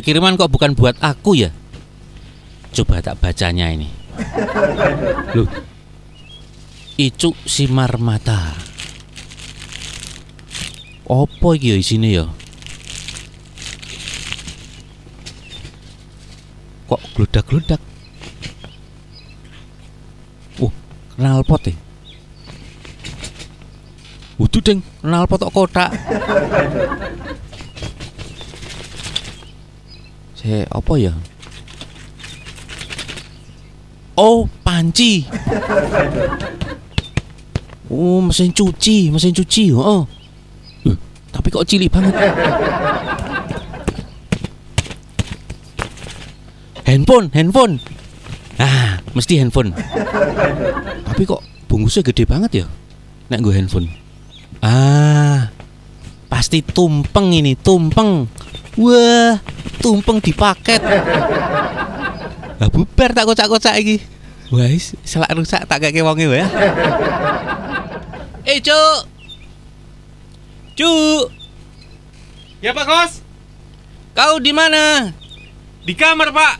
kiriman 0.00 0.36
kok 0.36 0.50
bukan 0.50 0.72
buat 0.74 0.96
aku 1.00 1.36
ya? 1.36 1.50
Coba 2.74 3.00
tak 3.04 3.18
bacanya 3.20 3.70
ini. 3.72 3.88
Loh, 5.34 5.48
Icuk 7.00 7.32
Simar 7.48 7.96
Mata. 7.96 8.54
Apa 11.10 11.48
iki 11.58 11.74
ya 11.74 11.76
isine 11.80 12.08
ya? 12.12 12.26
Kok 16.86 17.02
gludak-gludak? 17.16 17.82
Oh, 20.62 20.70
kenal 21.16 21.42
pot 21.42 21.66
ya? 21.66 21.74
Waduh 24.38 24.62
deng, 24.62 24.80
kenal 25.02 25.26
pot 25.26 25.42
kok 25.42 25.54
kotak. 25.56 25.90
Saya 30.40 30.64
apa 30.72 30.96
ya? 30.96 31.12
Oh, 34.16 34.48
panci. 34.64 35.28
Oh, 37.92 38.24
mesin 38.24 38.48
cuci, 38.48 39.12
mesin 39.12 39.36
cuci. 39.36 39.68
Oh. 39.76 40.08
Uh, 40.88 40.96
tapi 41.28 41.52
kok 41.52 41.68
cilik 41.68 41.92
banget. 41.92 42.16
handphone, 46.88 47.28
handphone. 47.36 47.76
Ah, 48.56 48.96
mesti 49.12 49.36
handphone. 49.44 49.76
tapi 51.04 51.28
kok 51.28 51.44
bungkusnya 51.68 52.00
gede 52.00 52.24
banget 52.24 52.64
ya? 52.64 52.66
Nek 53.28 53.44
gue 53.44 53.52
handphone. 53.52 53.92
Ah, 54.64 55.52
pasti 56.32 56.64
tumpeng 56.64 57.28
ini, 57.28 57.60
tumpeng. 57.60 58.24
Wah, 58.78 59.40
tumpeng 59.82 60.22
di 60.22 60.30
paket. 60.30 60.78
Lah 62.60 62.68
bubar 62.70 63.10
tak 63.10 63.26
kocak-kocak 63.26 63.74
iki. 63.80 63.96
Wais, 64.50 64.94
selak 65.06 65.30
rusak 65.34 65.62
tak 65.66 65.78
kayak 65.78 66.02
wonge 66.02 66.26
wae. 66.26 66.42
Eh, 68.46 68.58
Cuk. 68.58 69.06
Cuk, 70.74 71.28
Ya 72.60 72.72
Pak 72.72 72.84
Kos, 72.84 73.12
kau 74.12 74.36
di 74.40 74.52
mana? 74.52 75.12
di 75.80 75.96
kamar 75.96 76.28
Pak. 76.32 76.54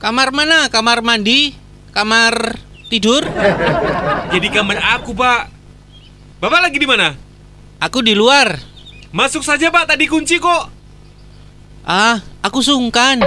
Kamar 0.00 0.32
mana? 0.32 0.68
Kamar 0.68 1.00
mandi? 1.00 1.52
Kamar 1.92 2.56
tidur? 2.92 3.20
Jadi 4.32 4.48
kamar 4.48 4.80
aku 5.00 5.12
Pak. 5.16 5.48
Bapak 6.40 6.60
lagi 6.68 6.76
di 6.80 6.88
mana? 6.88 7.16
Aku 7.80 8.00
di 8.00 8.12
luar. 8.16 8.56
Masuk 9.12 9.44
saja 9.44 9.68
Pak, 9.68 9.92
tadi 9.92 10.08
kunci 10.08 10.36
kok. 10.40 10.79
Ah, 11.84 12.20
aku 12.44 12.60
sungkan. 12.60 13.20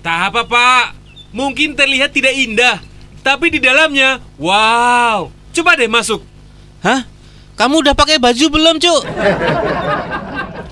Tak 0.00 0.18
apa 0.30 0.46
Pak, 0.46 0.84
mungkin 1.34 1.74
terlihat 1.74 2.14
tidak 2.14 2.34
indah, 2.38 2.78
tapi 3.26 3.50
di 3.50 3.58
dalamnya, 3.58 4.22
wow. 4.38 5.26
Coba 5.50 5.74
deh 5.74 5.90
masuk. 5.90 6.22
Hah? 6.84 7.02
Kamu 7.56 7.82
udah 7.82 7.96
pakai 7.96 8.20
baju 8.20 8.46
belum, 8.52 8.76
Cuk? 8.78 9.02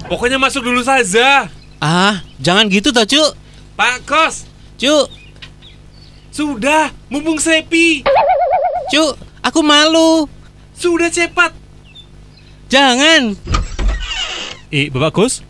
Pokoknya 0.07 0.39
masuk 0.39 0.63
dulu 0.63 0.85
saja. 0.85 1.49
Ah, 1.83 2.23
jangan 2.39 2.71
gitu 2.71 2.95
toh, 2.95 3.03
Cuk. 3.09 3.35
Pak 3.75 4.07
Kos, 4.07 4.47
Cuk, 4.79 5.11
sudah, 6.31 6.95
mumpung 7.11 7.43
sepi. 7.43 8.07
Cuk, 8.95 9.19
aku 9.43 9.61
malu. 9.67 10.31
Sudah 10.79 11.11
cepat. 11.11 11.51
Jangan. 12.71 13.35
Eh, 14.71 14.91
Bapak 14.91 15.15
Kos, 15.15 15.43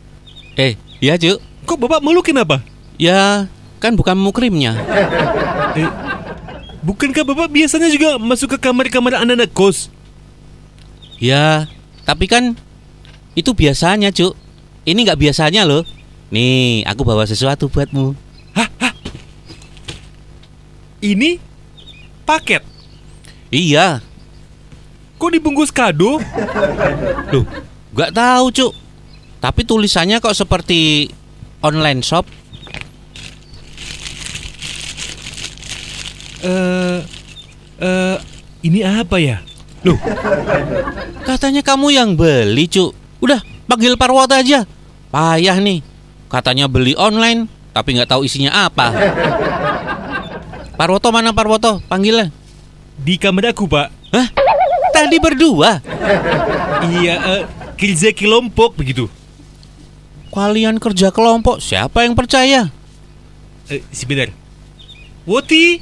Eh, 0.54 0.78
iya, 1.04 1.20
Cuk. 1.20 1.38
kok 1.68 1.76
Bapak 1.76 2.00
malu 2.00 2.24
kenapa? 2.24 2.64
Ya, 2.96 3.44
kan 3.76 3.92
bukan 3.92 4.16
mukrimnya. 4.16 4.72
Eh, 5.74 5.90
bukankah 6.86 7.26
Bapak 7.26 7.50
biasanya 7.50 7.90
juga 7.90 8.14
masuk 8.14 8.54
ke 8.54 8.62
kamar-kamar 8.62 9.18
anak-anak 9.18 9.50
kos? 9.50 9.90
Ya, 11.18 11.66
tapi 12.06 12.30
kan 12.30 12.54
itu 13.34 13.50
biasanya, 13.50 14.14
Cuk. 14.14 14.38
Ini 14.86 15.02
nggak 15.02 15.18
biasanya 15.18 15.66
loh. 15.66 15.82
Nih, 16.30 16.86
aku 16.86 17.02
bawa 17.02 17.26
sesuatu 17.26 17.66
buatmu. 17.66 18.14
Ini 21.04 21.42
paket. 22.24 22.62
Iya. 23.50 23.98
Kok 25.20 25.30
dibungkus 25.34 25.74
kado? 25.74 26.22
Loh, 27.34 27.44
nggak 27.92 28.14
tahu, 28.14 28.46
Cuk. 28.54 28.83
Tapi 29.44 29.60
tulisannya 29.68 30.24
kok 30.24 30.32
seperti 30.32 31.04
online 31.60 32.00
shop. 32.00 32.24
Eh, 36.40 36.98
eh, 37.76 38.16
ini 38.64 38.80
apa 38.80 39.20
ya? 39.20 39.44
Loh, 39.84 40.00
katanya 41.28 41.60
kamu 41.60 41.92
yang 41.92 42.16
beli, 42.16 42.64
Cuk. 42.72 42.96
Udah, 43.20 43.44
panggil 43.68 44.00
Parwata 44.00 44.40
aja. 44.40 44.64
Payah 45.12 45.60
nih. 45.60 45.84
Katanya 46.32 46.64
beli 46.64 46.96
online, 46.96 47.44
tapi 47.76 48.00
nggak 48.00 48.16
tahu 48.16 48.24
isinya 48.24 48.64
apa. 48.64 48.96
Parwoto 50.80 51.12
mana 51.12 51.36
Parwoto? 51.36 51.84
Panggilnya. 51.84 52.32
Di 52.96 53.20
kamar 53.20 53.52
aku, 53.52 53.68
Pak. 53.68 53.92
Hah? 54.08 54.26
Tadi 54.88 55.20
berdua. 55.20 55.84
Iya, 56.96 57.14
eh, 57.20 57.42
kerja 57.76 58.08
kelompok 58.16 58.80
begitu. 58.80 59.04
Kalian 60.34 60.82
kerja 60.82 61.14
kelompok, 61.14 61.62
siapa 61.62 62.02
yang 62.02 62.18
percaya? 62.18 62.66
Eh, 63.70 63.86
sebentar. 63.94 64.34
Woti, 65.24 65.78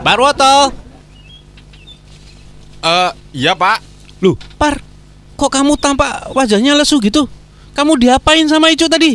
Parwoto. 0.00 0.72
Eh, 2.80 3.10
iya 3.36 3.52
Pak. 3.52 3.78
Loh, 4.24 4.40
Par. 4.56 4.80
Kok 5.38 5.52
kamu 5.52 5.76
tampak 5.78 6.32
wajahnya 6.34 6.74
lesu 6.74 6.98
gitu? 6.98 7.28
Kamu 7.76 7.94
diapain 7.94 8.48
sama 8.50 8.74
Icu 8.74 8.90
tadi? 8.90 9.14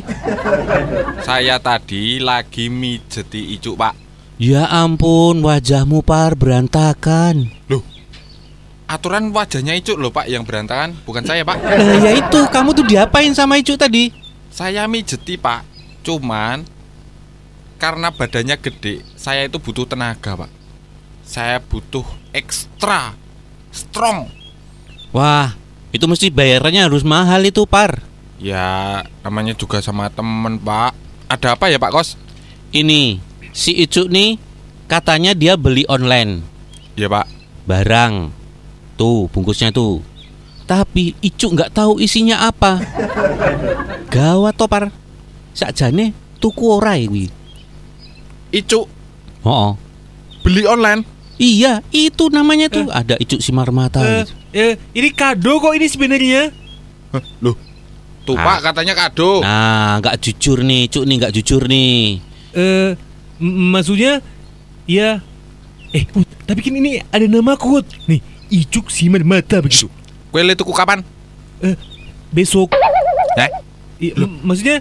Saya 1.26 1.60
tadi 1.60 2.22
lagi 2.24 2.72
mijeti 2.72 3.58
icuk 3.60 3.76
Pak. 3.76 3.94
Ya 4.40 4.70
ampun, 4.72 5.44
wajahmu 5.44 6.00
Par 6.00 6.40
berantakan. 6.40 7.52
Loh, 7.68 7.84
aturan 8.94 9.34
wajahnya 9.34 9.74
icuk 9.82 9.98
loh 9.98 10.14
Pak 10.14 10.30
yang 10.30 10.46
berantakan, 10.46 10.94
bukan 11.02 11.26
saya 11.26 11.42
Pak. 11.42 11.58
Nah, 11.58 11.98
ya 11.98 12.12
itu, 12.14 12.40
kamu 12.54 12.70
tuh 12.78 12.86
diapain 12.86 13.34
sama 13.34 13.58
Icu 13.58 13.74
tadi? 13.74 14.14
Saya 14.54 14.86
mijeti 14.86 15.34
Pak. 15.36 15.66
Cuman 16.06 16.62
karena 17.82 18.14
badannya 18.14 18.56
gede, 18.62 19.02
saya 19.18 19.50
itu 19.50 19.58
butuh 19.58 19.90
tenaga 19.90 20.46
Pak. 20.46 20.52
Saya 21.26 21.58
butuh 21.58 22.06
ekstra 22.30 23.18
strong. 23.74 24.30
Wah, 25.10 25.58
itu 25.90 26.06
mesti 26.06 26.30
bayarannya 26.30 26.86
harus 26.86 27.02
mahal 27.02 27.42
itu, 27.44 27.66
Par. 27.66 28.06
Ya, 28.38 29.02
namanya 29.26 29.58
juga 29.58 29.82
sama 29.82 30.14
temen 30.14 30.62
Pak. 30.62 30.94
Ada 31.32 31.58
apa 31.58 31.72
ya 31.72 31.82
Pak 31.82 31.92
Kos? 31.94 32.20
Ini, 32.74 33.18
si 33.54 33.74
Icu 33.74 34.06
nih 34.10 34.38
katanya 34.90 35.34
dia 35.34 35.58
beli 35.58 35.86
online 35.88 36.42
Ya 36.94 37.10
Pak. 37.10 37.26
barang. 37.66 38.43
Tuh, 39.04 39.28
bungkusnya 39.28 39.68
tuh. 39.68 40.00
Tapi 40.64 41.12
Icu 41.20 41.52
nggak 41.52 41.76
tahu 41.76 42.00
isinya 42.00 42.48
apa. 42.48 42.80
Gawat 44.08 44.56
toh, 44.56 44.72
Par. 44.72 44.88
Sakjane 45.52 46.16
tuku 46.40 46.64
ora 46.66 46.96
iki. 46.96 47.28
Icuk 48.50 48.88
Oh, 49.44 49.76
beli 50.40 50.64
online. 50.64 51.04
Iya, 51.36 51.84
itu 51.92 52.32
namanya 52.32 52.72
tuh. 52.72 52.88
Ada 52.88 53.20
Icu 53.20 53.44
Simar 53.44 53.76
Mata. 53.76 54.00
eh, 54.00 54.24
eh, 54.56 54.74
ini 54.96 55.12
kado 55.12 55.60
kok 55.60 55.76
ini 55.76 55.84
sebenarnya. 55.84 56.48
Hah, 57.12 57.24
Loh. 57.44 57.60
Tuh 58.24 58.40
Ah. 58.40 58.56
Pak 58.56 58.72
katanya 58.72 58.96
kado. 58.96 59.44
Nah, 59.44 60.00
nggak 60.00 60.16
jujur 60.24 60.64
nih, 60.64 60.88
Cuk 60.88 61.04
nih 61.04 61.16
nggak 61.20 61.34
jujur 61.36 61.68
nih. 61.68 62.24
Eh, 62.56 62.96
m- 63.44 63.76
maksudnya, 63.76 64.24
ya. 64.88 65.20
Eh, 65.92 66.08
tapi 66.48 66.64
kan 66.64 66.72
ini 66.72 67.04
ada 67.04 67.28
nama 67.28 67.60
Wut. 67.60 67.84
Nih, 68.08 68.24
Icuk 68.54 68.94
Simar 68.94 69.26
Mata 69.26 69.58
begitu. 69.58 69.90
Kue 70.30 70.46
le 70.46 70.54
tuku 70.54 70.70
kapan? 70.70 71.02
Eh, 71.58 71.74
besok. 72.30 72.70
Eh, 73.34 73.50
I- 73.98 74.14
maksudnya, 74.46 74.78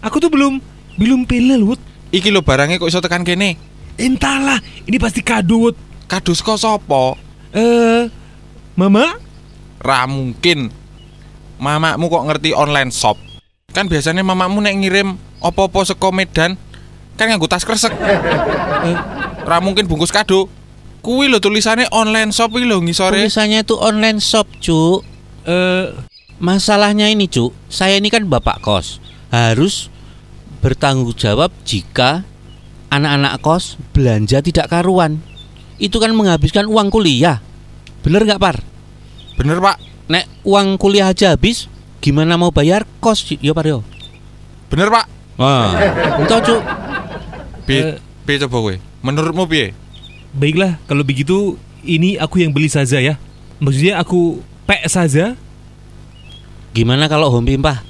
aku 0.00 0.16
tuh 0.16 0.32
belum 0.32 0.56
belum 0.96 1.28
pelel 1.28 1.68
Wut. 1.68 1.80
iki 2.08 2.32
lo 2.32 2.40
barangnya 2.40 2.80
kok 2.80 2.88
iso 2.88 3.04
tekan 3.04 3.20
kene? 3.20 3.60
Entahlah, 4.00 4.56
ini 4.88 4.96
pasti 4.96 5.20
kado 5.20 5.68
Wut. 5.68 5.76
Kado 6.08 6.32
saka 6.32 6.56
sapa? 6.56 7.12
Eh, 7.52 8.08
Mama? 8.72 9.20
Ra 9.78 10.08
mungkin. 10.08 10.72
Mamamu 11.58 12.08
kok 12.08 12.24
ngerti 12.24 12.54
online 12.54 12.88
shop? 12.88 13.18
Kan 13.74 13.84
biasanya 13.84 14.24
mamamu 14.24 14.62
nek 14.62 14.78
ngirim 14.80 15.08
opo-opo 15.42 15.84
saka 15.84 16.08
Medan 16.08 16.56
kan 17.18 17.26
nganggo 17.28 17.50
tas 17.50 17.66
kresek. 17.66 17.92
Eh, 17.92 18.96
Ra 19.44 19.58
mungkin 19.60 19.84
bungkus 19.84 20.08
kado. 20.08 20.46
Kuwi 20.98 21.30
lho 21.30 21.38
tulisannya 21.38 21.88
online 21.94 22.34
shop 22.34 22.52
lho 22.58 22.82
ngisore. 22.82 23.16
Tulisannya 23.16 23.62
itu 23.62 23.74
online 23.78 24.18
shop, 24.18 24.46
Cuk. 24.58 25.06
Eh, 25.46 25.86
Masalahnya 26.38 27.10
ini, 27.10 27.26
Cuk. 27.26 27.50
Saya 27.66 27.98
ini 27.98 28.14
kan 28.14 28.26
bapak 28.30 28.62
kos. 28.62 29.02
Harus 29.34 29.90
bertanggung 30.62 31.14
jawab 31.14 31.50
jika 31.66 32.22
anak-anak 32.90 33.42
kos 33.42 33.74
belanja 33.90 34.38
tidak 34.38 34.70
karuan. 34.70 35.18
Itu 35.82 35.98
kan 35.98 36.14
menghabiskan 36.14 36.66
uang 36.66 36.90
kuliah. 36.94 37.42
Bener 38.02 38.22
nggak, 38.22 38.38
Par? 38.38 38.62
Bener, 39.34 39.58
Pak. 39.58 39.76
Nek 40.10 40.24
uang 40.46 40.78
kuliah 40.78 41.10
aja 41.10 41.34
habis, 41.34 41.66
gimana 42.02 42.38
mau 42.38 42.50
bayar 42.50 42.86
kos, 43.02 43.26
yo 43.38 43.54
Par 43.54 43.66
yo? 43.66 43.82
Bener, 44.70 44.90
Pak. 44.90 45.06
Wah, 45.38 45.74
entah, 46.18 46.42
Cuk. 46.42 46.62
Piye? 47.66 47.82
Eh. 47.82 47.94
Piye 48.26 48.36
coba 48.46 48.58
kowe? 48.58 48.74
Menurutmu 49.06 49.46
piye? 49.46 49.74
Baiklah 50.38 50.78
kalau 50.86 51.02
begitu 51.02 51.58
ini 51.82 52.14
aku 52.14 52.40
yang 52.42 52.54
beli 52.54 52.70
saja 52.70 53.02
ya. 53.02 53.18
Maksudnya 53.58 53.98
aku 53.98 54.38
pek 54.64 54.86
saja. 54.86 55.34
Gimana 56.72 57.10
kalau 57.10 57.28
home 57.34 57.50
pimpah? 57.50 57.82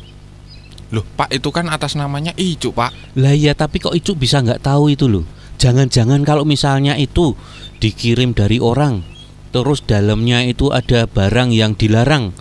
Loh, 0.89 1.05
Pak 1.05 1.29
itu 1.37 1.53
kan 1.53 1.69
atas 1.69 1.93
namanya 1.93 2.33
Icu, 2.41 2.73
Pak. 2.73 3.21
Lah 3.21 3.37
iya 3.37 3.53
tapi 3.53 3.77
kok 3.77 3.93
Icuk 3.93 4.17
bisa 4.17 4.41
nggak 4.41 4.65
tahu 4.65 4.89
itu 4.89 5.05
loh 5.05 5.29
Jangan-jangan 5.61 6.25
kalau 6.25 6.49
misalnya 6.49 6.97
itu 6.97 7.37
dikirim 7.77 8.33
dari 8.33 8.57
orang 8.57 9.05
Terus 9.53 9.85
dalamnya 9.85 10.41
itu 10.49 10.73
ada 10.73 11.05
barang 11.05 11.53
yang 11.53 11.77
dilarang 11.77 12.33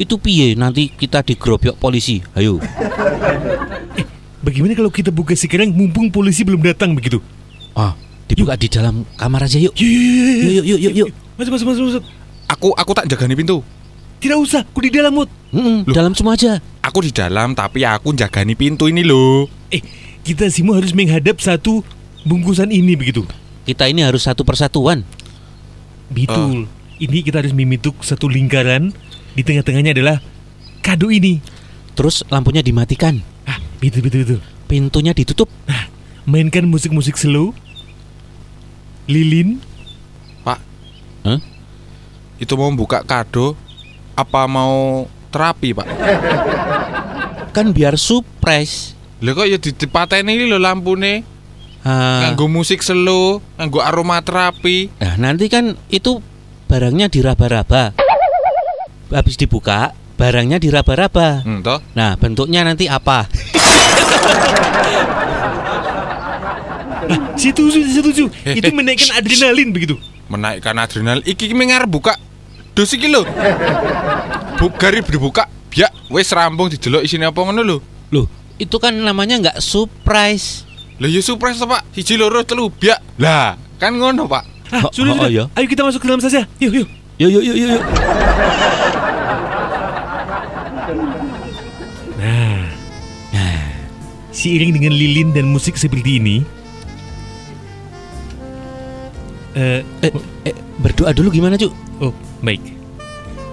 Itu 0.00 0.16
piye 0.16 0.56
nanti 0.56 0.88
kita 0.88 1.20
digerobyok 1.20 1.76
polisi 1.76 2.24
Ayo 2.32 2.62
Bagaimana 4.40 4.72
kalau 4.72 4.88
kita 4.88 5.12
buka 5.12 5.36
sekarang 5.36 5.68
mumpung 5.76 6.08
polisi 6.08 6.40
belum 6.40 6.64
datang 6.64 6.96
begitu? 6.96 7.20
ah, 7.76 7.92
Dibuka 8.30 8.54
di 8.54 8.70
dalam 8.70 9.02
kamar 9.18 9.50
aja 9.50 9.58
yuk 9.58 9.74
Yuk, 9.74 9.90
yuk, 9.90 10.38
Yuk 10.40 10.52
yuk 10.54 10.66
yuk 10.66 10.80
yuk, 10.80 10.94
yuk. 10.94 11.08
Masuk, 11.34 11.52
masuk, 11.56 11.66
masuk, 11.66 11.84
masuk. 11.90 12.04
Aku 12.46 12.68
aku 12.78 12.90
tak 12.94 13.06
jagani 13.10 13.34
pintu. 13.34 13.58
Tidak 14.20 14.36
usah, 14.36 14.62
aku 14.62 14.84
di 14.84 14.92
dalam, 14.92 15.16
Mut. 15.16 15.32
Mm-mm, 15.50 15.88
Loh. 15.88 15.94
Dalam 15.96 16.12
semua 16.12 16.36
aja 16.36 16.60
Aku 16.84 17.00
di 17.00 17.08
dalam 17.10 17.56
tapi 17.56 17.82
aku 17.88 18.12
jagani 18.12 18.54
pintu 18.54 18.86
ini 18.86 19.02
loh. 19.02 19.48
Eh, 19.72 19.80
kita 20.22 20.46
semua 20.52 20.78
harus 20.78 20.92
menghadap 20.92 21.40
satu 21.40 21.82
bungkusan 22.28 22.70
ini 22.70 22.94
begitu. 22.94 23.24
Kita 23.64 23.88
ini 23.88 24.04
harus 24.04 24.28
satu 24.28 24.44
persatuan 24.44 25.02
Betul. 26.10 26.66
Ini 27.00 27.18
kita 27.24 27.40
harus 27.40 27.54
memituk 27.56 28.02
satu 28.04 28.28
lingkaran. 28.28 28.92
Di 29.32 29.42
tengah-tengahnya 29.46 29.94
adalah 29.94 30.18
kado 30.82 31.08
ini. 31.08 31.38
Terus 31.94 32.26
lampunya 32.28 32.60
dimatikan 32.60 33.22
Ah, 33.46 33.56
betul, 33.78 34.04
betul, 34.04 34.20
betul. 34.26 34.40
Pintunya 34.68 35.12
ditutup 35.16 35.48
Mainkan 36.28 36.68
musik-musik 36.68 37.16
slow. 37.16 37.56
Lilin. 39.06 39.60
Pak. 40.42 40.58
Hah? 41.24 41.38
Itu 42.36 42.56
mau 42.56 42.68
buka 42.70 43.00
kado 43.00 43.56
apa 44.12 44.44
mau 44.44 45.04
terapi, 45.28 45.72
Pak? 45.72 45.86
Kan 47.50 47.70
biar 47.70 47.94
surprise 47.94 48.94
Lho 49.20 49.34
kok 49.34 49.44
ya 49.44 49.56
dipateni 49.56 50.32
iki 50.32 50.44
lho 50.46 50.56
lampune. 50.56 51.22
ah, 51.82 52.24
Nganggo 52.24 52.46
musik 52.46 52.80
slow, 52.80 53.38
nganggo 53.54 53.80
aromaterapi. 53.80 54.96
Nah 54.96 55.14
nanti 55.20 55.46
kan 55.46 55.76
itu 55.88 56.18
barangnya 56.64 57.10
diraba-raba 57.10 57.92
Habis 59.10 59.36
dibuka 59.36 59.92
barangnya 60.16 60.56
diraba-raba 60.56 61.42
Hmm, 61.42 61.60
toh? 61.60 61.82
Nah 61.92 62.16
bentuknya 62.16 62.64
nanti 62.64 62.86
apa? 62.86 63.26
Setuju, 67.36 67.80
setuju. 67.86 68.24
Eh, 68.44 68.60
Itu 68.60 68.68
eh, 68.68 68.74
menaikkan 68.74 69.16
adrenalin 69.16 69.68
begitu. 69.72 69.96
Menaikkan 70.28 70.76
adrenal. 70.76 71.18
Iki 71.22 71.52
mengar 71.56 71.84
buka 71.84 72.14
dos 72.72 72.92
iki 72.92 73.08
lho. 73.08 73.24
Bu 74.56 74.68
gari 74.76 75.00
dibuka. 75.00 75.48
Biak 75.70 75.90
wis 76.10 76.28
rampung 76.30 76.66
didelok 76.68 77.02
isine 77.02 77.30
apa 77.30 77.40
ngono 77.40 77.62
lho. 77.62 77.78
Loh 78.10 78.26
itu 78.60 78.76
kan 78.76 78.92
namanya 78.92 79.40
nggak 79.40 79.58
surprise 79.64 80.68
Lah 81.00 81.08
ya 81.08 81.24
surprise 81.24 81.56
Pak. 81.56 81.96
Siji 81.96 82.20
loro 82.20 82.44
telu 82.44 82.68
biak. 82.68 83.00
Lah, 83.16 83.56
kan 83.80 83.96
ngono, 83.96 84.28
Pak. 84.28 84.44
Ah, 84.68 84.84
Oh, 84.84 84.92
sudah, 84.92 85.16
oh, 85.16 85.24
sudah. 85.24 85.32
iya. 85.32 85.44
Ayo 85.56 85.64
kita 85.64 85.80
masuk 85.80 86.04
ke 86.04 86.06
dalam 86.06 86.20
saja. 86.20 86.44
Yuk, 86.60 86.84
yuk. 86.84 86.88
Yuk 87.16 87.30
yuk 87.32 87.42
yuk 87.42 87.56
yuk, 87.56 87.68
yuk. 87.72 87.84
Nah, 92.20 92.68
Nah 93.32 93.60
seiring 94.30 94.76
dengan 94.76 94.92
lilin 94.92 95.32
dan 95.32 95.48
musik 95.48 95.74
seperti 95.74 96.20
ini, 96.20 96.44
eh, 99.56 99.80
eh, 100.02 100.12
eh, 100.46 100.56
berdoa 100.78 101.10
dulu 101.14 101.30
gimana 101.32 101.58
cuk? 101.58 101.72
oh, 102.00 102.14
baik. 102.44 102.62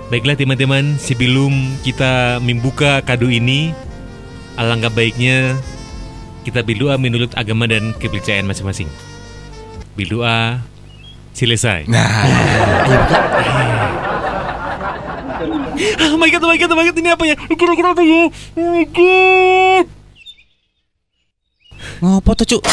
Baiklah 0.07 0.39
teman-teman, 0.39 0.95
sebelum 0.95 1.51
kita 1.83 2.39
membuka 2.39 3.03
kado 3.03 3.27
ini, 3.27 3.75
alangkah 4.55 4.87
baiknya 4.87 5.59
kita 6.47 6.63
berdoa 6.63 6.95
menurut 6.95 7.35
agama 7.35 7.67
dan 7.67 7.91
kepercayaan 7.99 8.47
masing-masing. 8.47 8.87
Berdoa 9.99 10.63
selesai. 11.35 11.91
Nah, 11.91 12.07
Ayo 12.23 12.97
buka 13.03 13.19
Oh 16.07 16.17
my 16.17 16.29
god, 16.31 16.41
oh 16.41 16.49
my 16.49 16.57
god, 16.57 16.71
oh 16.71 16.77
my 16.79 16.85
god, 16.87 16.97
ini 16.97 17.09
apa 17.13 17.23
ya? 17.27 17.35
Kira-kira 17.35 17.93
apa 17.93 18.01
ya? 18.01 18.31
Oh 18.57 18.69
my 18.73 18.85
god. 18.89 19.85
Ngopo 22.01 22.31
tuh 22.33 22.45
cuk? 22.57 22.63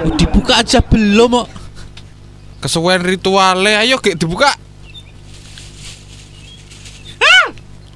Oh, 0.00 0.12
dibuka 0.16 0.64
aja 0.64 0.80
belum 0.80 1.44
kok 1.44 1.48
kesuwen 2.60 3.00
rituale. 3.04 3.76
Ayo 3.80 3.96
gek 4.00 4.16
dibuka. 4.20 4.52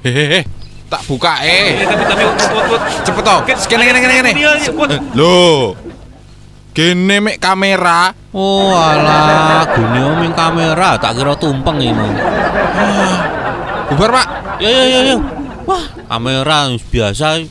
Hehehe, 0.05 0.45
tak 0.93 1.01
buka 1.09 1.41
eh. 1.41 1.81
Eh. 1.81 1.89
Cepet 3.09 3.25
toh. 3.25 3.41
Kene 3.49 3.89
kene 3.89 4.01
kene 4.05 4.15
kene. 4.21 4.31
Ini, 4.37 4.45
ini, 4.45 4.69
wot. 4.77 4.93
Loh. 5.17 5.73
Kene 6.77 7.25
mek 7.25 7.41
kamera. 7.41 8.13
Oh 8.35 8.75
alah 8.75 9.63
Gini 9.63 10.03
omeng 10.03 10.35
kamera 10.35 10.99
Tak 10.99 11.15
kira 11.15 11.39
tumpeng 11.39 11.79
ini 11.79 11.95
mau 11.95 12.11
Bubar, 13.95 14.11
Pak. 14.11 14.27
Yo 14.59 14.67
yo 14.67 14.85
yo 14.91 15.01
yo 15.07 15.17
Wah 15.71 15.87
kamera 16.11 16.67
biasa 16.91 17.47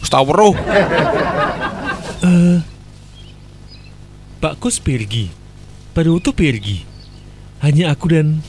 Wis 0.00 0.08
tau 0.08 0.24
weruh. 0.24 0.56
Pak 4.42 4.58
Kos 4.58 4.82
pergi. 4.82 5.30
Pada 5.94 6.10
waktu 6.10 6.34
pergi, 6.34 6.82
hanya 7.62 7.94
aku 7.94 8.10
dan 8.10 8.42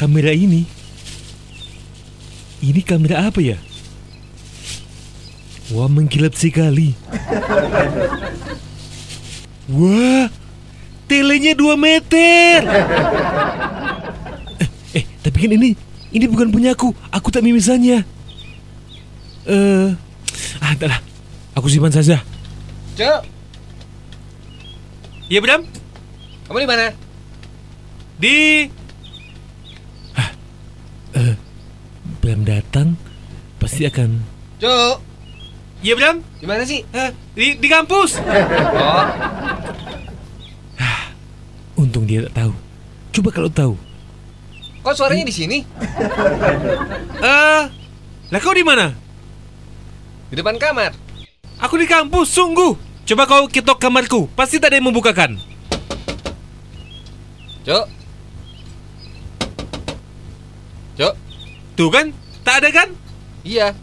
kamera 0.00 0.32
ini. 0.32 0.64
Ini 2.64 2.80
kamera 2.80 3.28
apa 3.28 3.44
ya? 3.44 3.60
Wah, 5.76 5.92
mengkilap 5.92 6.32
sekali. 6.32 6.96
Wah, 9.76 10.32
telenya 11.04 11.52
2 11.52 11.68
meter. 11.76 12.64
Eh, 14.56 14.68
eh, 14.96 15.04
tapi 15.20 15.36
kan 15.44 15.52
ini 15.52 15.76
ini 16.16 16.24
bukan 16.32 16.48
punya 16.48 16.72
aku. 16.72 16.96
Aku 17.12 17.28
tak 17.28 17.44
memesannya. 17.44 18.08
Eh, 19.44 19.88
ah, 20.64 20.72
entahlah. 20.72 21.04
Aku 21.52 21.68
simpan 21.68 21.92
saja. 21.92 22.24
Cuk, 22.96 23.39
Iya, 25.30 25.38
Bram? 25.38 25.62
kamu 26.50 26.66
di 26.66 26.68
mana? 26.68 26.90
Di 28.18 28.66
Hah, 30.18 30.30
eh, 31.14 31.34
Bram 32.18 32.42
datang 32.42 32.98
pasti 33.62 33.86
akan 33.86 34.18
Cuk, 34.58 34.98
Iya 35.86 35.94
Bram 35.94 36.18
di 36.42 36.46
mana 36.50 36.66
sih? 36.66 36.82
Eh, 36.82 37.10
di, 37.38 37.54
di 37.62 37.68
kampus 37.70 38.18
Oh, 38.18 39.06
Untung 41.78 42.10
dia 42.10 42.26
tak 42.26 42.34
tahu 42.34 42.52
Coba 43.14 43.30
kalau 43.30 43.50
tahu 43.54 43.74
kok 44.80 44.96
suaranya 44.98 45.28
di 45.28 45.34
sini? 45.36 45.62
Eh, 47.20 47.62
lah 48.32 48.40
kau 48.40 48.56
di 48.56 48.64
mana? 48.64 48.96
Di 50.32 50.40
depan 50.40 50.56
kamar. 50.56 50.96
Aku 51.60 51.76
di 51.76 51.84
kampus, 51.84 52.32
sungguh 52.32 52.89
Coba 53.10 53.26
kau 53.26 53.50
ketok 53.50 53.82
kamarku 53.82 54.30
Pasti 54.38 54.62
tak 54.62 54.70
ada 54.70 54.78
yang 54.78 54.86
membukakan 54.86 55.34
Cuk. 57.66 57.84
Cuk, 60.94 61.14
Tuh 61.74 61.90
kan, 61.90 62.14
tak 62.46 62.62
ada 62.62 62.68
kan? 62.70 62.88
iya. 63.42 63.74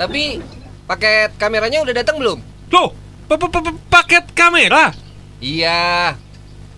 Tapi 0.00 0.40
paket 0.88 1.30
kameranya 1.36 1.84
udah 1.84 1.94
datang 1.94 2.16
belum? 2.16 2.40
Loh, 2.72 2.96
pa- 3.28 3.36
pa- 3.36 3.52
pa- 3.52 3.80
paket 3.92 4.24
kamera 4.32 4.96
Iya. 5.44 6.16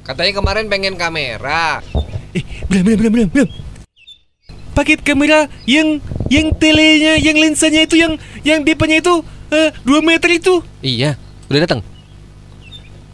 Katanya 0.02 0.32
kemarin 0.34 0.66
pengen 0.66 0.98
kamera. 0.98 1.78
Eh, 2.34 2.42
Bram, 2.66 2.82
Bram, 2.82 2.98
Bram, 3.14 3.28
Bram. 3.30 3.48
Paket 4.74 5.06
kamera 5.06 5.46
yang 5.70 6.02
yang 6.28 6.52
telenya, 6.56 7.16
yang 7.20 7.36
lensanya 7.36 7.84
itu 7.84 7.96
yang 7.96 8.16
yang 8.44 8.60
depannya 8.64 9.00
itu 9.00 9.24
eh, 9.52 9.72
dua 9.84 10.00
meter 10.04 10.28
itu 10.36 10.60
Iya, 10.84 11.16
udah 11.48 11.60
datang. 11.64 11.80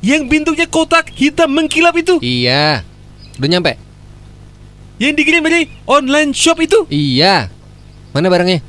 Yang 0.04 0.22
bentuknya 0.28 0.66
kotak 0.68 1.08
hitam 1.16 1.48
mengkilap 1.48 1.96
itu 1.96 2.20
Iya. 2.20 2.84
Udah 3.40 3.48
nyampe? 3.48 3.80
Yang 5.00 5.12
dikirim 5.16 5.42
dari 5.42 5.72
online 5.88 6.36
shop 6.36 6.60
itu 6.60 6.84
Iya. 6.92 7.48
Mana 8.12 8.28
barangnya? 8.28 8.60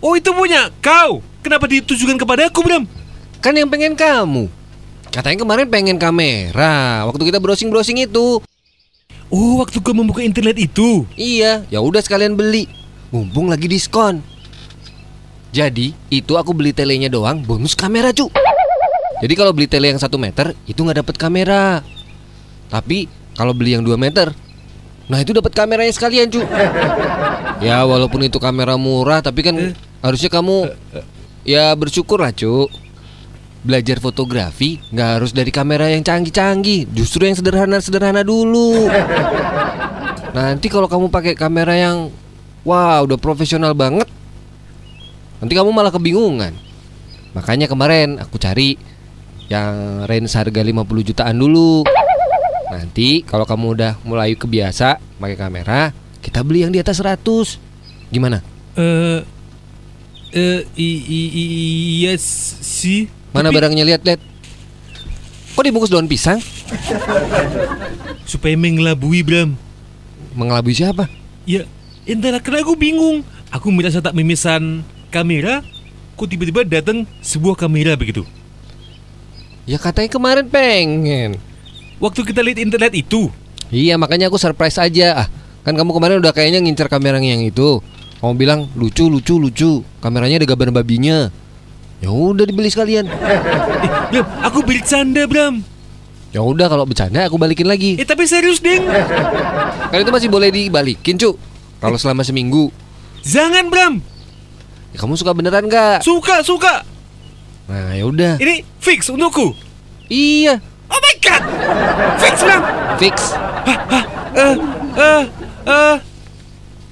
Oh 0.00 0.16
itu 0.16 0.30
punya 0.32 0.72
kau 0.80 1.20
Kenapa 1.46 1.70
ditujukan 1.70 2.18
kepada 2.18 2.50
aku 2.50 2.58
Bram? 2.66 2.90
Kan 3.38 3.54
yang 3.54 3.70
pengen 3.70 3.94
kamu. 3.94 4.50
Katanya 5.14 5.46
kemarin 5.46 5.70
pengen 5.70 5.94
kamera 5.94 7.06
waktu 7.06 7.22
kita 7.30 7.38
browsing-browsing 7.38 8.02
itu. 8.02 8.42
Oh 9.30 9.52
waktu 9.62 9.78
kau 9.78 9.94
membuka 9.94 10.26
internet 10.26 10.58
itu 10.58 11.06
Iya, 11.14 11.62
ya 11.70 11.78
udah 11.78 12.02
sekalian 12.02 12.34
beli. 12.34 12.66
Mumpung 13.14 13.46
lagi 13.46 13.70
diskon. 13.70 14.22
Jadi, 15.54 15.94
itu 16.12 16.32
aku 16.36 16.52
beli 16.52 16.74
telenya 16.74 17.08
doang 17.08 17.40
bonus 17.40 17.72
kamera, 17.72 18.12
cu. 18.12 18.28
Jadi 19.24 19.32
kalau 19.32 19.56
beli 19.56 19.64
tele 19.64 19.88
yang 19.88 19.96
1 19.96 20.12
meter 20.20 20.52
itu 20.68 20.76
nggak 20.76 21.00
dapat 21.00 21.16
kamera. 21.16 21.80
Tapi 22.68 23.08
kalau 23.32 23.56
beli 23.56 23.72
yang 23.72 23.80
2 23.80 23.96
meter, 23.96 24.36
nah 25.08 25.16
itu 25.16 25.32
dapat 25.32 25.56
kameranya 25.56 25.88
sekalian, 25.96 26.28
cu. 26.28 26.44
Ya 27.64 27.80
walaupun 27.88 28.28
itu 28.28 28.36
kamera 28.36 28.76
murah, 28.76 29.24
tapi 29.24 29.40
kan 29.40 29.56
harusnya 30.04 30.28
kamu 30.28 30.68
ya 31.48 31.72
bersyukur 31.72 32.20
lah, 32.20 32.36
cu. 32.36 32.68
Belajar 33.64 33.98
fotografi 33.98 34.78
nggak 34.92 35.10
harus 35.16 35.32
dari 35.32 35.48
kamera 35.48 35.88
yang 35.88 36.04
canggih-canggih, 36.04 36.86
justru 36.92 37.24
yang 37.24 37.34
sederhana-sederhana 37.34 38.20
dulu. 38.20 38.92
Nanti 40.36 40.68
kalau 40.68 40.86
kamu 40.86 41.08
pakai 41.08 41.32
kamera 41.32 41.72
yang 41.72 42.12
wah 42.66 42.98
udah 43.06 43.14
profesional 43.14 43.70
banget, 43.72 44.10
nanti 45.38 45.54
kamu 45.54 45.70
malah 45.70 45.94
kebingungan. 45.94 46.50
Makanya 47.30 47.70
kemarin 47.70 48.18
aku 48.18 48.42
cari 48.42 48.74
yang 49.46 50.02
range 50.10 50.34
harga 50.34 50.60
50 50.66 51.06
jutaan 51.06 51.38
dulu. 51.38 51.86
Nanti 52.66 53.22
kalau 53.22 53.46
kamu 53.46 53.78
udah 53.78 53.92
mulai 54.02 54.34
kebiasa 54.34 54.98
pakai 54.98 55.38
kamera, 55.38 55.94
kita 56.18 56.42
beli 56.42 56.66
yang 56.66 56.74
di 56.74 56.82
atas 56.82 56.98
100. 56.98 57.62
Gimana? 58.10 58.42
Eh 58.74 59.22
eh 60.34 60.60
i- 60.74 61.04
i- 61.06 61.32
i- 61.32 61.52
iya 62.02 62.12
sih 62.18 63.06
Mana 63.30 63.48
Tapi 63.52 63.56
barangnya 63.62 63.84
lihat-lihat? 63.84 64.20
Kok 65.54 65.64
dibungkus 65.64 65.92
daun 65.92 66.08
pisang? 66.08 66.40
Supaya 68.24 68.56
mengelabui 68.56 69.20
Bram 69.22 69.56
Mengelabui 70.36 70.72
siapa? 70.72 71.08
Ya 71.44 71.68
entahlah 72.06 72.40
karena 72.40 72.62
aku 72.62 72.78
bingung. 72.78 73.26
Aku 73.50 73.74
merasa 73.74 73.98
tak 73.98 74.14
memesan 74.14 74.86
kamera. 75.10 75.62
Kok 76.16 76.26
tiba-tiba 76.30 76.64
datang 76.64 77.04
sebuah 77.20 77.58
kamera 77.58 77.92
begitu. 77.98 78.24
Ya 79.66 79.76
katanya 79.76 80.08
kemarin 80.08 80.46
pengen. 80.46 81.36
Waktu 81.98 82.22
kita 82.22 82.40
lihat 82.40 82.62
internet 82.62 82.94
itu. 82.94 83.28
Iya 83.68 83.98
makanya 83.98 84.30
aku 84.30 84.38
surprise 84.38 84.78
aja. 84.78 85.26
Ah 85.26 85.28
Kan 85.66 85.74
kamu 85.74 85.98
kemarin 85.98 86.22
udah 86.22 86.30
kayaknya 86.30 86.62
ngincer 86.62 86.86
kamera 86.86 87.18
yang 87.18 87.42
itu. 87.42 87.82
Kamu 88.22 88.38
bilang 88.38 88.70
lucu 88.78 89.10
lucu 89.10 89.34
lucu. 89.34 89.82
Kameranya 89.98 90.38
ada 90.38 90.46
gambar 90.46 90.70
babinya. 90.70 91.26
Ya 91.98 92.14
udah 92.14 92.46
dibeli 92.46 92.70
sekalian. 92.70 93.10
Eh 93.10 93.40
Bram 94.14 94.26
aku 94.46 94.62
bercanda 94.62 95.26
Bram. 95.26 95.66
Ya 96.30 96.38
udah 96.38 96.70
kalau 96.70 96.86
bercanda 96.86 97.26
aku 97.26 97.34
balikin 97.34 97.66
lagi. 97.66 97.98
Eh 97.98 98.06
tapi 98.06 98.30
serius 98.30 98.62
deng. 98.62 98.86
Kan 99.90 99.98
itu 99.98 100.12
masih 100.14 100.30
boleh 100.30 100.54
dibalikin 100.54 101.18
cu 101.18 101.34
Kalau 101.76 101.96
selama 102.00 102.24
seminggu. 102.24 102.72
Jangan 103.20 103.68
Bram. 103.68 103.94
Ya, 104.94 104.98
Kamu 105.02 105.18
suka 105.18 105.36
beneran 105.36 105.68
gak? 105.68 106.00
Suka 106.00 106.40
suka. 106.40 106.86
Nah 107.66 107.92
ya 107.92 108.06
udah. 108.06 108.38
Ini 108.38 108.62
fix 108.78 109.10
untukku. 109.10 109.52
Iya. 110.06 110.62
Oh 110.86 111.00
my 111.02 111.14
god. 111.20 111.42
Fix 112.22 112.34
Bram. 112.40 112.62
Fix. 112.96 113.16
Eh 113.66 113.78
eh 114.38 115.24
eh. 115.66 115.96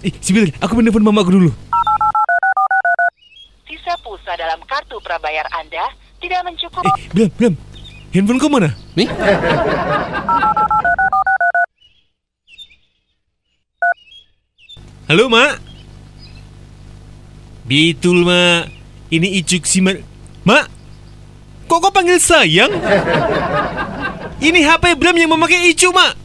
Eh 0.04 0.12
sebentar. 0.20 0.52
Aku 0.60 0.76
menelpon 0.76 1.00
mamaku 1.00 1.30
dulu. 1.32 1.50
Sisa 3.64 3.94
pulsa 4.02 4.36
dalam 4.36 4.60
kartu 4.66 5.00
prabayar 5.00 5.46
Anda 5.54 5.88
tidak 6.20 6.44
mencukupi. 6.44 6.90
Eh 6.92 7.08
Bram 7.14 7.30
Bram. 7.38 7.54
Handphone 8.14 8.38
kau 8.38 8.46
mana? 8.46 8.70
Nih 8.94 9.10
Halo 15.04 15.28
mak. 15.28 15.60
Betul 17.68 18.24
mak. 18.24 18.72
Ini 19.12 19.36
Icuk 19.44 19.68
si 19.68 19.84
Mar 19.84 20.00
Mak 20.48 20.64
Kok 21.68 21.76
kau 21.76 21.92
panggil 21.92 22.16
sayang? 22.16 22.72
Ini 24.40 24.64
HP 24.64 24.96
Bram 24.96 25.12
yang 25.12 25.36
memakai 25.36 25.76
Icuk 25.76 25.92
mak. 25.92 26.16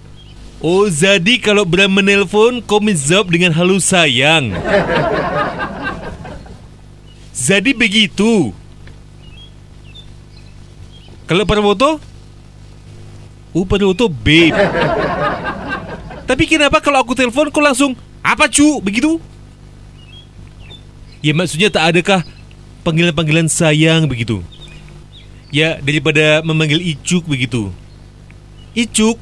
Oh 0.63 0.87
jadi 0.87 1.43
kalau 1.43 1.67
Bram 1.67 1.91
menelpon 1.91 2.63
Kau 2.63 2.79
menjawab 2.79 3.27
dengan 3.27 3.51
halus 3.51 3.91
sayang. 3.91 4.55
Jadi 7.35 7.75
begitu. 7.75 8.55
Kalau 11.27 11.43
pada 11.43 11.59
foto? 11.59 11.99
Oh 13.51 13.67
pada 13.67 13.83
foto 13.83 14.07
babe 14.07 14.55
Tapi 16.23 16.43
kenapa 16.47 16.79
kalau 16.79 17.03
aku 17.03 17.11
telepon 17.11 17.51
kau 17.51 17.59
langsung 17.59 17.91
Apa 18.29 18.45
cu? 18.45 18.77
Begitu? 18.85 19.17
Ya 21.25 21.33
maksudnya 21.33 21.73
tak 21.73 21.97
adakah 21.97 22.21
Panggilan-panggilan 22.85 23.51
sayang 23.51 24.07
begitu? 24.07 24.39
Ya 25.49 25.81
daripada 25.81 26.45
memanggil 26.45 26.79
Icuk 26.79 27.25
begitu? 27.25 27.73
Icuk? 28.77 29.17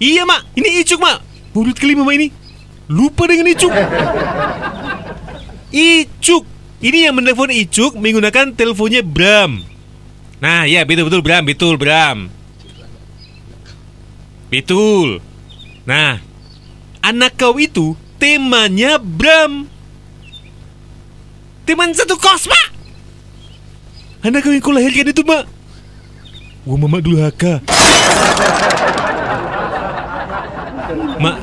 Iya 0.00 0.24
mak. 0.24 0.48
Ini 0.56 0.82
Icuk 0.82 0.98
mak. 0.98 1.20
Mulut 1.52 1.76
kali 1.76 1.94
mama 1.94 2.16
ini. 2.16 2.32
Lupa 2.88 3.28
dengan 3.30 3.52
Icuk. 3.52 3.70
Icuk. 5.70 6.44
Ini 6.82 7.08
yang 7.08 7.16
menelpon 7.16 7.48
Icuk 7.48 7.96
Menggunakan 7.96 8.52
teleponnya 8.56 9.04
Bram. 9.04 9.62
Nah 10.42 10.68
ya 10.68 10.84
betul-betul 10.84 11.22
Bram 11.22 11.46
Betul 11.46 11.78
Bram. 11.78 12.28
Betul. 14.50 15.22
Nah 15.86 16.18
Anak 17.06 17.38
kau 17.38 17.54
itu 17.62 17.94
Temanya 18.18 18.98
Bram 18.98 19.70
Teman 21.62 21.94
satu 21.94 22.18
kos 22.18 22.50
mak 22.50 22.74
Anak 24.26 24.42
kau 24.42 24.50
yang 24.50 24.58
kau 24.58 24.74
lahirkan 24.74 25.14
itu 25.14 25.22
mak 25.22 25.46
Wah 26.66 26.74
mama 26.74 26.98
dulu 26.98 27.22
haka 27.22 27.62
Mak 31.22 31.36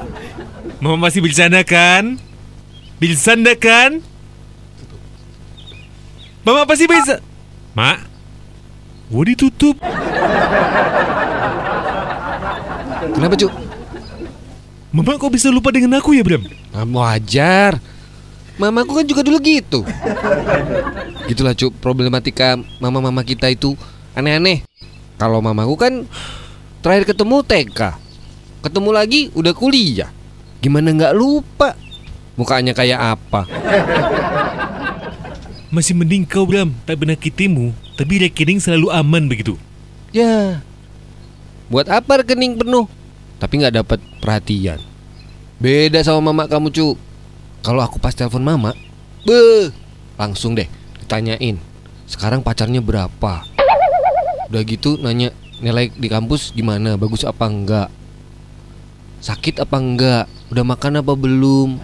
Mama 0.84 1.08
masih 1.08 1.24
bercanda 1.24 1.64
kan? 1.64 2.20
Bercanda 3.00 3.56
kan? 3.56 4.04
Mama 6.44 6.68
pasti 6.68 6.92
bisa 6.92 7.24
Mak 7.72 8.04
Wah 9.16 9.24
ditutup 9.24 9.80
Kenapa 13.16 13.40
cu? 13.40 13.63
Mama 14.94 15.18
kok 15.18 15.34
bisa 15.34 15.50
lupa 15.50 15.74
dengan 15.74 15.98
aku 15.98 16.14
ya 16.14 16.22
Bram? 16.22 16.46
Nah, 16.70 16.86
wajar 16.86 17.82
Mamaku 18.62 19.02
kan 19.02 19.06
juga 19.10 19.26
dulu 19.26 19.42
gitu. 19.42 19.82
Gitulah 21.26 21.58
cu 21.58 21.74
Problematika 21.82 22.62
mama-mama 22.78 23.26
kita 23.26 23.50
itu 23.50 23.74
Aneh-aneh. 24.14 24.62
Kalau 25.18 25.42
mamaku 25.42 25.74
kan 25.82 26.06
Terakhir 26.86 27.10
ketemu 27.10 27.42
TK 27.42 27.80
Ketemu 28.62 28.90
lagi 28.94 29.34
udah 29.34 29.54
kuliah. 29.58 30.14
Gimana 30.62 30.94
nggak 30.94 31.18
lupa? 31.18 31.74
Mukanya 32.38 32.78
kayak 32.78 33.18
apa? 33.18 33.50
Masih 35.74 35.98
mending 35.98 36.30
kau 36.30 36.46
Bram 36.46 36.70
Tak 36.86 37.02
pernah 37.02 37.18
kitimu 37.18 37.74
Tapi 37.98 38.30
rekening 38.30 38.62
selalu 38.62 38.94
aman 38.94 39.26
begitu. 39.26 39.58
Ya. 40.14 40.62
Buat 41.74 41.90
apa 41.90 42.22
rekening 42.22 42.62
penuh 42.62 42.86
Tapi 43.44 43.60
nggak 43.60 43.76
dapat 43.84 44.00
perhatian. 44.24 44.80
Beda 45.60 46.00
sama 46.00 46.32
mama 46.32 46.48
kamu 46.48 46.72
cu. 46.72 46.96
Kalau 47.64 47.80
aku 47.80 47.96
pas 47.96 48.12
telepon 48.12 48.44
mama 48.44 48.76
Beuh 49.24 49.72
Langsung 50.20 50.52
deh 50.52 50.68
ditanyain 51.00 51.56
Sekarang 52.06 52.44
pacarnya 52.44 52.84
berapa? 52.84 53.48
Udah 54.52 54.62
gitu 54.68 55.00
nanya 55.00 55.32
Nilai 55.64 55.88
di 55.96 56.12
kampus 56.12 56.52
gimana? 56.52 57.00
Bagus 57.00 57.24
apa 57.24 57.48
enggak? 57.48 57.88
Sakit 59.24 59.64
apa 59.64 59.80
enggak? 59.80 60.26
Udah 60.52 60.64
makan 60.68 61.00
apa 61.00 61.16
belum? 61.16 61.80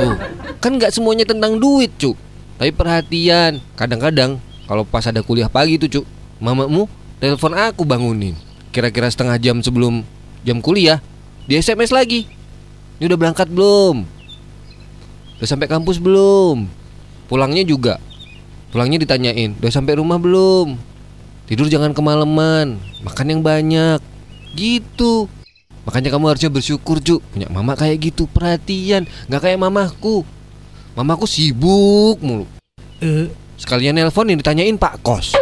Tuh 0.00 0.16
Kan 0.64 0.80
nggak 0.80 0.90
semuanya 0.90 1.28
tentang 1.28 1.60
duit 1.60 1.92
cu. 2.00 2.16
Tapi 2.56 2.72
perhatian. 2.72 3.60
Kadang-kadang 3.76 4.40
Kalau 4.64 4.88
pas 4.88 5.04
ada 5.04 5.20
kuliah 5.20 5.52
pagi 5.52 5.76
tuh 5.76 6.00
cu 6.00 6.02
Mamamu 6.40 6.88
telepon 7.20 7.52
aku 7.52 7.84
bangunin 7.84 8.32
Kira-kira 8.72 9.12
setengah 9.12 9.36
jam 9.36 9.60
sebelum 9.60 10.00
jam 10.42 10.58
kuliah 10.60 11.02
Di 11.48 11.58
SMS 11.58 11.90
lagi 11.90 12.28
Ini 12.98 13.08
udah 13.08 13.18
berangkat 13.18 13.48
belum? 13.50 14.04
Udah 15.38 15.48
sampai 15.48 15.70
kampus 15.70 16.02
belum? 16.02 16.66
Pulangnya 17.30 17.62
juga 17.62 18.02
Pulangnya 18.68 19.00
ditanyain, 19.00 19.56
udah 19.56 19.72
sampai 19.72 19.96
rumah 19.96 20.20
belum? 20.20 20.76
Tidur 21.48 21.72
jangan 21.72 21.96
kemalaman, 21.96 22.76
makan 23.00 23.26
yang 23.32 23.40
banyak. 23.40 23.96
Gitu. 24.52 25.24
Makanya 25.88 26.12
kamu 26.12 26.28
harusnya 26.28 26.52
bersyukur, 26.52 27.00
Ju. 27.00 27.24
Punya 27.32 27.48
mama 27.48 27.72
kayak 27.72 28.12
gitu, 28.12 28.28
perhatian. 28.28 29.08
Nggak 29.24 29.40
kayak 29.48 29.56
mamaku. 29.56 30.20
Mamaku 30.92 31.24
sibuk 31.24 32.20
mulu. 32.20 32.44
Eh, 33.00 33.32
Sekalian 33.56 33.96
nelpon 33.96 34.28
yang 34.28 34.36
ditanyain 34.36 34.76
Pak 34.76 35.00
Kos. 35.00 35.32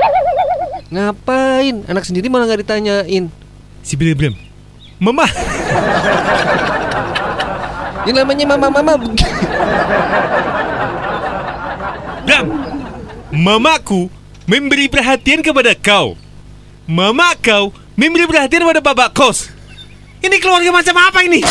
Ngapain? 0.95 1.83
Anak 1.91 2.07
sendiri 2.07 2.31
malah 2.31 2.47
nggak 2.47 2.63
ditanyain. 2.63 3.27
si 3.83 3.95
Bram. 3.99 4.46
Mama, 4.97 5.29
Ini 8.09 8.17
namanya 8.17 8.45
mama-mama. 8.57 8.97
Bram. 12.25 12.47
Mamaku 13.29 14.09
memberi 14.49 14.89
perhatian 14.89 15.45
kepada 15.45 15.77
kau. 15.77 16.17
Mama 16.89 17.37
kau 17.45 17.77
memberi 17.93 18.25
perhatian 18.25 18.65
pada 18.65 18.81
bapak 18.81 19.13
kos. 19.13 19.53
Ini 20.25 20.41
keluarga 20.41 20.73
macam 20.73 20.97
apa 20.97 21.21
ini? 21.29 21.45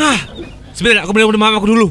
Ah, 0.00 0.16
sebentar 0.72 1.04
aku 1.04 1.12
benar-benar 1.12 1.52
mamaku 1.52 1.66
dulu. 1.68 1.88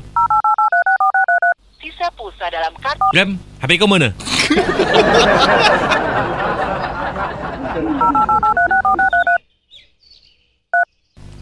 Sisa 1.78 2.10
pulsa 2.18 2.50
dalam 2.50 2.74
kartu 2.82 3.06
Bram, 3.14 3.38
HP 3.62 3.78
kau 3.78 3.86
mana? 3.86 4.10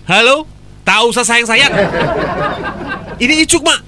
Halo? 0.10 0.50
Tak 0.82 1.06
usah 1.06 1.22
sayang-sayang. 1.22 1.70
Ini 3.22 3.46
Icuk, 3.46 3.62
Mak. 3.62 3.86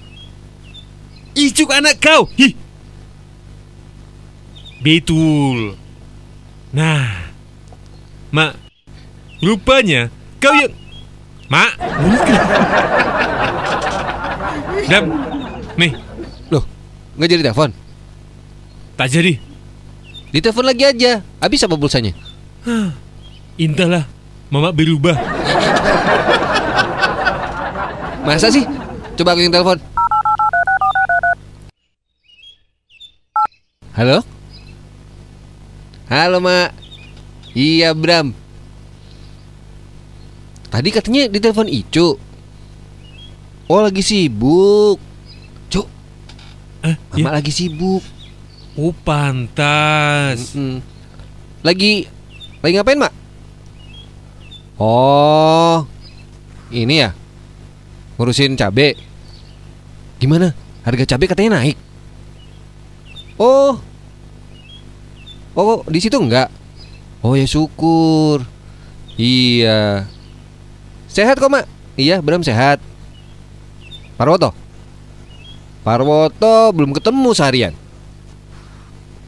Icuk 1.33 1.73
anak 1.73 1.97
kau. 1.97 2.29
Hi. 2.37 2.53
Betul. 4.85 5.73
Nah. 6.69 7.33
Mak. 8.29 8.53
Rupanya 9.41 10.13
kau 10.37 10.53
yang 10.53 10.69
Mak, 11.49 11.73
Dam. 14.87 15.03
Nih, 15.75 15.91
Loh, 16.47 16.63
nggak 17.17 17.27
jadi 17.27 17.43
telepon? 17.49 17.73
tak 18.95 19.09
jadi. 19.11 19.35
Ditelepon 20.31 20.63
lagi 20.63 20.83
aja. 20.85 21.25
Habis 21.41 21.65
apa 21.65 21.75
pulsanya? 21.75 22.13
Entahlah, 23.59 24.05
Mama 24.47 24.71
berubah. 24.71 25.17
Masa 28.21 28.47
sih? 28.47 28.63
Coba 29.17 29.33
aku 29.33 29.41
yang 29.41 29.53
telepon. 29.53 29.77
Halo? 33.91 34.23
Halo, 36.07 36.37
Mak. 36.39 36.69
Iya, 37.51 37.91
Bram. 37.91 38.31
Tadi 40.71 40.89
katanya 40.89 41.27
ditelepon 41.27 41.67
Icu. 41.67 42.15
Oh, 43.67 43.81
lagi 43.83 43.99
sibuk. 43.99 44.99
Cuk, 45.67 45.87
Eh, 46.81 46.95
Mama 47.13 47.29
ya? 47.31 47.39
lagi 47.39 47.51
sibuk. 47.51 48.03
Oh, 48.75 48.95
pantas. 48.95 50.55
Mm-mm. 50.55 50.79
Lagi 51.61 52.07
lagi 52.59 52.73
ngapain, 52.73 52.99
Mak? 52.99 53.13
Oh. 54.79 55.87
Ini 56.71 56.95
ya. 57.07 57.09
Ngurusin 58.15 58.55
cabe. 58.55 58.95
Gimana? 60.21 60.53
Harga 60.85 61.03
cabe 61.15 61.25
katanya 61.25 61.59
naik. 61.59 61.77
Oh. 63.41 63.81
Oh, 65.57 65.83
di 65.89 65.99
situ 65.99 66.15
enggak? 66.15 66.47
Oh 67.21 67.35
ya 67.35 67.43
syukur. 67.45 68.45
Iya. 69.19 70.07
Sehat 71.11 71.37
kok, 71.37 71.51
Mak? 71.51 71.67
Iya, 71.99 72.23
Bram 72.23 72.41
sehat. 72.41 72.79
Parwoto. 74.15 74.55
Parwoto 75.81 76.71
belum 76.71 76.95
ketemu 76.95 77.29
seharian. 77.33 77.73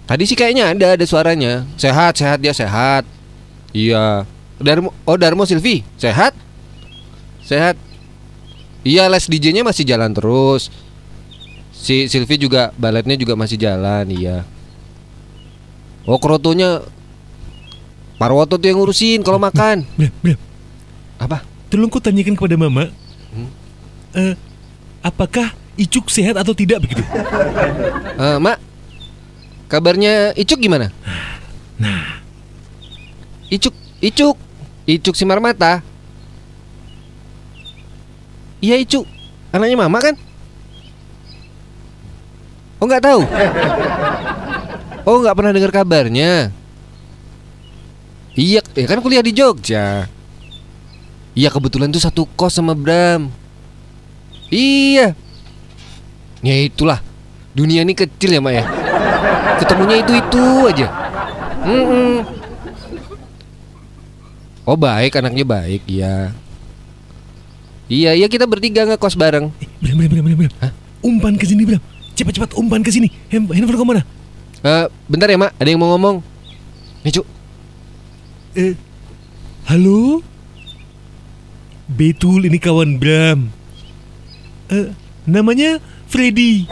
Tadi 0.06 0.24
sih 0.30 0.38
kayaknya 0.38 0.70
ada 0.70 0.94
ada 0.94 1.06
suaranya. 1.06 1.66
Sehat, 1.76 2.18
sehat 2.18 2.40
dia 2.40 2.54
sehat. 2.54 3.04
Iya. 3.74 4.30
Darmo 4.64 4.96
Oh, 5.04 5.20
Darmo 5.20 5.44
Silvi, 5.44 5.84
sehat? 6.00 6.32
Sehat. 7.44 7.76
Iya, 8.84 9.12
les 9.12 9.28
DJ-nya 9.28 9.64
masih 9.64 9.84
jalan 9.84 10.16
terus. 10.16 10.72
Si 11.76 12.08
Silvi 12.08 12.40
juga 12.40 12.72
baletnya 12.80 13.20
juga 13.20 13.36
masih 13.36 13.60
jalan, 13.60 14.08
iya. 14.08 14.48
Oh, 16.08 16.16
krotonya 16.20 16.84
Parwoto 18.16 18.56
tuh 18.56 18.68
yang 18.72 18.80
ngurusin 18.80 19.20
kalau 19.20 19.36
makan. 19.36 19.84
Bram, 20.00 20.14
Bram, 20.24 20.40
Apa? 21.20 21.44
tolong 21.68 21.90
kau 21.90 22.00
tanyakan 22.00 22.38
kepada 22.38 22.56
Mama. 22.56 22.88
Hmm? 23.34 23.50
Eh, 24.14 24.36
apakah 25.02 25.52
Icuk 25.74 26.08
sehat 26.08 26.38
atau 26.38 26.54
tidak 26.54 26.86
begitu? 26.86 27.02
Eh, 28.14 28.38
Mak. 28.38 28.62
Kabarnya 29.68 30.38
Icuk 30.38 30.62
gimana? 30.62 30.94
Nah, 31.82 32.22
Icuk, 33.50 33.74
Icuk, 34.00 34.38
Icuk 34.84 35.16
si 35.16 35.24
Marmata. 35.24 35.80
Iya 38.64 38.80
Icuk, 38.80 39.04
anaknya 39.52 39.78
Mama 39.80 40.00
kan? 40.00 40.16
Oh 42.80 42.88
nggak 42.88 43.04
tahu. 43.04 43.22
Oh 45.08 45.20
nggak 45.24 45.36
pernah 45.36 45.52
dengar 45.56 45.72
kabarnya. 45.72 46.52
Iya, 48.34 48.66
ya 48.66 48.88
kan 48.90 49.00
kuliah 49.00 49.22
di 49.22 49.32
Jogja. 49.32 50.10
Iya 51.34 51.50
kebetulan 51.54 51.94
tuh 51.94 52.02
satu 52.02 52.28
kos 52.36 52.58
sama 52.58 52.74
Bram. 52.74 53.30
Iya. 54.54 55.16
Ya 56.44 56.56
itulah. 56.60 57.00
Dunia 57.54 57.86
ini 57.86 57.94
kecil 57.94 58.34
ya, 58.34 58.42
Mak 58.42 58.54
ya. 58.54 58.66
Ketemunya 59.62 60.02
itu-itu 60.02 60.46
aja. 60.68 60.88
Mm-mm. 61.64 62.43
Oh 64.64 64.80
baik, 64.80 65.20
anaknya 65.20 65.44
baik, 65.44 65.84
iya. 65.86 66.32
Iya, 67.92 68.16
iya 68.16 68.28
kita 68.32 68.48
bertiga 68.48 68.88
ngekos 68.88 69.20
bareng. 69.20 69.52
eh, 69.60 69.68
Bram, 69.84 70.00
Bram, 70.00 70.24
Bram, 70.24 70.38
Bram. 70.40 70.54
Hah? 70.64 70.72
Umpan 71.04 71.36
ke 71.36 71.44
sini, 71.44 71.68
Bram. 71.68 71.84
Cepat-cepat 72.16 72.56
umpan 72.56 72.80
ke 72.80 72.88
sini. 72.88 73.12
Hand- 73.28 73.52
Handphone 73.52 73.76
kau 73.76 73.84
mana? 73.84 74.02
Eh, 74.64 74.86
bentar 75.06 75.28
ya, 75.28 75.36
Mak. 75.36 75.52
Ada 75.60 75.68
yang 75.68 75.82
mau 75.84 75.92
ngomong. 75.92 76.24
Nih, 77.04 77.12
Cuk. 77.12 77.28
Eh, 78.56 78.74
halo? 79.68 80.24
Betul, 81.92 82.48
ini 82.48 82.56
kawan 82.56 82.96
Bram. 82.96 83.52
Eh, 84.72 84.96
namanya 85.28 85.84
Freddy. 86.08 86.64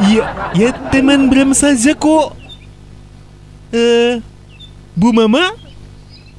Iya, 0.00 0.24
ya 0.58 0.68
teman 0.90 1.30
Bram 1.30 1.54
saja 1.54 1.94
kok. 1.94 2.34
Eh, 3.70 4.18
Bu 5.00 5.16
Mama, 5.16 5.56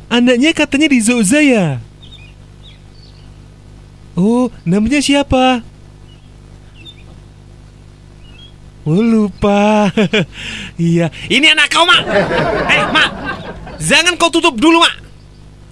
anaknya 0.06 0.54
katanya 0.54 0.86
di 0.86 1.02
Zoza 1.02 1.42
ya? 1.42 1.82
Oh, 4.14 4.54
namanya 4.62 5.02
siapa? 5.02 5.66
Oh 8.86 9.02
lupa. 9.02 9.90
Iya. 10.78 11.14
Ini 11.30 11.54
anak 11.54 11.70
kau 11.70 11.86
mak. 11.86 12.02
Eh 12.70 12.86
mak. 12.90 13.10
Jangan 13.82 14.18
kau 14.18 14.34
tutup 14.34 14.58
dulu 14.58 14.82
mak. 14.82 14.98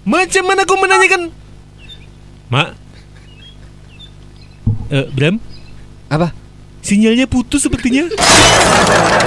Macam 0.05 0.43
mana 0.45 0.61
kau 0.65 0.77
menanyakan? 0.77 1.33
Mak. 2.49 2.69
Eh 4.93 5.05
Bram. 5.13 5.41
Apa? 6.09 6.33
Sinyalnya 6.81 7.29
putus 7.29 7.65
sepertinya 7.65 8.09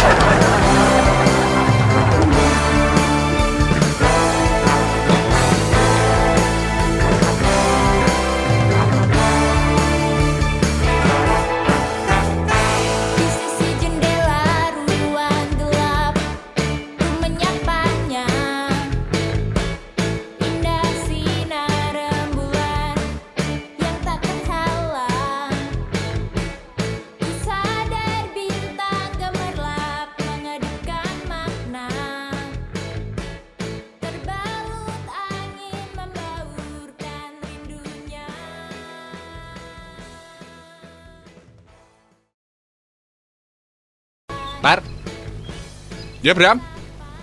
Ya 46.33 46.40
Bram, 46.40 46.64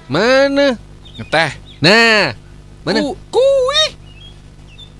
mana? 0.05 0.77
ngeteh. 1.17 1.57
Nah, 1.81 2.37
mana? 2.85 3.01
Ku, 3.01 3.17
kuwi, 3.33 3.83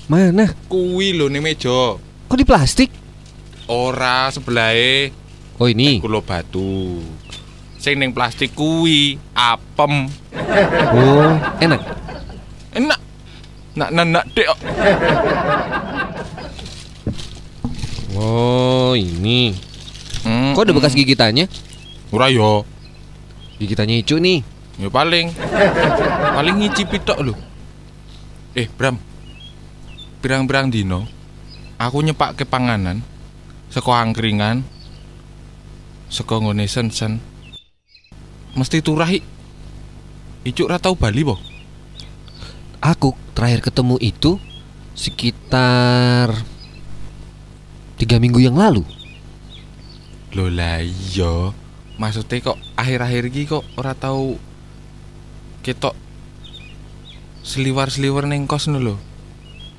Mana? 0.10 0.50
kuwi 0.65 1.13
lho 1.13 1.30
ning 1.30 1.45
meja. 1.45 1.93
Kok 2.26 2.34
di 2.34 2.41
plastik? 2.41 2.89
Ora 3.69 4.34
sebelahe 4.34 5.13
Oh 5.62 5.69
ini. 5.69 6.02
kulo 6.02 6.26
batu. 6.26 7.06
Sing 7.78 8.02
ning 8.02 8.10
plastik 8.10 8.58
kuwi 8.58 9.22
apem. 9.38 10.10
Oh, 10.89 11.30
enak. 11.62 11.82
Enak. 12.74 13.00
Nak 13.78 13.89
nak 13.93 14.06
nak 14.10 14.26
dek. 14.34 14.50
Oh, 18.17 18.98
ini. 18.98 19.54
Hmm, 20.26 20.58
Kok 20.58 20.65
ada 20.65 20.74
bekas 20.74 20.98
gigitannya? 20.98 21.45
Ora 22.10 22.34
yo. 22.34 22.65
Gigitannya 23.60 24.00
Icu 24.00 24.17
nih. 24.17 24.39
Ya 24.80 24.88
paling 24.88 25.36
paling 26.39 26.56
ngicipi 26.63 27.04
tok 27.04 27.19
lho. 27.19 27.36
Eh, 28.56 28.72
Bram. 28.72 28.95
Pirang-pirang 30.24 30.72
dino 30.72 31.08
aku 31.80 32.04
nyepak 32.04 32.36
ke 32.36 32.43
panganan 32.43 33.00
saka 33.72 34.04
angkringan 34.04 34.63
saka 36.12 36.39
ngone 36.39 36.67
sen-sen. 36.67 37.19
Mesti 38.56 38.80
turah 38.84 39.08
ik. 39.08 39.24
Icuk 40.48 40.72
ra 40.72 40.80
tau 40.80 40.95
bali 40.95 41.24
po. 41.24 41.36
Aku 42.80 43.12
terakhir 43.36 43.72
ketemu 43.72 44.00
itu 44.00 44.39
sekitar 44.95 46.32
tiga 48.00 48.15
minggu 48.19 48.39
yang 48.39 48.56
lalu. 48.56 48.84
Lho 50.32 50.48
lah 50.48 50.80
iya. 50.80 51.52
Maksudnya 51.99 52.39
kok 52.39 52.57
akhir-akhir 52.79 53.23
iki 53.27 53.43
kok 53.43 53.67
ora 53.75 53.91
tau 53.91 54.39
ketok 55.59 55.91
seliwar-seliwar 57.43 58.23
ning 58.23 58.47
kos 58.47 58.71
lho. 58.71 58.95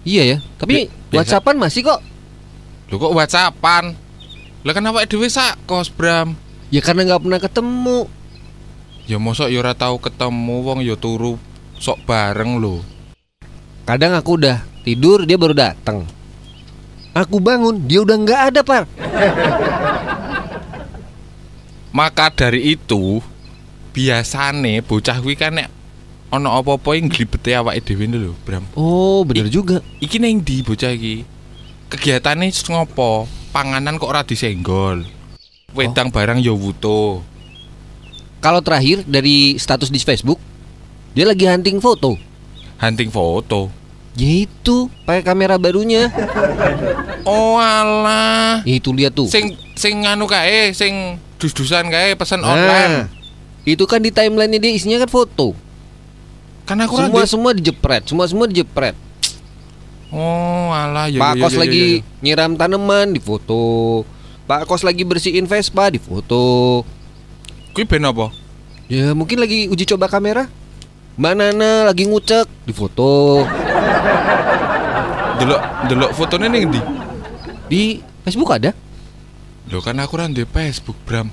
Iya 0.04 0.37
ya, 0.37 0.38
tapi 0.61 0.85
Bi-. 0.85 1.16
WhatsAppan 1.16 1.56
masih 1.56 1.88
kok. 1.88 2.00
Lho 2.92 2.96
kok 3.00 3.16
whatsappan? 3.16 3.96
Lah 4.61 4.72
kenapa 4.76 5.09
dhewe 5.09 5.33
sak 5.33 5.56
kos, 5.64 5.88
Bram? 5.88 6.37
Ya 6.68 6.85
karena 6.85 7.09
nggak 7.09 7.24
pernah 7.24 7.40
ketemu. 7.40 8.00
Ya 9.09 9.16
mosok 9.16 9.48
ya 9.48 9.64
ora 9.64 9.72
tau 9.72 9.96
ketemu 9.96 10.56
wong 10.61 10.78
ya 10.85 11.00
turu 11.00 11.40
sok 11.80 12.04
bareng 12.04 12.61
lho. 12.61 12.85
Kadang 13.88 14.12
aku 14.12 14.37
udah 14.37 14.61
tidur 14.85 15.24
dia 15.24 15.40
baru 15.40 15.56
datang. 15.56 16.04
Aku 17.16 17.40
bangun 17.40 17.88
dia 17.88 18.04
udah 18.04 18.16
nggak 18.20 18.40
ada 18.52 18.61
par. 18.61 18.85
Maka 21.90 22.31
dari 22.31 22.79
itu 22.79 23.18
biasane 23.90 24.79
bocah 24.87 25.18
kuwi 25.18 25.35
kan 25.35 25.59
nek 25.59 25.68
ana 26.31 26.55
apa-apa 26.55 26.94
yang 26.94 27.11
nglibete 27.11 27.50
awake 27.59 27.83
dhewe 27.83 28.07
lho, 28.07 28.38
Bram. 28.46 28.62
Oh 28.79 29.26
bener 29.26 29.50
juga. 29.50 29.83
Iki 29.98 30.22
neng 30.22 30.38
di 30.46 30.62
bocah 30.62 30.94
iki? 30.94 31.26
Kegiatane 31.90 32.55
ngopo? 32.70 33.26
Panganan 33.50 33.98
kok 33.98 34.07
ora 34.07 34.22
disenggol. 34.22 35.03
Wedang 35.74 36.14
barang 36.14 36.38
ya 36.38 36.55
wuto. 36.55 37.26
Kalau 38.38 38.62
terakhir 38.62 39.03
dari 39.03 39.59
status 39.59 39.90
di 39.90 39.98
Facebook 39.98 40.38
dia 41.11 41.26
lagi 41.26 41.50
hunting 41.50 41.83
foto. 41.83 42.14
Hunting 42.79 43.11
foto. 43.11 43.66
Ya 44.14 44.46
itu 44.46 44.87
pakai 45.03 45.26
kamera 45.26 45.59
barunya. 45.59 46.07
Oh 47.26 47.59
alah. 47.59 48.62
Itu 48.62 48.94
lihat 48.94 49.18
tuh. 49.18 49.26
Sing 49.26 49.59
sing 49.74 50.07
anu 50.07 50.31
kae, 50.31 50.70
sing 50.70 51.18
dus-dusan 51.40 51.88
kae 51.88 52.12
pesen 52.14 52.38
Nah, 52.38 52.53
online. 52.53 52.94
itu 53.64 53.83
kan 53.83 53.98
di 53.98 54.09
timelinenya 54.09 54.61
dia 54.61 54.70
isinya 54.70 55.00
kan 55.00 55.09
foto. 55.09 55.57
Kan 56.62 56.79
aku 56.79 56.96
Semua 56.96 57.11
di- 57.18 57.29
semua 57.29 57.50
dijepret, 57.50 58.03
semua 58.05 58.24
semua 58.24 58.46
dijepret. 58.46 58.94
Oh 60.11 60.68
alah 60.68 61.07
ya 61.07 61.18
Pak 61.18 61.33
ya, 61.33 61.40
Kos 61.40 61.53
ya, 61.53 61.57
ya, 61.57 61.61
lagi 61.61 61.87
ya. 61.96 62.03
nyiram 62.20 62.53
tanaman 62.55 63.11
di 63.11 63.18
foto. 63.18 63.62
Pak 64.44 64.66
Kos 64.66 64.83
lagi 64.83 65.03
bersihin 65.03 65.46
Vespa 65.46 65.88
di 65.88 65.96
foto. 65.96 66.83
Kuwi 67.70 67.87
ben 67.87 68.03
apa? 68.03 68.35
Ya 68.87 69.11
mungkin 69.12 69.38
lagi 69.38 69.66
uji 69.66 69.87
coba 69.87 70.07
kamera. 70.07 70.50
Mbak 71.14 71.33
Nana 71.33 71.85
lagi 71.85 72.05
ngucek 72.05 72.48
di 72.64 72.72
foto 72.72 73.44
Delok 75.37 75.61
delok 75.87 76.11
fotone 76.12 76.46
ning 76.48 76.64
ndi? 76.66 76.81
di 77.66 77.83
Facebook 78.22 78.50
ada. 78.50 78.74
Lho 79.70 79.78
kan 79.78 79.94
aku 80.02 80.18
ora 80.18 80.26
ndek 80.26 80.50
Facebook, 80.50 80.98
Bram. 81.06 81.30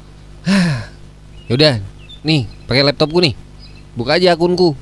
Yaudah, 1.49 1.81
nih 2.21 2.45
pakai 2.69 2.85
laptopku 2.85 3.17
nih. 3.17 3.33
Buka 3.97 4.21
aja 4.21 4.37
akunku. 4.37 4.77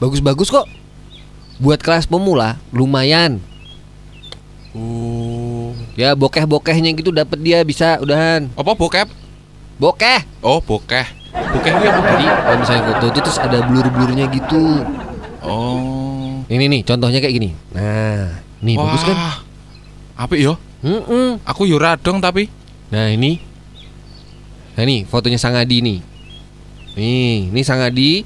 Bagus-bagus 0.00 0.48
kok. 0.48 0.64
Buat 1.60 1.84
kelas 1.84 2.08
pemula 2.08 2.56
lumayan. 2.72 3.36
Oh. 4.72 5.76
Ya 5.92 6.16
bokeh-bokehnya 6.16 6.96
gitu 6.96 7.12
dapat 7.12 7.36
dia 7.44 7.60
bisa 7.68 8.00
udahan. 8.00 8.48
Apa 8.56 8.72
bokep? 8.72 9.12
Bokeh. 9.76 10.24
Oh, 10.40 10.64
bokeh. 10.64 11.04
Bokeh 11.36 11.70
kuwi 11.76 11.88
apa? 11.92 12.00
Jadi 12.16 12.26
kalau 12.32 12.56
misalnya 12.64 12.82
foto 12.88 13.06
itu 13.12 13.20
terus 13.20 13.38
ada 13.40 13.58
blur-blurnya 13.60 14.24
gitu. 14.32 14.80
Oh. 15.44 16.40
Ini 16.48 16.64
nih 16.64 16.80
contohnya 16.80 17.20
kayak 17.20 17.34
gini. 17.36 17.52
Nah, 17.76 18.40
nih 18.64 18.74
bagus 18.80 19.04
kan? 19.04 19.16
Apik 20.16 20.40
yo. 20.40 20.56
Mm-mm. 20.80 21.44
Aku 21.44 21.68
yo 21.68 21.76
radong 21.76 22.24
tapi 22.24 22.48
Nah 22.92 23.10
ini. 23.10 23.40
Nah 24.76 24.82
ini 24.84 25.06
fotonya 25.08 25.38
Sang 25.40 25.56
Adi 25.56 25.80
nih. 25.80 25.98
Nih, 26.96 27.52
ini 27.52 27.60
Sang 27.60 27.80
Adi 27.84 28.24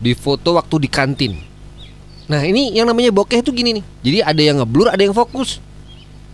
Di 0.00 0.12
foto 0.12 0.56
waktu 0.56 0.84
di 0.84 0.88
kantin. 0.88 1.32
Nah 2.28 2.40
ini 2.44 2.72
yang 2.76 2.88
namanya 2.88 3.08
bokeh 3.12 3.40
tuh 3.40 3.52
gini 3.52 3.80
nih. 3.80 3.84
Jadi 4.04 4.18
ada 4.20 4.42
yang 4.42 4.56
ngeblur, 4.60 4.92
ada 4.92 5.00
yang 5.00 5.16
fokus. 5.16 5.60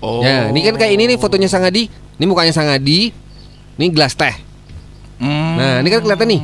Oh. 0.02 0.22
Nah 0.22 0.50
ini 0.50 0.64
kan 0.66 0.74
kayak 0.74 0.92
ini 0.98 1.14
nih 1.14 1.18
fotonya 1.20 1.46
Sang 1.46 1.62
Adi. 1.62 1.86
Ini 1.90 2.24
mukanya 2.26 2.50
Sang 2.50 2.66
Adi. 2.66 3.14
Ini 3.78 3.86
gelas 3.94 4.18
teh. 4.18 4.34
Hmm. 5.22 5.54
Nah 5.54 5.74
ini 5.84 5.88
kan 5.92 6.02
kelihatan 6.02 6.28
nih. 6.34 6.40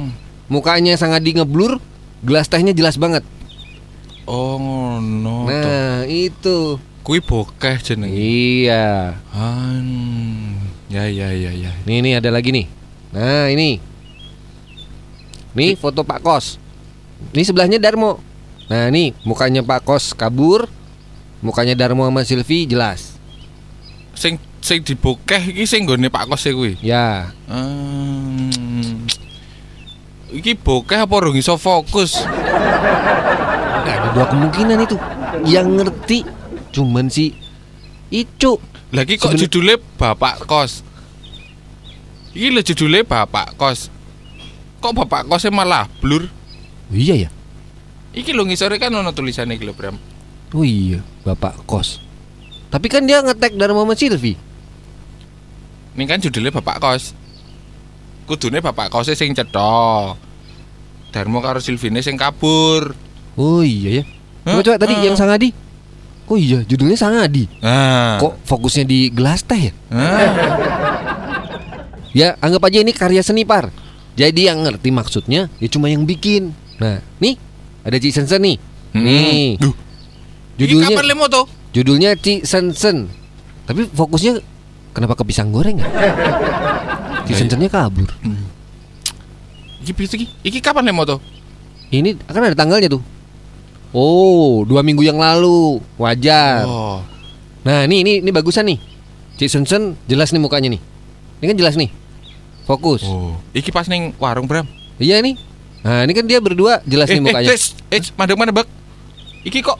Mukanya 0.46 0.94
Sang 0.94 1.10
Adi 1.10 1.34
ngeblur 1.34 1.82
Gelas 2.24 2.48
tehnya 2.48 2.72
jelas 2.72 2.96
banget. 2.96 3.20
Oh, 4.26 4.98
toh. 4.98 5.44
Nah 5.46 6.02
itu 6.08 6.80
Kuwi 7.06 7.22
bokeh 7.22 7.78
jenenge. 7.86 8.10
Iya 8.10 9.14
Han. 9.30 9.86
Ya 10.90 11.06
ya 11.06 11.30
ya 11.30 11.54
ya. 11.54 11.70
Nih 11.86 12.02
nih 12.02 12.18
ada 12.18 12.34
lagi 12.34 12.50
nih. 12.50 12.66
Nah 13.14 13.46
ini. 13.46 13.78
Nih 15.54 15.78
foto 15.78 16.02
Pak 16.02 16.26
Kos. 16.26 16.58
Ini 17.30 17.46
sebelahnya 17.46 17.78
Darmo. 17.78 18.18
Nah 18.66 18.90
nih 18.90 19.14
mukanya 19.22 19.62
Pak 19.62 19.86
Kos 19.86 20.18
kabur, 20.18 20.66
mukanya 21.46 21.78
Darmo 21.78 22.02
sama 22.10 22.26
Silvi 22.26 22.66
jelas. 22.66 23.14
Sing 24.18 24.42
sing 24.58 24.82
dibokeh 24.82 25.54
iki 25.54 25.62
sing 25.62 25.86
nggone 25.86 26.10
Pak 26.10 26.26
Kos 26.26 26.42
e 26.42 26.50
kuwi. 26.50 26.74
Ya. 26.82 27.30
Hmm. 27.46 29.06
Iki 30.34 30.58
bokeh 30.58 31.06
apa 31.06 31.14
ora 31.14 31.30
iso 31.38 31.54
fokus? 31.54 32.18
Nah, 32.18 33.94
ada 33.94 34.10
dua 34.10 34.26
kemungkinan 34.26 34.82
itu. 34.82 34.98
Yang 35.46 35.66
ngerti 35.70 36.18
cuman 36.76 37.08
si 37.08 37.32
Icu. 38.12 38.60
Lagi 38.92 39.16
kok 39.16 39.32
Seben- 39.32 39.40
judulnya 39.48 39.76
Bapak 39.96 40.44
Kos. 40.44 40.84
Iki 42.36 42.52
lho 42.52 42.60
judulnya 42.60 43.02
Bapak 43.02 43.56
Kos. 43.56 43.88
Kok 44.84 44.92
Bapak 44.92 45.24
Kosnya 45.26 45.50
malah 45.50 45.88
blur? 46.04 46.28
Oh, 46.92 46.94
iya 46.94 47.26
ya. 47.26 47.30
Iki 48.12 48.36
lho 48.36 48.44
ngisore 48.44 48.76
kan 48.76 48.92
ono 48.92 49.10
tulisannya 49.10 49.56
iki 49.56 49.64
lho, 49.66 49.72
Bram. 49.74 49.96
Oh 50.54 50.62
iya, 50.62 51.00
Bapak 51.24 51.64
Kos. 51.66 51.98
Tapi 52.70 52.86
kan 52.92 53.08
dia 53.08 53.24
ngetek 53.24 53.56
Darmo 53.56 53.82
sama 53.82 53.96
Silvi. 53.96 54.36
Ini 55.96 56.04
kan 56.04 56.20
judulnya 56.20 56.52
Bapak 56.52 56.78
Kos. 56.78 57.16
Kudune 58.28 58.60
Bapak 58.60 58.92
Kosnya 58.92 59.16
sing 59.16 59.32
cetha. 59.32 60.14
Darmo 61.10 61.40
karo 61.40 61.58
Silvine 61.58 62.04
sing 62.04 62.20
kabur. 62.20 62.92
Oh 63.34 63.64
iya 63.64 64.02
ya. 64.02 64.04
Coba 64.46 64.62
coba 64.62 64.76
tadi 64.78 64.94
yang 65.02 65.18
Sang 65.18 65.32
Adi. 65.32 65.50
Oh 66.26 66.34
iya, 66.34 66.66
judulnya 66.66 66.98
Sang 66.98 67.14
Adi. 67.22 67.46
Nah. 67.62 68.18
Kok 68.18 68.42
fokusnya 68.42 68.82
di 68.82 69.14
gelas 69.14 69.46
teh 69.46 69.70
ya? 69.70 69.72
Hah? 69.94 70.30
Ya 72.16 72.32
anggap 72.40 72.72
aja 72.72 72.80
ini 72.80 72.96
karya 72.96 73.20
seni 73.20 73.44
par 73.44 73.68
Jadi 74.16 74.48
yang 74.48 74.64
ngerti 74.64 74.88
maksudnya 74.88 75.52
ya 75.60 75.68
cuma 75.68 75.92
yang 75.92 76.08
bikin 76.08 76.56
Nah 76.80 77.04
nih 77.20 77.36
ada 77.84 78.00
Ci 78.00 78.08
Sensen 78.08 78.40
nih 78.40 78.56
Nih 78.96 79.60
Duh. 79.60 79.76
Iki 80.56 80.80
Judulnya 80.80 80.96
kapan 80.96 81.06
lemo 81.12 81.28
to? 81.28 81.42
Judulnya 81.76 82.16
Ci 82.16 82.40
Sensen 82.48 83.12
Tapi 83.68 83.84
fokusnya 83.92 84.40
Kenapa 84.96 85.12
ke 85.12 85.28
pisang 85.28 85.52
goreng 85.52 85.76
ya? 85.76 85.84
Ci 87.28 87.36
Ya, 87.36 87.44
Sensennya 87.44 87.68
kabur 87.68 88.08
Iki 89.84 89.92
piye 89.92 90.08
iki? 90.08 90.26
Iki 90.40 90.58
kapan 90.64 90.88
lemo 90.88 91.04
to? 91.04 91.20
Ini 91.92 92.16
akan 92.24 92.48
ada 92.48 92.56
tanggalnya 92.56 92.88
tuh 92.88 93.04
Oh 93.96 94.60
dua 94.62 94.84
minggu 94.84 95.00
yang 95.00 95.16
lalu 95.16 95.80
Wajar 95.96 96.68
Oh. 96.68 97.00
Nah 97.64 97.88
ini 97.88 98.04
ini 98.04 98.12
ini 98.20 98.28
bagusan 98.28 98.68
nih 98.68 98.76
Ci 99.36 99.48
Sensen 99.48 99.96
jelas 100.04 100.30
nih 100.30 100.38
mukanya 100.38 100.68
nih 100.68 100.80
Ini 101.40 101.44
kan 101.48 101.56
jelas 101.56 101.74
nih 101.74 101.88
Fokus. 102.66 103.06
Oh, 103.06 103.38
iki 103.54 103.70
pas 103.70 103.86
ning 103.86 104.10
warung 104.18 104.50
Bram. 104.50 104.66
Iya 104.98 105.22
nih. 105.22 105.38
Nah, 105.86 106.02
ini 106.02 106.12
kan 106.18 106.26
dia 106.26 106.42
berdua 106.42 106.82
jelas 106.82 107.06
Eh, 107.06 107.14
nih 107.14 107.22
eh, 107.22 107.26
mukanya. 107.30 107.48
tes, 107.54 107.78
eh, 107.94 108.02
mandek 108.18 108.34
mana 108.34 108.50
bak? 108.50 108.66
Iki 109.46 109.62
kok 109.62 109.78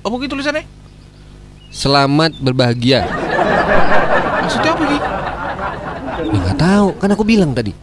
apa 0.00 0.14
gitu 0.16 0.32
tulisannya? 0.32 0.64
Selamat 1.68 2.32
berbahagia. 2.40 3.04
Maksudnya 4.40 4.72
apa 4.72 4.82
iki? 4.88 4.98
Ya 6.32 6.38
nggak 6.48 6.56
tahu, 6.56 6.88
kan 6.96 7.12
aku 7.12 7.24
bilang 7.28 7.52
tadi. 7.52 7.76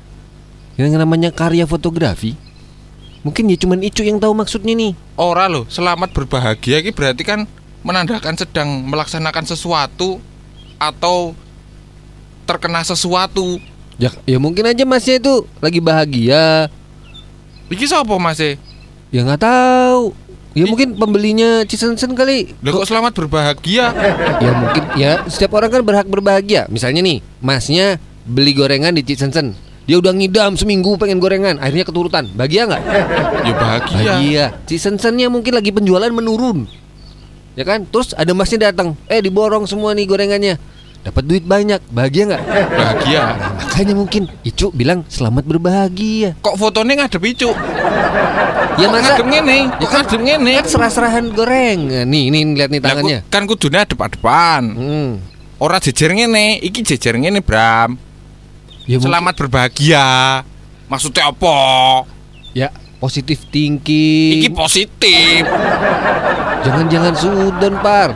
Yang 0.74 0.98
namanya 0.98 1.30
karya 1.30 1.70
fotografi. 1.70 2.34
Mungkin 3.25 3.49
ya 3.49 3.57
cuman 3.57 3.81
Icu 3.81 4.05
yang 4.05 4.21
tahu 4.21 4.38
maksudnya 4.38 4.77
nih. 4.77 4.93
Ora 5.17 5.49
loh, 5.49 5.65
selamat 5.65 6.13
berbahagia 6.13 6.77
iki 6.85 6.93
berarti 6.93 7.25
kan 7.25 7.49
menandakan 7.81 8.38
sedang 8.38 8.85
melaksanakan 8.85 9.49
sesuatu 9.49 10.21
atau 10.77 11.33
terkena 12.45 12.85
sesuatu. 12.85 13.57
Ya, 13.97 14.13
ya 14.29 14.38
mungkin 14.38 14.69
aja 14.69 14.85
masnya 14.85 15.17
itu 15.17 15.41
lagi 15.57 15.81
bahagia. 15.81 16.69
Iki 17.65 17.89
sapa 17.89 18.13
Mas? 18.21 18.38
e? 18.38 18.61
Ya 19.09 19.25
nggak 19.25 19.41
tahu. 19.41 20.13
Ya 20.53 20.69
mungkin 20.69 20.93
pembelinya 20.93 21.65
Cisensen 21.65 22.13
kali. 22.13 22.53
Lah 22.61 22.71
kok 22.77 22.88
selamat 22.88 23.11
berbahagia? 23.17 23.89
Ya 24.38 24.51
mungkin 24.53 24.83
ya 24.95 25.11
setiap 25.25 25.57
orang 25.57 25.73
kan 25.73 25.81
berhak 25.81 26.07
berbahagia. 26.07 26.69
Misalnya 26.69 27.01
nih, 27.01 27.19
masnya 27.41 27.97
beli 28.23 28.53
gorengan 28.53 28.93
di 28.93 29.01
Cisensen. 29.01 29.64
Dia 29.86 30.02
udah 30.02 30.12
ngidam 30.12 30.58
seminggu 30.58 30.98
pengen 30.98 31.21
gorengan, 31.21 31.62
akhirnya 31.62 31.86
keturutan. 31.86 32.26
Bahagia 32.34 32.65
nggak? 32.65 32.82
Ya 33.45 33.54
bahagia. 33.54 34.02
Bahagia. 34.02 34.45
Cisensennya 34.65 35.30
mungkin 35.30 35.54
lagi 35.54 35.69
penjualan 35.69 36.10
menurun. 36.10 36.65
Ya 37.54 37.63
kan? 37.63 37.86
Terus 37.86 38.17
ada 38.17 38.34
masnya 38.34 38.74
datang, 38.74 38.98
eh 39.06 39.21
diborong 39.21 39.69
semua 39.69 39.93
nih 39.93 40.10
gorengannya. 40.10 40.58
Dapat 41.06 41.21
duit 41.21 41.45
banyak, 41.45 41.86
bahagia 41.93 42.34
nggak? 42.34 42.43
Bahagia. 42.74 43.24
Makanya 43.62 43.93
mungkin 43.93 44.26
Icu 44.41 44.74
bilang 44.74 45.06
selamat 45.06 45.45
berbahagia. 45.45 46.34
Kok 46.41 46.58
fotonya 46.58 47.06
ngadep 47.06 47.21
icu? 47.21 47.54
Ya 48.82 48.89
masa 48.89 49.13
ngadep 49.13 49.28
ngene? 49.30 49.58
Ya 49.69 49.86
kan- 49.86 50.02
ngadep 50.02 50.21
ngene? 50.26 50.52
kan 50.58 50.65
serah-serahan 50.65 51.26
gorengan. 51.30 52.10
Nih, 52.10 52.34
ini 52.34 52.58
lihat 52.58 52.74
nih 52.74 52.82
tangannya. 52.82 53.19
ku- 53.21 53.30
kan 53.30 53.45
kudune 53.45 53.78
adep-adepan. 53.78 54.63
Hmm. 54.74 55.12
Ora 55.62 55.78
jejer 55.78 56.10
ngene, 56.10 56.58
iki 56.60 56.82
jejer 56.82 57.15
ngene, 57.15 57.45
Bram. 57.45 58.02
Ya, 58.86 59.02
mungkin- 59.02 59.10
Selamat 59.10 59.34
berbahagia. 59.34 60.06
Maksudnya 60.86 61.34
apa? 61.34 61.58
Ya, 62.54 62.69
positif 63.02 63.41
thinking. 63.50 64.38
Iki 64.38 64.50
positif. 64.54 65.41
Jangan-jangan 66.62 67.13
sudon, 67.17 67.74
Par. 67.82 68.10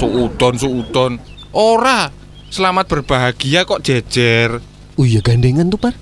Suudon, 0.00 0.54
suudon. 0.56 1.12
Ora. 1.52 2.08
Selamat 2.48 2.88
berbahagia 2.88 3.68
kok 3.68 3.84
jejer. 3.84 4.62
Oh 4.94 5.04
iya 5.04 5.20
gandengan 5.20 5.68
tuh, 5.68 5.76
Par. 5.76 5.92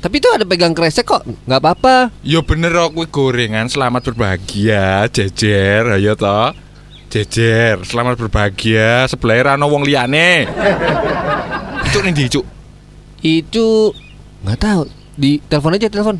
Tapi 0.00 0.16
itu 0.16 0.28
ada 0.32 0.44
pegang 0.48 0.72
kresek 0.72 1.04
kok, 1.04 1.24
nggak 1.44 1.60
apa-apa. 1.60 2.08
Ya 2.24 2.40
bener 2.40 2.72
kok 2.72 2.96
gorengan 3.12 3.68
selamat 3.68 4.12
berbahagia, 4.12 5.04
jejer, 5.12 5.84
ayo 5.92 6.16
toh. 6.16 6.56
Jejer, 7.12 7.84
selamat 7.84 8.16
berbahagia, 8.16 9.04
sebelah 9.08 9.56
ana 9.56 9.68
wong 9.68 9.84
liyane. 9.84 10.48
Cuk 11.92 12.00
nih 12.06 12.32
Cuk. 12.32 12.59
Itu 13.20 13.92
nggak 14.42 14.58
tahu. 14.58 14.82
Di 15.14 15.36
telepon 15.46 15.76
aja, 15.76 15.88
telepon. 15.88 16.16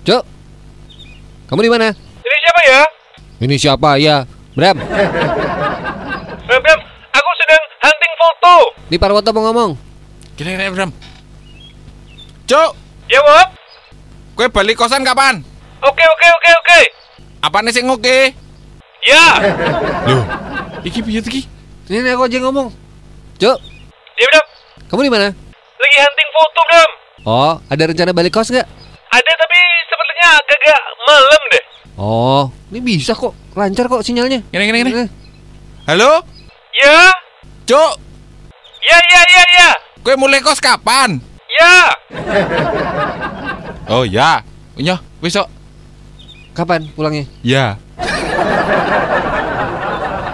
Cuk. 0.00 0.22
Kamu 1.46 1.60
di 1.60 1.70
mana? 1.70 1.90
Ini 2.22 2.36
siapa 2.40 2.60
ya? 2.62 2.80
Ini 3.40 3.54
siapa 3.58 3.90
ya? 3.98 4.16
Bram, 4.50 4.76
Bram, 4.76 6.60
Bram, 6.60 6.80
aku 7.10 7.30
sedang 7.38 7.62
hunting 7.80 8.12
foto. 8.16 8.54
di 8.86 8.96
Parwoto 8.98 9.30
mau 9.30 9.46
ngomong. 9.48 9.70
Gini 10.34 10.54
gini 10.54 10.70
Bram. 10.70 10.90
Cuk, 12.46 12.70
Ya, 13.10 13.18
Bob? 13.20 13.48
kue 14.34 14.46
balik 14.46 14.78
kosan 14.78 15.02
kapan? 15.02 15.42
Oke, 15.82 16.04
oke, 16.04 16.26
oke, 16.30 16.50
oke. 16.56 16.80
Apa 17.42 17.58
nih 17.60 17.74
sing 17.74 17.86
oke? 17.86 18.30
Ya, 19.02 19.24
Loh, 20.06 20.22
iki 20.82 21.00
piye 21.00 21.18
iki? 21.18 21.42
Ini 21.90 22.06
nih, 22.06 22.12
aku 22.14 22.22
aja 22.22 22.38
ngomong. 22.38 22.68
Cuk, 23.34 23.58
ya 24.14 24.26
Bram. 24.28 24.46
kamu 24.86 25.00
di 25.02 25.12
mana? 25.12 25.28
Lagi 25.74 25.96
hunting 25.98 26.30
foto, 26.30 26.60
Bram. 26.62 26.90
Oh, 27.24 27.52
ada 27.66 27.82
rencana 27.82 28.12
balik 28.12 28.30
kos 28.30 28.46
nggak? 28.46 28.62
Ada 29.10 29.30
tapi 29.34 29.56
sepertinya 29.88 30.28
agak-agak 30.38 30.80
malam 31.02 31.42
deh. 31.50 31.64
Oh, 31.96 32.42
ini 32.70 32.78
bisa 32.78 33.10
kok, 33.10 33.34
lancar 33.52 33.90
kok 33.90 34.06
sinyalnya. 34.06 34.38
Gini 34.46 34.64
gini 34.64 34.78
gini. 34.80 34.92
Eh, 35.02 35.08
Halo? 35.88 36.22
Ya, 36.72 37.10
Cuk, 37.66 37.92
ya, 38.80 38.98
ya, 39.00 39.20
ya, 39.26 39.42
ya. 39.58 39.68
kue 40.00 40.14
mulai 40.14 40.38
kos 40.38 40.62
kapan? 40.62 41.18
Ya, 41.50 41.90
Oh 43.90 44.06
ya, 44.06 44.46
iya, 44.78 45.02
besok. 45.18 45.50
Kapan 46.54 46.86
pulangnya? 46.94 47.26
Ya. 47.42 47.74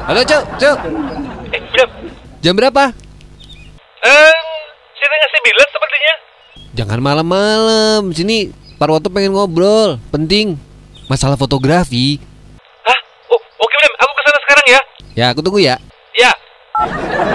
Halo, 0.06 0.20
Cuk, 0.22 0.42
Cuk. 0.60 0.78
Jam 2.46 2.54
berapa? 2.54 2.94
Eh, 4.06 4.34
setengah 4.94 5.30
sembilan 5.34 5.66
sepertinya. 5.66 6.14
Jangan 6.78 6.98
malam-malam. 7.02 8.14
Sini 8.14 8.54
Parwoto 8.78 9.10
pengen 9.10 9.34
ngobrol. 9.34 9.98
Penting. 10.14 10.54
Masalah 11.10 11.34
fotografi. 11.34 12.22
Hah? 12.86 12.98
Oh, 13.34 13.40
oke, 13.42 13.74
Bram. 13.74 13.92
Aku 13.98 14.12
ke 14.14 14.22
sana 14.22 14.38
sekarang 14.46 14.66
ya. 14.70 14.80
Ya, 15.18 15.26
aku 15.34 15.42
tunggu 15.42 15.58
ya. 15.58 15.74
Ya. 16.14 16.30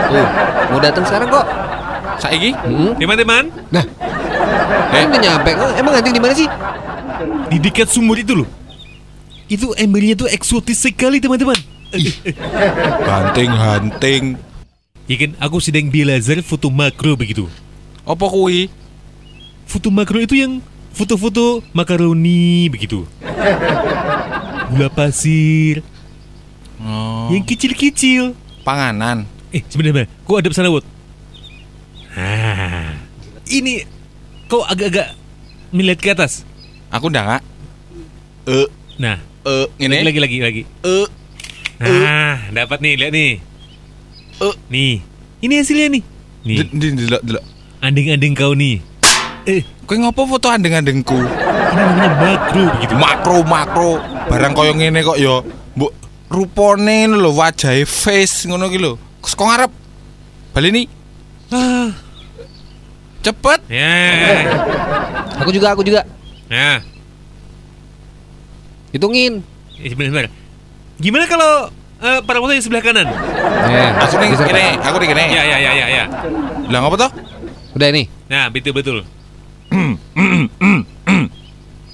Tuh, 0.07 0.27
mau 0.71 0.79
datang 0.79 1.03
sekarang 1.03 1.27
kok. 1.27 1.43
Saiki? 2.15 2.55
Hmm? 2.55 2.95
Teman-teman, 2.95 3.51
Nah, 3.67 3.83
Eh, 4.95 5.03
udah 5.11 5.19
nyampe. 5.19 5.51
Oh, 5.59 5.75
Emang 5.75 5.99
anjing 5.99 6.15
di 6.15 6.23
mana 6.23 6.31
sih? 6.31 6.47
di 7.51 7.59
dekat 7.59 7.91
sumur 7.91 8.15
itu 8.15 8.31
loh. 8.31 8.47
Itu 9.51 9.75
embernya 9.75 10.15
tuh 10.15 10.31
eksotis 10.31 10.79
sekali, 10.79 11.19
teman-teman. 11.19 11.59
hunting-hunting. 13.03 14.50
Ya 15.09 15.15
kan, 15.17 15.31
aku 15.37 15.57
sedang 15.59 15.89
belajar 15.89 16.39
foto 16.41 16.69
makro 16.69 17.17
begitu. 17.17 17.49
Apa 18.03 18.25
kuwi? 18.25 18.69
Foto 19.65 19.87
makro 19.89 20.19
itu 20.19 20.35
yang 20.35 20.59
foto-foto 20.91 21.63
makaroni 21.71 22.67
begitu. 22.67 23.07
Gula 24.71 24.87
pasir, 24.87 25.83
Oh, 26.81 27.29
yang 27.29 27.43
kecil-kecil. 27.43 28.33
panganan. 28.63 29.27
Eh, 29.51 29.61
sebenarnya, 29.67 30.07
kau 30.23 30.39
ada 30.39 30.47
sana, 30.49 30.71
Wot? 30.71 30.85
Ah, 32.11 32.95
ini 33.47 33.83
kau 34.47 34.63
agak-agak 34.63 35.15
melihat 35.69 35.99
ke 35.99 36.09
atas. 36.11 36.43
Aku 36.89 37.07
ndak 37.07 37.23
nggak. 37.23 37.43
Eh, 38.47 38.67
Nah, 38.99 39.17
eh, 39.45 39.65
ini. 39.77 40.03
lagi, 40.03 40.19
lagi, 40.19 40.37
lagi. 40.39 40.63
Eh, 40.83 41.07
Nah, 41.81 42.37
dapat 42.53 42.77
nih, 42.79 42.93
lihat 42.93 43.13
nih. 43.13 43.31
Eh. 44.41 44.55
Nih, 44.69 44.93
ini 45.39 45.53
hasilnya 45.55 45.87
nih. 45.93 46.03
Nih, 46.41 46.55
delok 46.73 47.21
delok. 47.21 47.43
anding-anding 47.81 48.33
kau 48.33 48.53
nih. 48.53 48.81
Eh, 49.45 49.61
Kowe 49.85 49.97
ngopo 49.97 50.25
foto 50.25 50.49
andeng-andengku? 50.49 51.17
ini 51.17 51.77
namanya 51.77 52.09
makro 52.15 52.63
begitu. 52.77 52.93
Makro 52.95 53.37
makro. 53.43 53.91
Barang 54.29 54.53
koyo 54.53 54.73
ngene 54.73 55.01
kok 55.01 55.17
ya. 55.17 55.41
Mbok 55.73 55.91
rupane 56.29 57.09
ngono 57.09 57.17
lho 57.19 57.31
wajahe 57.35 57.83
face 57.83 58.45
ngono 58.45 58.69
ki 58.69 58.77
lho. 58.77 58.95
Kok 59.21 59.41
ngarep? 59.41 59.71
Bali 60.53 60.69
ni. 60.71 60.83
Ah, 61.51 61.91
Cepet. 63.21 63.59
ya. 63.67 63.93
Aku 65.41 65.49
juga, 65.51 65.73
aku 65.73 65.81
juga. 65.83 66.01
Nah, 66.47 66.79
Hitungin. 68.91 69.41
eh, 69.79 69.89
sebentar, 69.89 70.11
sebentar. 70.11 70.31
Gimana 71.01 71.25
kalau 71.25 71.71
eh, 72.01 72.19
para 72.21 72.37
foto 72.37 72.51
yang 72.51 72.61
sebelah 72.61 72.81
kanan? 72.81 73.07
Eh, 73.07 73.89
Aku 74.01 74.15
ning 74.17 74.29
geser, 74.31 74.45
kene, 74.45 74.65
aku 74.77 74.97
ning 74.97 75.09
kene. 75.09 75.23
Ya, 75.27 75.41
ya, 75.43 75.57
ya, 75.57 75.71
ya, 75.71 75.85
ya. 75.87 76.03
Lah 76.67 76.79
ngopo 76.81 76.97
toh? 76.97 77.11
Udah 77.71 77.87
ini. 77.87 78.09
Nah, 78.27 78.49
betul 78.49 78.73
betul. 78.73 78.97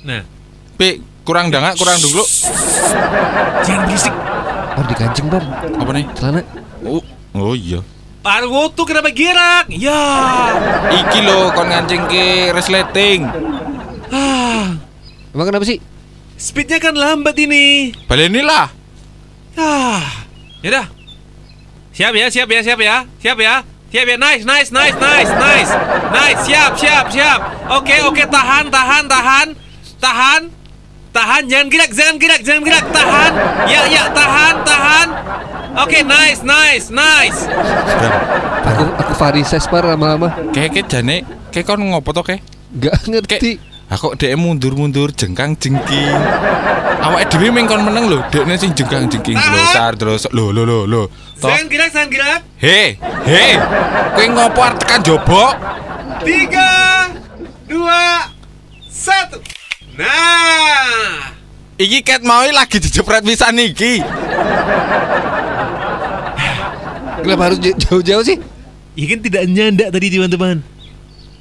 Nah, 0.02 0.22
Pi, 0.74 0.90
kurang 1.22 1.50
dangak, 1.50 1.76
kurang 1.76 2.00
dulu. 2.00 2.24
jangan 3.62 3.84
berisik. 3.86 4.14
Par 4.72 4.86
dikancing, 4.86 5.26
Par. 5.28 5.44
Apa 5.76 5.92
nih? 5.92 6.06
Celana. 6.14 6.42
Oh, 6.82 7.02
oh 7.34 7.54
iya. 7.54 7.82
Parwoto 8.22 8.84
kenapa 8.84 9.10
gerak? 9.10 9.68
Ya. 9.68 10.04
Iki 10.94 11.20
lho 11.22 11.52
kon 11.52 11.68
ngancing 11.68 12.04
ke 12.06 12.26
resleting. 12.52 13.26
Ah, 14.08 14.78
Emang 15.32 15.48
kenapa 15.48 15.64
sih? 15.64 15.80
speednya 16.38 16.78
kan 16.78 16.94
lambat 16.94 17.34
ini. 17.36 17.98
Baleni 18.06 18.46
lah. 18.46 18.70
Ah, 19.58 20.06
yaudah. 20.62 20.86
Siap 21.92 22.14
ya, 22.14 22.30
siap 22.30 22.46
ya, 22.46 22.62
siap 22.62 22.80
ya, 22.80 22.96
siap 23.18 23.38
ya. 23.42 23.56
Siap 23.88 24.06
ya, 24.06 24.16
nice, 24.20 24.44
nice, 24.46 24.70
nice, 24.70 24.94
nice, 25.00 25.32
nice, 25.32 25.72
nice, 26.12 26.40
siap, 26.46 26.72
siap, 26.78 27.06
siap. 27.10 27.40
Oke, 27.74 27.98
oke, 28.06 28.22
tahan, 28.28 28.68
tahan, 28.70 29.04
tahan, 29.08 29.48
tahan, 29.98 30.42
tahan, 31.10 31.42
jangan 31.48 31.68
gerak, 31.72 31.90
jangan 31.96 32.16
gerak, 32.20 32.42
jangan 32.44 32.64
gerak, 32.68 32.86
tahan. 32.92 33.32
Ya, 33.66 33.82
ya, 33.90 34.04
tahan, 34.12 34.56
tahan. 34.62 35.08
Oke, 35.88 36.04
nice, 36.04 36.44
nice, 36.44 36.92
nice. 36.92 37.48
Bram, 37.48 38.14
Aku 38.68 38.84
aku 38.94 39.14
varises 39.16 39.64
par 39.66 39.88
lama-lama. 39.88 40.36
kayak 40.52 40.76
kayak 40.76 40.88
jane 40.92 41.18
kayak 41.50 41.66
kon 41.66 41.82
ngopo 41.82 42.12
to 42.14 42.22
kayak 42.22 42.44
Gak 42.78 43.08
ngerti. 43.08 43.58
Aku 43.88 44.20
dek 44.20 44.36
mundur-mundur 44.36 45.16
jengkang 45.16 45.56
jengking. 45.56 46.20
Awak 46.98 47.32
dhewe 47.32 47.48
meng 47.56 47.72
kon 47.72 47.88
meneng 47.88 48.12
lho, 48.12 48.20
dekne 48.28 48.60
sing 48.60 48.76
jengkang 48.76 49.08
jengking 49.08 49.40
glosar 49.40 49.96
terus 49.96 50.28
lho 50.36 50.52
lho 50.52 50.68
lho 50.68 50.84
lho. 50.84 51.04
Toh, 51.40 51.48
Jangan 51.48 51.66
gerak, 51.72 51.90
jangan 51.96 52.10
gerak. 52.12 52.40
he, 52.60 53.00
he. 53.24 53.46
Kowe 54.12 54.26
ngopo 54.28 54.60
arep 54.60 54.78
tekan? 54.84 55.00
Tiga, 56.20 56.72
dua, 57.70 58.28
satu. 58.92 59.40
Nah, 59.96 61.32
Iki 61.78 62.02
ket 62.04 62.26
mau 62.26 62.42
lagi 62.44 62.82
dijepret 62.82 63.24
pisan 63.24 63.56
iki. 63.56 64.02
Kenapa 67.24 67.42
harus 67.50 67.60
jauh-jauh 67.62 68.26
sih? 68.26 68.38
ya 68.98 69.06
kan 69.14 69.20
tidak 69.22 69.44
nyandak 69.46 69.90
tadi 69.94 70.10
teman-teman. 70.10 70.58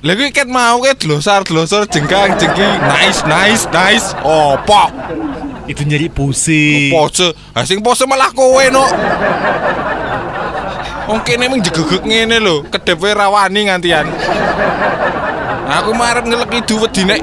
Kuwi 0.04 0.28
ket 0.28 0.44
mau 0.44 0.84
ket 0.84 1.00
glosar-glosar 1.00 1.88
jengkang 1.88 2.36
jengking. 2.36 2.76
Nice, 2.84 3.24
nice, 3.24 3.64
nice. 3.72 4.12
Opo? 4.20 4.92
Itu 5.64 5.82
nyari 5.88 6.12
pose. 6.12 6.92
Pose. 6.92 7.32
Ha 7.56 7.64
sing 7.64 7.80
pose 7.80 8.04
malah 8.04 8.28
kowe 8.30 8.64
no. 8.68 8.84
Wong 11.08 11.22
kene 11.24 11.48
mung 11.48 11.62
jegegek 11.62 12.02
ngene 12.02 12.42
lho, 12.42 12.66
kedep 12.68 12.98
wae 13.00 13.14
rawani 13.14 13.70
ngantian. 13.70 14.06
Aku 15.80 15.94
marep 15.96 16.28
ngeleki 16.28 16.66
duwet 16.66 16.92
dinek 16.92 17.22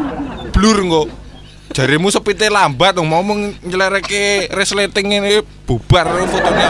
blur 0.49 0.81
engko. 0.81 1.03
Jarimu 1.73 2.09
sepite 2.13 2.49
lambat 2.53 2.97
dong 2.97 3.09
mau 3.09 3.21
nyelerekke 3.65 4.49
resleting 4.53 5.13
ini 5.19 5.41
bubar 5.65 6.05
fotonya. 6.29 6.69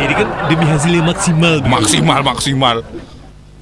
Jadi 0.00 0.12
kan 0.16 0.28
demi 0.48 0.64
hasilnya 0.68 1.00
maksimal. 1.04 1.54
begitu. 1.60 1.72
Maksimal 1.72 2.20
maksimal. 2.24 2.76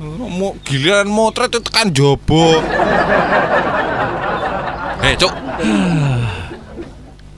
Mau 0.03 0.59
giliran 0.67 1.07
motret 1.07 1.55
itu 1.55 1.63
tekan 1.63 1.95
jobo. 1.95 2.43
Eh, 5.03 5.19
Cuk. 5.19 5.35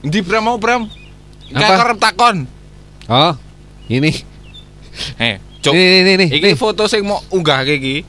Ndi 0.05 0.21
Bram 0.21 0.45
mau 0.45 0.61
Bram? 0.61 0.85
Kayak 1.49 1.81
arep 1.81 1.97
takon. 1.97 2.45
Oh, 3.09 3.33
ini. 3.89 4.13
Eh, 5.17 5.41
Cuk. 5.65 5.73
Nih, 5.73 6.05
nih, 6.05 6.13
nih. 6.21 6.29
Iki 6.29 6.53
nih. 6.53 6.57
foto 6.61 6.85
sing 6.85 7.01
mau 7.01 7.25
unggah 7.33 7.65
iki. 7.65 8.05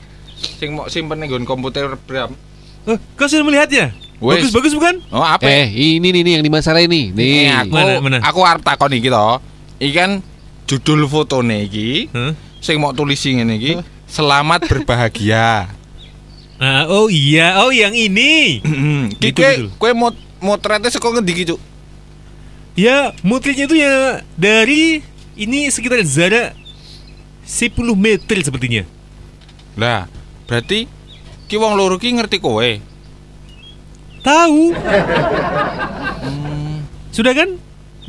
Sing 0.61 0.77
mau 0.77 0.85
simpen 0.93 1.17
ning 1.17 1.33
nggon 1.33 1.49
komputer 1.49 1.89
Bram. 2.05 2.37
Eh, 2.85 3.01
kau 3.17 3.25
sudah 3.25 3.41
melihatnya? 3.49 3.97
Wes. 4.21 4.45
Bagus-bagus 4.45 4.77
bukan? 4.77 5.01
Oh, 5.09 5.25
apa? 5.25 5.49
Eh, 5.49 5.73
ini 5.97 6.13
nih 6.13 6.21
nih 6.21 6.31
yang 6.37 6.45
di 6.45 6.53
masalah 6.53 6.85
ini. 6.85 7.09
Nih. 7.09 7.49
Eh, 7.49 7.53
aku 7.53 7.73
Mana, 7.73 7.97
mana? 7.97 8.17
aku 8.21 8.45
arep 8.45 8.61
takon 8.61 8.93
iki 8.93 9.09
to. 9.09 9.41
Iki 9.81 9.93
kan 9.97 10.21
judul 10.69 11.09
fotone 11.09 11.65
iki 11.65 12.13
Hah? 12.13 12.37
sing 12.61 12.77
mau 12.77 12.93
tulisi 12.93 13.33
ngene 13.33 13.57
iki 13.57 13.73
Selamat 14.07 14.63
berbahagia. 14.65 15.67
Ah, 16.57 16.89
oh 16.89 17.05
iya, 17.11 17.61
oh 17.61 17.69
yang 17.69 17.93
ini. 17.93 18.63
Ki 19.21 19.29
Betul, 19.29 19.35
kowe 19.35 19.51
betul. 19.51 19.67
kowe 19.77 19.91
mau 19.93 20.09
motretnya 20.41 20.89
saka 20.89 21.13
ngendi 21.13 21.33
ki, 21.37 21.43
Cuk? 21.53 21.59
Ya, 22.73 23.13
mutlinya 23.21 23.65
itu 23.69 23.77
ya 23.77 24.21
dari 24.33 25.01
ini 25.37 25.69
sekitar 25.69 26.01
jarak 26.01 26.57
10 27.45 27.73
meter 27.93 28.37
sepertinya. 28.41 28.83
Lah, 29.77 30.09
berarti 30.49 30.89
ki 31.45 31.55
wong 31.61 31.77
loro 31.77 32.01
ki 32.01 32.09
ngerti 32.17 32.41
kowe. 32.41 32.69
Tahu? 34.25 34.73
Sudah 37.13 37.33
kan? 37.37 37.49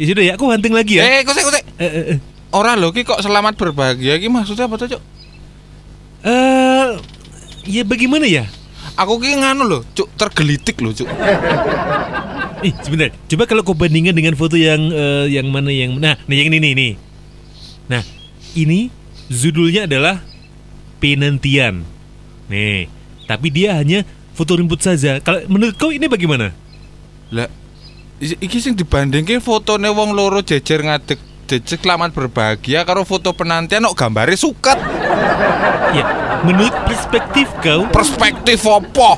Ya 0.00 0.04
sudah 0.08 0.24
ya, 0.24 0.32
aku 0.40 0.48
hunting 0.48 0.72
lagi 0.72 1.00
ya. 1.00 1.04
Eh, 1.04 1.20
kok 1.26 1.36
sik. 1.36 1.44
Eh, 1.52 1.60
eh, 1.84 2.04
eh. 2.16 2.18
Ora 2.48 2.80
lho 2.80 2.96
ki 2.96 3.04
kok 3.04 3.20
selamat 3.20 3.60
berbahagia 3.60 4.16
ki 4.16 4.32
maksudnya 4.32 4.64
apa 4.64 4.80
tuh, 4.80 4.96
Cuk? 4.96 5.02
Eh, 6.24 6.88
ya 7.68 7.82
bagaimana 7.86 8.26
ya? 8.26 8.46
Aku 8.98 9.22
ki 9.22 9.38
nganu 9.38 9.62
lho, 9.66 9.78
Cuk, 9.94 10.10
tergelitik 10.18 10.82
lho, 10.82 10.90
Cuk. 10.90 11.06
Ih, 12.66 12.74
sebentar. 12.82 13.14
Coba 13.30 13.46
kalau 13.46 13.62
kau 13.62 13.78
bandingkan 13.78 14.10
dengan 14.10 14.34
foto 14.34 14.58
yang 14.58 14.90
eh, 14.90 15.30
yang 15.30 15.46
mana 15.46 15.70
yang 15.70 15.94
nah, 16.02 16.18
nah 16.18 16.34
yang 16.34 16.50
ini 16.50 16.58
nih, 16.58 16.72
nih. 16.74 16.92
Nah, 17.86 18.02
ini 18.58 18.90
judulnya 19.30 19.86
adalah 19.86 20.18
penantian. 20.98 21.86
Nih, 22.50 22.90
tapi 23.30 23.54
dia 23.54 23.78
hanya 23.78 24.02
foto 24.34 24.58
rumput 24.58 24.82
saja. 24.82 25.22
Kalau 25.22 25.46
menurut 25.46 25.78
kau 25.78 25.94
ini 25.94 26.10
bagaimana? 26.10 26.50
Lah 27.30 27.46
iki 28.18 28.58
sing 28.58 28.74
dibandingke 28.74 29.38
fotone 29.38 29.86
wong 29.94 30.10
loro 30.10 30.42
jejer 30.42 30.82
ngadeg 30.82 31.18
jejer 31.48 31.80
selamat 31.80 32.12
berbahagia 32.12 32.84
karo 32.84 33.08
foto 33.08 33.32
penantian 33.32 33.88
kok 33.88 33.96
gambare 33.96 34.36
suket. 34.36 34.76
Ya, 35.96 36.04
menurut 36.44 36.76
perspektif 36.84 37.48
kau, 37.64 37.88
Perspektif 37.88 38.60
apa? 38.68 39.16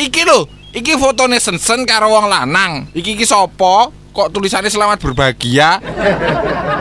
Iki 0.00 0.22
lho, 0.24 0.48
iki 0.72 0.96
fotone 0.96 1.36
sensen 1.36 1.84
karo 1.84 2.08
wong 2.08 2.32
lanang. 2.32 2.88
Iki 2.96 3.20
iki 3.20 3.28
sapa? 3.28 3.92
Kok 3.92 4.32
tulisannya 4.32 4.72
selamat 4.72 5.04
berbahagia? 5.04 5.84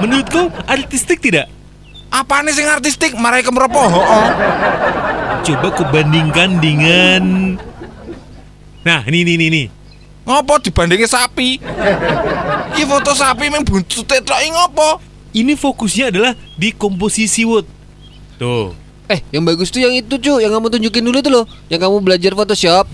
menurut 0.01 0.25
kau 0.31 0.47
artistik 0.65 1.19
tidak? 1.19 1.51
Apane 2.07 2.55
sing 2.55 2.63
artistik 2.71 3.12
marai 3.19 3.43
kemropo? 3.43 3.83
Heeh. 3.83 4.27
Coba 5.43 5.67
kau 5.75 5.86
bandingkan 5.91 6.63
dengan 6.63 7.23
Nah, 8.88 9.03
ini 9.03 9.28
ini 9.28 9.45
ini. 9.51 9.63
Ini. 10.28 10.34
Ngopo 10.36 10.59
dibandingi 10.59 11.07
sapi? 11.07 11.55
Iki 12.75 12.84
foto 12.84 13.15
sapi 13.15 13.47
meng 13.47 13.63
buntute 13.63 14.19
tok 14.19 14.36
ngopo? 14.36 14.99
Ini 15.32 15.55
fokusnya 15.55 16.11
adalah 16.11 16.34
di 16.57 16.75
komposisi 16.75 17.47
wood. 17.47 17.63
Tuh. 18.36 18.75
Eh, 19.07 19.23
yang 19.32 19.47
bagus 19.47 19.71
tuh 19.71 19.80
yang 19.80 19.95
itu, 19.95 20.19
cu, 20.19 20.43
yang 20.43 20.51
kamu 20.51 20.67
tunjukin 20.67 20.99
dulu 20.99 21.23
tuh 21.23 21.32
loh. 21.32 21.45
Yang 21.71 21.88
kamu 21.88 21.95
belajar 22.03 22.32
Photoshop. 22.36 22.86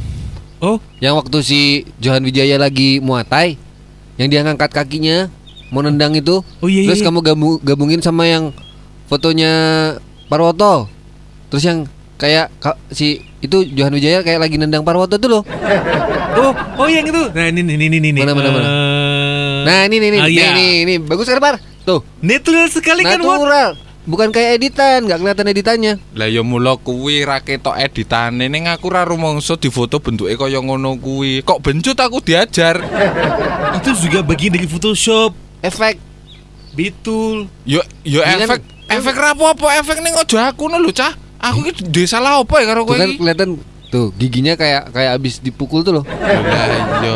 Oh, 0.61 0.77
Yang 1.01 1.13
waktu 1.19 1.38
si 1.41 1.59
Johan 1.97 2.21
Wijaya 2.23 2.55
lagi 2.55 3.01
muatai. 3.01 3.57
Yang 4.15 4.27
dia 4.29 4.39
ngangkat 4.45 4.69
kakinya 4.71 5.27
mau 5.73 5.81
nendang 5.81 6.13
itu. 6.13 6.45
Oh, 6.61 6.69
iya, 6.69 6.86
Terus 6.86 7.01
iya. 7.01 7.07
kamu 7.09 7.19
gamu- 7.25 7.61
gabungin 7.65 7.99
sama 7.99 8.29
yang 8.29 8.53
fotonya 9.09 9.51
Parwoto. 10.29 10.86
Terus 11.49 11.63
yang 11.65 11.79
kayak 12.16 12.53
ka- 12.57 12.80
si 12.89 13.20
itu 13.39 13.68
Johan 13.68 13.91
Wijaya 13.91 14.22
kayak 14.22 14.39
lagi 14.39 14.55
nendang 14.55 14.82
Parwoto 14.82 15.16
tuh 15.16 15.30
loh. 15.30 15.43
oh, 16.39 16.51
oh 16.78 16.88
yang 16.88 17.03
itu. 17.03 17.24
Nah, 17.30 17.45
ini 17.45 17.61
ini 17.61 17.86
ini 17.88 17.97
ini. 17.99 18.20
Mana, 18.20 18.34
mana, 18.34 18.49
mana? 18.49 18.68
Eh, 18.68 19.59
Nah, 19.64 19.88
ini 19.88 19.95
nih 19.95 20.09
nih, 20.09 20.20
ah, 20.20 20.28
nih, 20.28 20.36
iya. 20.36 20.49
nih, 20.51 20.74
nih, 20.84 20.97
bagus 20.99 21.24
kan, 21.24 21.39
Par? 21.39 21.55
Tuh, 21.84 22.03
Natural 22.20 22.68
sekali 22.68 22.99
kan, 22.99 23.16
Wot? 23.18 23.39
natural. 23.39 23.70
Bukan 24.03 24.36
kayak 24.36 24.59
editan, 24.59 25.07
nggak 25.07 25.16
kelihatan 25.16 25.47
editannya. 25.47 25.93
Lah 26.11 26.28
ya 26.28 26.43
mula 26.43 26.76
kuwi 26.76 27.24
ra 27.24 27.39
ketok 27.39 27.80
editane 27.80 28.51
ning 28.51 28.68
aku 28.68 28.91
ra 28.91 29.07
rumangsa 29.07 29.55
difoto 29.55 30.03
bentuke 30.03 30.36
kaya 30.36 30.59
ngono 30.59 30.99
kuwi. 30.99 31.39
Kok 31.39 31.64
bencut 31.64 31.95
aku 31.95 32.20
diajar. 32.20 32.84
Itu 33.80 33.95
juga 33.97 34.20
bagian 34.20 34.51
dari 34.51 34.68
Photoshop. 34.68 35.32
Efek. 35.61 35.95
Betul. 36.76 37.47
Yo 37.64 37.80
yo 38.03 38.20
Ini 38.20 38.43
kan- 38.43 38.43
efek 38.43 38.61
efek 38.91 39.16
ra 39.16 39.32
apa-apa 39.32 39.80
efek 39.80 40.03
ning 40.03 40.11
ojo 40.14 40.36
aku 40.36 40.68
lho, 40.68 40.91
Cah. 40.91 41.16
Aku 41.43 41.59
ki 41.67 41.71
duwe 41.91 42.07
salah 42.07 42.39
apa 42.39 42.55
ya 42.63 42.65
karo 42.71 42.87
Tuh 42.87 42.95
kowe 42.95 42.97
kan 42.97 43.09
iki? 43.11 43.19
kelihatan 43.19 43.49
tuh 43.91 44.09
giginya 44.15 44.53
kayak 44.55 44.89
kayak 44.95 45.11
abis 45.19 45.43
dipukul 45.43 45.83
tuh 45.83 45.99
loh. 45.99 46.05
Lah 46.07 46.67
iya, 47.03 47.15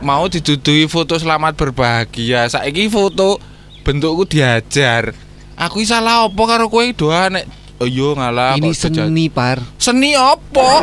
mau 0.00 0.24
diduduhi 0.26 0.88
foto 0.88 1.20
selamat 1.20 1.54
berbahagia. 1.54 2.48
Saiki 2.48 2.88
foto 2.88 3.36
bentukku 3.84 4.24
diajar. 4.24 5.12
Aku 5.60 5.84
salah 5.84 6.24
apa 6.24 6.42
karo 6.48 6.72
kowe 6.72 6.84
doa 6.96 7.28
nek 7.28 7.66
Oh 7.76 7.84
iya 7.84 8.08
ngalah 8.16 8.56
Ini 8.56 8.72
seni, 8.72 9.28
Par. 9.28 9.60
Seni 9.76 10.16
apa? 10.16 10.80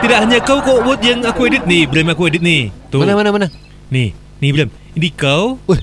Tidak 0.00 0.18
hanya 0.24 0.40
kau 0.40 0.64
kok, 0.64 0.80
Wot, 0.80 1.00
yang 1.04 1.20
aku 1.28 1.52
edit 1.52 1.68
nih. 1.68 1.84
Bram 1.84 2.08
aku 2.08 2.32
edit 2.32 2.40
nih. 2.40 2.72
Tuh. 2.88 3.04
Mana 3.04 3.12
mana 3.12 3.28
mana? 3.36 3.46
Nih, 3.92 4.16
nih 4.40 4.50
Bram. 4.56 4.70
Ini 4.96 5.08
kau. 5.12 5.60
Wih. 5.68 5.80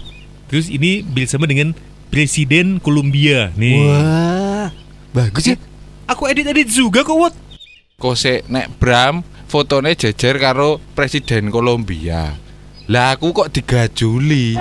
Terus 0.49 0.73
ini 0.73 1.05
bersama 1.05 1.45
dengan 1.45 1.77
Presiden 2.09 2.81
Kolombia. 2.81 3.53
Nih. 3.53 3.77
Wah, 3.77 4.52
bagus 5.14 5.53
ya. 5.53 5.55
Aku 6.09 6.28
edit-edit 6.28 6.68
juga 6.68 7.05
kok, 7.05 7.16
Wot. 7.16 7.34
Kose 7.95 8.43
nek 8.51 8.68
Bram 8.82 9.24
fotone 9.47 9.95
jejer 9.95 10.36
karo 10.41 10.82
presiden 10.97 11.53
Kolombia. 11.53 12.36
Lah 12.91 13.16
aku 13.16 13.32
kok 13.32 13.53
digajuli. 13.53 14.59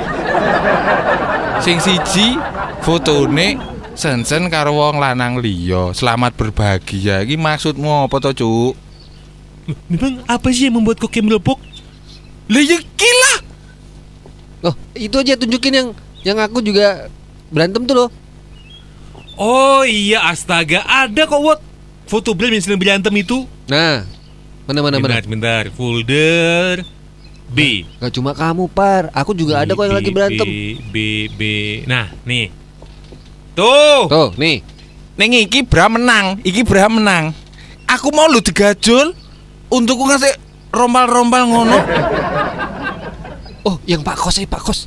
Sing 1.64 1.82
siji 1.82 2.38
fotone 2.84 3.58
sensen 3.98 4.46
karo 4.52 4.76
wong 4.76 5.02
lanang 5.02 5.40
liya. 5.42 5.90
Selamat 5.96 6.36
berbahagia. 6.36 7.24
Iki 7.26 7.34
maksudmu 7.40 8.06
apa 8.06 8.16
to, 8.22 8.30
Cuk? 8.36 8.72
Loh, 9.62 9.78
Memang 9.86 10.22
apa 10.26 10.50
sih 10.50 10.66
yang 10.66 10.78
membuat 10.78 10.98
kau 10.98 11.06
kayak 11.06 11.26
melepok? 11.26 11.58
Lah 12.50 12.62
ya 12.62 12.78
gila. 12.78 13.34
Oh, 14.62 14.74
itu 14.94 15.16
aja 15.18 15.38
tunjukin 15.38 15.74
yang 15.74 15.88
yang 16.22 16.38
aku 16.38 16.62
juga 16.62 17.10
berantem 17.50 17.82
tuh 17.86 18.06
loh. 18.06 18.08
Oh 19.42 19.82
iya, 19.82 20.22
astaga. 20.30 20.86
Ada 20.86 21.26
kok, 21.26 21.42
Wot. 21.42 21.58
Foto 22.06 22.30
Bram 22.30 22.54
yang 22.54 22.62
sedang 22.62 22.78
berantem 22.78 23.10
itu. 23.18 23.42
Nah, 23.66 24.06
mana 24.70 24.78
mana 24.86 25.02
mana. 25.02 25.18
Bentar, 25.18 25.26
bentar. 25.26 25.64
Folder. 25.74 26.86
B. 27.50 27.82
Gak 27.98 28.14
cuma 28.14 28.38
kamu 28.38 28.70
par, 28.70 29.10
aku 29.10 29.34
juga 29.34 29.60
ada 29.60 29.74
kok 29.74 29.82
yang 29.82 29.98
lagi 29.98 30.14
berantem. 30.14 30.46
B, 30.46 30.78
B, 30.94 30.96
B. 31.34 31.42
Nah, 31.90 32.14
nih. 32.22 32.54
Tuh. 33.58 34.06
Tuh, 34.06 34.30
nih. 34.38 34.62
Ning 35.18 35.34
iki 35.42 35.66
Bram 35.66 35.98
menang, 35.98 36.38
iki 36.46 36.62
Bram 36.62 37.02
menang. 37.02 37.34
Aku 37.90 38.14
mau 38.14 38.30
lu 38.30 38.38
digajul 38.38 39.10
untuk 39.68 39.98
ku 40.00 40.06
ngasih 40.06 40.32
rombal-rombal 40.70 41.42
ngono. 41.50 41.78
Oh, 43.66 43.76
yang 43.90 44.06
Pak 44.06 44.16
Kos, 44.22 44.38
eh 44.38 44.46
Pak 44.48 44.62
Kos. 44.62 44.86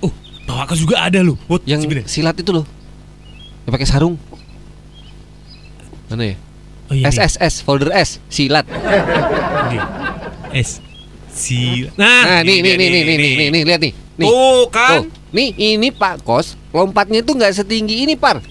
Oh, 0.00 0.10
Pak 0.48 0.66
Wakas 0.66 0.80
juga 0.80 1.04
ada 1.04 1.22
loh. 1.22 1.36
What? 1.46 1.62
Yang 1.68 1.86
sebenarnya? 1.86 2.08
silat 2.08 2.36
itu 2.40 2.50
loh. 2.50 2.66
Yang 3.64 3.72
pakai 3.72 3.88
sarung. 3.88 4.14
Mana 6.10 6.24
ya? 6.28 6.36
Oh, 6.90 6.94
iya, 6.94 7.08
nih. 7.08 7.14
SSS, 7.14 7.64
folder 7.64 7.88
S, 7.94 8.20
silat. 8.28 8.66
Nih. 9.70 9.80
S. 10.60 10.82
Si. 11.32 11.88
Nah, 11.96 12.44
nih, 12.44 12.60
nih, 12.60 12.74
dia, 12.76 12.76
nih, 12.76 12.88
nih, 12.92 13.02
nih, 13.02 13.16
nih, 13.16 13.32
nih, 13.32 13.48
nih, 13.48 13.62
lihat 13.64 13.80
nih. 13.80 13.92
Nih. 14.20 14.28
Tuh 14.28 14.62
kan. 14.68 14.90
Tuh, 15.00 15.04
nih, 15.32 15.48
ini 15.56 15.88
Pak 15.88 16.20
Kos, 16.20 16.60
lompatnya 16.76 17.24
tuh 17.24 17.32
nggak 17.40 17.56
setinggi 17.56 18.04
ini, 18.04 18.14
Par. 18.20 18.44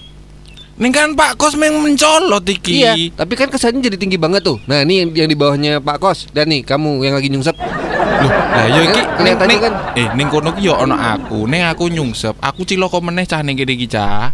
Ning 0.72 0.90
kan 0.90 1.14
Pak 1.14 1.38
Kos 1.38 1.54
meng 1.54 1.78
mencolot 1.78 2.42
iki. 2.48 2.82
Iya, 2.82 2.96
tapi 3.14 3.36
kan 3.38 3.46
kesannya 3.52 3.84
jadi 3.84 3.94
tinggi 4.00 4.18
banget 4.18 4.42
tuh. 4.42 4.58
Nah, 4.66 4.82
ini 4.82 5.04
yang, 5.04 5.08
yang 5.14 5.28
di 5.30 5.36
bawahnya 5.36 5.78
Pak 5.78 6.00
Kos 6.00 6.26
dan 6.32 6.50
nih 6.50 6.64
kamu 6.64 7.04
yang 7.04 7.14
lagi 7.14 7.28
nyungsep. 7.28 7.54
Loh, 7.54 8.30
lah 8.32 8.66
yo 8.66 8.80
iki 8.88 8.98
Kan 8.98 9.14
kelihatannya 9.20 9.52
ning- 9.52 9.62
kan. 9.62 9.72
Eh, 9.94 10.08
ning 10.16 10.26
kono 10.32 10.50
ki 10.50 10.64
yo 10.64 10.74
ono 10.74 10.96
aku. 10.96 11.44
Ning 11.44 11.62
aku 11.62 11.86
nyungsep, 11.86 12.34
aku 12.40 12.64
ciloko 12.64 12.98
meneh 12.98 13.28
cah 13.28 13.44
ning 13.44 13.54
kene 13.54 13.76
iki 13.76 13.86
cah. 13.86 14.32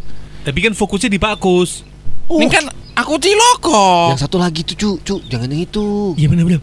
Tapi 0.48 0.64
kan 0.64 0.72
fokusnya 0.72 1.12
di 1.12 1.20
Pak 1.20 1.36
Kus. 1.36 1.84
Ning 2.32 2.48
kan 2.48 2.64
aku 2.96 3.20
ciloko. 3.20 4.16
Yang 4.16 4.24
satu 4.24 4.40
lagi 4.40 4.64
tuh, 4.64 4.76
cu, 4.76 4.90
cu, 5.04 5.14
jangan 5.28 5.52
yang 5.52 5.68
itu. 5.68 6.16
Iya 6.16 6.26
benar 6.32 6.44
benar. 6.48 6.62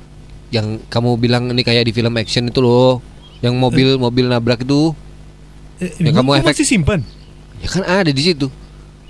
Yang 0.50 0.82
kamu 0.90 1.10
bilang 1.22 1.44
ini 1.54 1.62
kayak 1.62 1.86
di 1.86 1.94
film 1.94 2.18
action 2.18 2.50
itu 2.50 2.66
loh. 2.66 2.98
Yang 3.46 3.54
mobil 3.62 3.88
mobil 4.02 4.26
nabrak 4.26 4.66
itu. 4.66 4.98
Eh, 5.78 5.94
Yang 6.02 6.18
kamu 6.18 6.30
efek- 6.42 6.48
masih 6.50 6.66
simpan. 6.66 7.06
Ya 7.62 7.68
kan 7.70 7.86
ada 7.86 8.10
di 8.10 8.22
situ. 8.26 8.50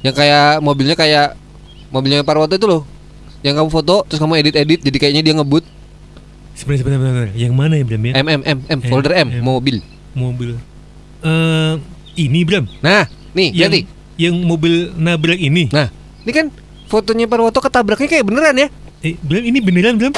Yang 0.03 0.15
kayak 0.19 0.59
mobilnya 0.59 0.95
kayak 0.99 1.39
mobilnya 1.87 2.27
Parwoto 2.27 2.59
itu 2.59 2.67
loh. 2.67 2.83
Yang 3.39 3.63
kamu 3.63 3.69
foto 3.71 3.95
terus 4.11 4.19
kamu 4.19 4.43
edit-edit 4.43 4.79
jadi 4.83 4.97
kayaknya 4.99 5.23
dia 5.23 5.33
ngebut. 5.39 5.63
Sebenarnya 6.55 6.81
sebentar. 6.83 7.27
Yang 7.31 7.53
mana 7.55 7.73
ya 7.79 7.83
Bram 7.87 8.03
ya? 8.03 8.13
M 8.19 8.27
M 8.27 8.41
M 8.43 8.59
M 8.67 8.79
folder 8.91 9.13
M, 9.15 9.27
M. 9.31 9.43
mobil. 9.43 9.79
Mobil. 10.15 10.59
Eh, 11.23 11.73
ini 12.15 12.43
Bram. 12.43 12.67
Nah, 12.83 13.07
nih, 13.31 13.55
lihat 13.55 13.71
Yang. 13.71 13.94
Yang 14.15 14.35
mobil 14.39 14.91
nabrak 14.95 15.37
ini. 15.37 15.67
Nah, 15.69 15.91
ini 16.23 16.31
kan 16.31 16.47
fotonya 16.85 17.25
Parwoto 17.25 17.59
ketabraknya 17.59 18.07
kayak 18.07 18.25
beneran 18.25 18.55
ya. 18.55 18.67
Eh, 19.01 19.15
Bram 19.19 19.43
ini 19.43 19.59
beneran 19.59 19.95
Bram? 19.95 20.13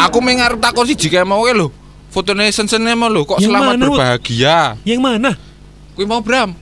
Aku 0.00 0.18
mengarep 0.20 0.60
takon 0.60 0.84
siji 0.86 1.08
kae 1.08 1.24
mau 1.24 1.42
ke 1.42 1.52
lho. 1.52 1.68
Fotone 2.10 2.50
sen-sene 2.50 2.92
mau 2.92 3.06
lho 3.06 3.22
kok 3.22 3.38
Yang 3.38 3.48
selamat 3.48 3.68
mana, 3.70 3.84
berbahagia. 3.86 4.58
Yang 4.82 5.00
mana? 5.00 5.30
Kuwi 5.94 6.06
mau 6.06 6.20
Bram. 6.20 6.52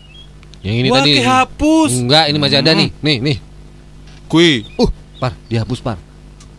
Yang 0.60 0.76
ini 0.76 0.88
Wah, 0.90 0.98
tadi. 1.00 1.10
kehapus. 1.16 1.90
Enggak, 1.96 2.24
ini 2.28 2.38
masih 2.38 2.58
ada 2.58 2.70
Hmm. 2.74 2.80
nih. 2.80 2.88
Nih, 3.00 3.16
nih. 3.22 3.36
Kuwi 4.28 4.66
Uh, 4.76 4.90
Par, 5.16 5.32
dihapus, 5.48 5.80
Par. 5.80 5.98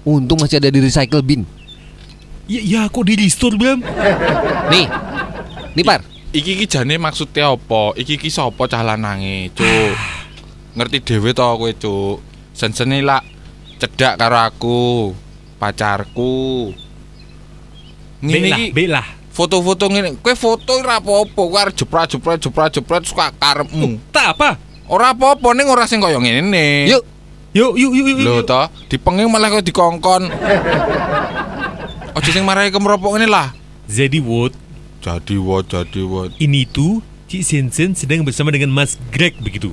Untung 0.04 0.40
masih 0.40 0.58
ada 0.58 0.68
di 0.68 0.80
recycle 0.80 1.22
bin. 1.22 1.44
Ya, 2.50 2.60
ya 2.60 2.82
kok 2.88 3.06
di 3.06 3.14
restore 3.16 3.56
Bram? 3.56 3.80
Nih. 4.74 4.90
Nih, 5.78 5.86
Par. 5.86 6.02
Iki 6.34 6.60
iki 6.60 6.66
jane 6.70 6.96
maksudnya 7.02 7.54
apa? 7.54 7.98
Iki 7.98 8.22
iki 8.22 8.30
sapa 8.30 8.70
cah 8.70 8.86
lanange, 8.86 9.50
Cuk? 9.54 9.94
Ngerti 10.78 10.98
dhewe 11.02 11.34
to 11.34 11.44
kowe, 11.44 11.72
Cuk. 11.74 12.18
Sen-sene 12.54 13.02
lak 13.02 13.24
cedak 13.80 14.20
karo 14.20 14.38
aku, 14.38 14.80
pacarku. 15.58 16.72
Ngene 18.20 18.48
iki 18.52 18.66
B 18.76 18.92
lah. 18.92 19.20
foto-foto 19.40 19.88
ngene. 19.88 20.20
Kowe 20.20 20.36
foto 20.36 20.84
ora 20.84 21.00
apa-apa, 21.00 21.40
kowe 21.40 21.56
arep 21.56 21.72
jeprat-jeprat 21.80 22.44
jeprat-jeprat 22.44 23.02
suka 23.08 23.32
karepmu. 23.40 23.96
Tak 24.12 24.36
apa. 24.36 24.60
Ora 24.92 25.16
apa-apa 25.16 25.56
ning 25.56 25.72
ora 25.72 25.88
sing 25.88 26.04
kaya 26.04 26.20
ngene. 26.20 26.92
Yuk. 26.92 27.04
Yuk, 27.50 27.74
yuk, 27.82 27.92
yuk, 27.98 28.06
yuk. 28.14 28.18
Lho 28.22 28.36
to, 28.46 28.62
dipenging 28.94 29.26
malah 29.26 29.50
kok 29.50 29.66
dikongkon. 29.66 30.30
Ojo 32.20 32.30
sing 32.30 32.46
marahi 32.46 32.70
kemeropok 32.70 33.18
ini 33.18 33.26
lah. 33.26 33.50
Jadi 33.90 34.22
Wood, 34.22 34.54
Jadi 35.00 35.40
what, 35.40 35.64
jadi 35.66 36.04
what. 36.04 36.36
ini 36.38 36.68
tuh 36.68 37.00
Cik 37.26 37.40
Sensen 37.42 37.96
sedang 37.96 38.22
bersama 38.22 38.50
dengan 38.50 38.68
Mas 38.68 39.00
Greg 39.10 39.40
begitu. 39.40 39.72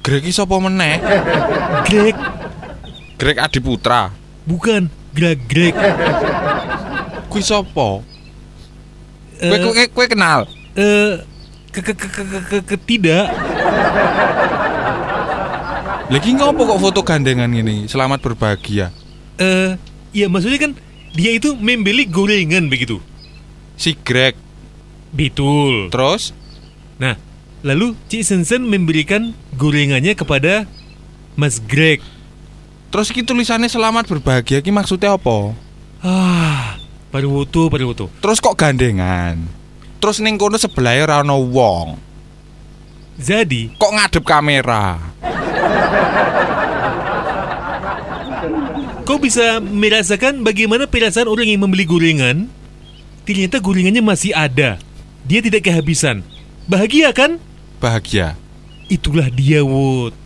Greg 0.00 0.20
iki 0.20 0.32
sapa 0.32 0.52
meneh? 0.56 1.00
Greg, 1.88 2.16
Greg 3.16 3.36
Adi 3.38 3.58
Putra. 3.58 4.12
bukan 4.44 4.88
Greg 5.10 5.38
Greg. 5.46 5.72
Kuwi 7.28 7.40
sapa? 7.40 8.02
Eh, 9.38 9.48
Kowe 9.48 9.72
kowe 9.72 9.84
kowe 9.94 10.06
kenal? 10.06 10.40
eh, 10.74 11.22
ke, 11.70 11.80
ke, 11.80 11.92
ke, 11.94 12.06
ke, 12.06 12.22
ke, 12.22 12.38
ke, 12.42 12.58
ke- 12.66 12.82
tidak. 12.84 13.30
Lagi 16.10 16.30
ngopo 16.34 16.66
kok 16.66 16.80
foto 16.82 17.00
gandengan 17.00 17.46
gini? 17.48 17.86
Selamat 17.86 18.18
berbahagia. 18.18 18.90
Eh, 19.38 19.78
ya 20.10 20.26
maksudnya 20.26 20.58
kan 20.58 20.72
dia 21.14 21.30
itu 21.30 21.54
membeli 21.54 22.04
gorengan 22.04 22.66
begitu. 22.66 22.98
Si 23.78 23.94
Greg. 23.96 24.34
Betul. 25.10 25.90
Terus 25.90 26.32
Nah, 27.00 27.16
lalu 27.64 27.96
Cik 28.06 28.22
Sensen 28.22 28.60
memberikan 28.62 29.32
gorengannya 29.56 30.12
kepada 30.12 30.68
Mas 31.32 31.56
Greg. 31.56 32.04
terus 32.90 33.08
iki 33.08 33.22
tulisannya 33.22 33.70
selamat 33.70 34.04
berbahagia 34.04 34.58
ki 34.58 34.68
maksudnya 34.68 35.14
apa? 35.14 35.54
Ah, 36.02 36.74
Parwoto, 37.08 37.70
Parwoto. 37.70 38.10
Terus 38.18 38.36
kok 38.36 38.58
gandengan? 38.58 39.38
Terus 39.96 40.18
ning 40.18 40.36
kono 40.36 40.58
sebelah 40.58 40.98
ora 40.98 41.22
ono 41.22 41.38
wong. 41.38 41.88
Jadi, 43.16 43.72
Kok 43.76 43.92
ngadep 43.94 44.24
kamera? 44.24 44.96
kau 49.04 49.18
bisa 49.18 49.58
merasakan 49.58 50.40
bagaimana 50.40 50.86
perasaan 50.86 51.26
orang 51.26 51.48
yang 51.48 51.60
membeli 51.62 51.82
gorengan? 51.82 52.46
Ternyata 53.26 53.58
gorengannya 53.58 54.00
masih 54.00 54.30
ada. 54.32 54.78
Dia 55.24 55.40
tidak 55.44 55.66
kehabisan. 55.68 56.24
Bahagia 56.70 57.12
kan? 57.12 57.42
Bahagia. 57.82 58.36
Itulah 58.90 59.28
dia, 59.30 59.64
Wood. 59.64 60.16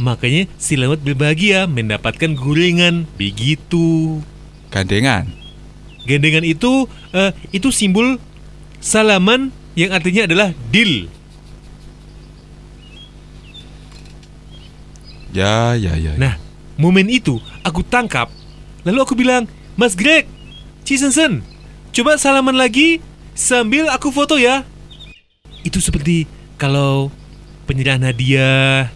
Makanya 0.00 0.48
selamat 0.56 1.04
berbahagia 1.04 1.68
mendapatkan 1.68 2.32
gorengan. 2.32 3.04
Begitu. 3.20 4.20
Gandengan. 4.72 5.28
Gandengan 6.08 6.42
itu 6.42 6.88
eh, 7.14 7.30
itu 7.54 7.68
simbol 7.70 8.18
salaman 8.82 9.54
yang 9.78 9.94
artinya 9.94 10.26
adalah 10.26 10.50
deal. 10.72 11.06
Ya, 15.32 15.72
ya, 15.76 15.96
ya. 15.96 16.12
Nah, 16.20 16.36
momen 16.76 17.08
itu 17.08 17.40
aku 17.64 17.80
tangkap. 17.80 18.28
Lalu 18.84 18.98
aku 19.00 19.14
bilang, 19.16 19.48
Mas 19.78 19.96
Greg, 19.96 20.28
Cisensen, 20.84 21.40
coba 21.94 22.20
salaman 22.20 22.58
lagi 22.58 23.00
sambil 23.32 23.88
aku 23.88 24.12
foto 24.12 24.36
ya. 24.36 24.64
Itu 25.62 25.78
seperti 25.78 26.26
kalau 26.58 27.08
penyerahan 27.64 28.02
hadiah, 28.02 28.90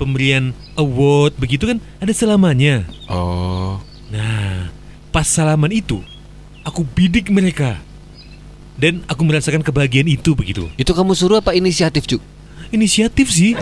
pemberian 0.00 0.56
award, 0.74 1.36
begitu 1.36 1.68
kan 1.68 1.78
ada 2.00 2.12
salamannya. 2.12 2.88
Oh. 3.08 3.76
Nah, 4.08 4.72
pas 5.12 5.28
salaman 5.28 5.68
itu, 5.68 6.00
aku 6.64 6.84
bidik 6.84 7.28
mereka. 7.28 7.76
Dan 8.78 9.02
aku 9.10 9.26
merasakan 9.26 9.66
kebahagiaan 9.66 10.06
itu 10.06 10.38
begitu. 10.38 10.70
Itu 10.78 10.94
kamu 10.94 11.12
suruh 11.18 11.42
apa 11.42 11.50
inisiatif, 11.50 12.06
Cuk? 12.06 12.22
Inisiatif 12.70 13.26
sih. 13.26 13.58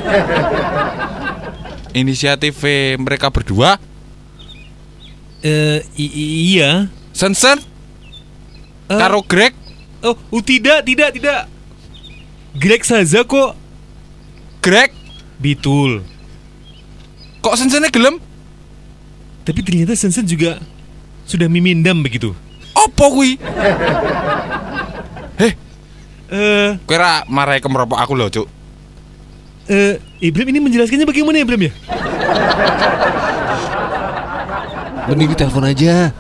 Inisiatif 1.97 2.61
mereka 3.01 3.33
berdua. 3.33 3.81
Eh, 5.41 5.81
i- 5.97 6.53
iya. 6.53 6.93
Sensen 7.17 7.57
Eh, 8.87 8.99
karo 9.01 9.25
Greg 9.25 9.57
Oh, 10.05 10.17
oh, 10.31 10.43
tidak, 10.45 10.85
tidak, 10.85 11.15
tidak. 11.17 11.41
Greg 12.57 12.83
saja 12.83 13.25
kok. 13.25 13.57
Greg 14.61 14.91
Betul. 15.37 16.01
kok 17.39 17.55
sensennya 17.55 17.93
gelem? 17.93 18.19
Tapi 19.47 19.63
ternyata 19.63 19.95
Sensen 19.95 20.27
juga 20.27 20.59
sudah 21.23 21.47
memindam 21.47 22.03
begitu. 22.03 22.35
Apa 22.75 23.07
kuwi? 23.07 23.39
Eh, 26.27 26.71
Kowe 26.83 26.99
ra 26.99 27.23
marahi 27.31 27.63
kemeropok 27.63 28.03
aku 28.03 28.19
lho, 28.19 28.27
Cuk. 28.27 28.51
eh, 29.71 30.03
Ibrahim 30.19 30.51
ini 30.51 30.61
menjelaskannya 30.67 31.07
bagaimana 31.07 31.39
ya, 31.39 31.45
Ibrahim 31.47 31.71
ya? 31.71 31.73
Mending 35.07 35.39
telepon 35.39 35.63
aja. 35.63 36.11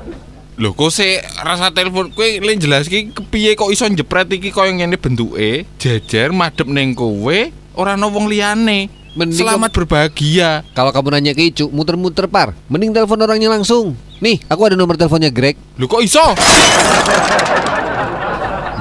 Lho 0.56 0.72
kok 0.72 0.88
sih 0.88 1.20
rasa 1.44 1.68
telepon 1.68 2.16
kowe 2.16 2.24
le 2.24 2.52
jelas 2.56 2.88
iki 2.88 3.12
kepiye 3.12 3.52
kok 3.52 3.68
iso 3.68 3.84
njepret 3.92 4.32
iki 4.32 4.48
koyo 4.48 4.72
ngene 4.72 4.96
bentuke 4.96 5.68
jejer 5.76 6.32
madhep 6.32 6.64
ning 6.64 6.96
kowe 6.96 7.52
ora 7.76 7.92
ana 7.92 8.08
wong 8.08 8.24
liyane 8.24 8.88
Mending 9.16 9.48
Selamat 9.48 9.72
berbahagia. 9.72 10.60
Kalau 10.76 10.92
kamu 10.92 11.08
nanya 11.16 11.32
ke 11.32 11.48
Icu, 11.48 11.72
muter-muter 11.72 12.28
par. 12.28 12.52
Mending 12.68 12.92
telepon 12.92 13.16
orangnya 13.16 13.48
langsung. 13.48 13.96
Nih, 14.20 14.44
aku 14.44 14.68
ada 14.68 14.76
nomor 14.76 15.00
teleponnya 15.00 15.32
Greg. 15.32 15.56
Lu 15.80 15.88
kok 15.88 16.04
iso? 16.04 16.20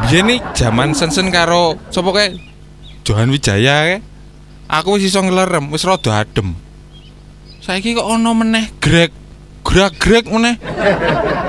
Biyen 0.03 0.27
nih 0.27 0.43
zaman 0.51 0.91
sensen 0.91 1.31
karo 1.31 1.79
sapa 1.87 2.11
kae? 2.11 2.35
Johan 3.07 3.31
Wijaya 3.31 3.95
kae. 3.95 3.97
Aku 4.67 4.99
wis 4.99 5.07
iso 5.07 5.23
ngelerem, 5.23 5.71
wis 5.71 5.87
rada 5.87 6.19
adem. 6.19 6.51
Saiki 7.63 7.95
kok 7.95 8.03
ono 8.03 8.35
meneh 8.35 8.75
Greg. 8.83 9.15
Greg-greg 9.65 10.29
meneh. 10.29 10.55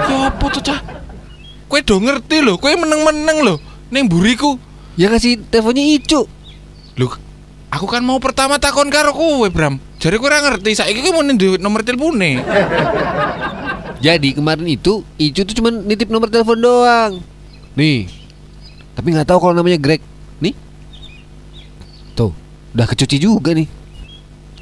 Ya 0.07 0.31
apa 0.31 0.47
tuh 0.55 0.63
cah? 0.63 0.81
Kowe 1.67 1.83
do 1.83 1.99
ngerti 1.99 2.39
lho, 2.39 2.55
kowe 2.63 2.71
meneng-meneng 2.71 3.43
lho 3.43 3.57
ning 3.91 4.07
buriku. 4.07 4.55
Ya 4.95 5.11
kasih 5.11 5.43
teleponnya 5.51 5.83
Icu. 5.83 6.25
Lho, 6.95 7.11
aku 7.75 7.87
kan 7.91 8.07
mau 8.07 8.23
pertama 8.23 8.57
takon 8.63 8.87
karo 8.87 9.11
kowe, 9.11 9.51
Bram. 9.51 9.83
Jadi 9.99 10.15
kowe 10.23 10.31
ora 10.31 10.47
ngerti, 10.47 10.79
saiki 10.79 11.03
kowe 11.03 11.21
mau 11.21 11.27
duit 11.27 11.59
nomor 11.59 11.83
telepone. 11.83 12.39
Jadi 14.07 14.37
kemarin 14.37 14.69
itu 14.71 15.03
Icu 15.19 15.43
tuh 15.43 15.55
cuma 15.59 15.75
nitip 15.75 16.07
nomor 16.07 16.31
telepon 16.31 16.63
doang. 16.63 17.13
Nih. 17.75 18.07
Tapi 18.95 19.11
nggak 19.11 19.27
tahu 19.27 19.43
kalau 19.43 19.55
namanya 19.59 19.83
Greg. 19.83 20.01
Nih. 20.39 20.55
Tuh, 22.15 22.31
udah 22.79 22.87
kecuci 22.87 23.19
juga 23.19 23.53
nih. 23.53 23.67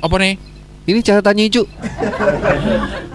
Apa 0.00 0.16
nih? 0.16 0.40
Ini 0.88 0.98
catatannya 1.04 1.44
Icu. 1.52 1.62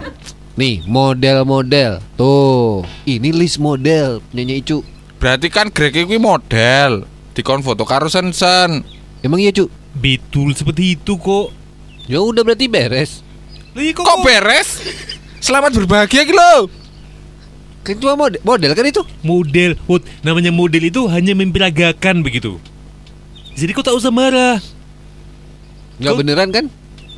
Nih, 0.59 0.83
model-model. 0.83 2.03
Tuh, 2.19 2.83
ini 3.07 3.31
list 3.31 3.63
model 3.63 4.19
punyanya 4.27 4.59
Icu. 4.59 4.83
Berarti 5.15 5.47
kan 5.47 5.71
Greg 5.71 5.95
iki 5.95 6.19
model. 6.19 7.07
Dikon 7.31 7.63
foto 7.63 7.87
karo 7.87 8.11
Sensen. 8.11 8.83
Emang 9.23 9.39
iya, 9.39 9.55
Cu? 9.55 9.71
Betul 9.95 10.51
seperti 10.51 10.99
itu 10.99 11.15
kok. 11.15 11.55
Ya 12.11 12.19
udah 12.19 12.43
berarti 12.43 12.67
beres. 12.67 13.23
Lah 13.71 13.79
iya 13.79 13.95
kok, 13.95 14.03
Kok 14.03 14.19
beres? 14.19 14.83
Selamat 15.39 15.71
berbahagia 15.71 16.27
gitu 16.27 16.35
loh. 16.35 16.67
Kan 17.87 17.95
cuma 17.95 18.19
model, 18.19 18.43
model 18.43 18.71
kan 18.75 18.83
itu? 18.83 18.99
model, 19.23 19.79
Wot, 19.87 20.03
namanya 20.19 20.51
model 20.51 20.83
itu 20.83 21.07
hanya 21.07 21.31
memperagakan 21.31 22.19
begitu. 22.19 22.59
Jadi 23.55 23.71
kau 23.71 23.79
tak 23.79 23.95
usah 23.95 24.11
marah. 24.11 24.59
Nggak 26.03 26.11
Kok- 26.11 26.19
beneran 26.19 26.49
kan? 26.51 26.65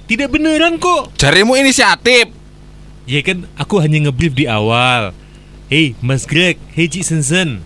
Tidak 0.05 0.29
beneran 0.29 0.77
kok. 0.77 1.09
Jarimu 1.17 1.57
inisiatif. 1.57 2.40
Ya 3.09 3.21
kan 3.25 3.49
aku 3.57 3.81
hanya 3.81 4.07
ngebrief 4.07 4.37
di 4.37 4.45
awal. 4.45 5.13
Hei 5.71 5.95
Mas 6.03 6.27
Greg, 6.27 6.59
hei 6.75 6.85
Cik 6.85 7.03
Sensen. 7.05 7.63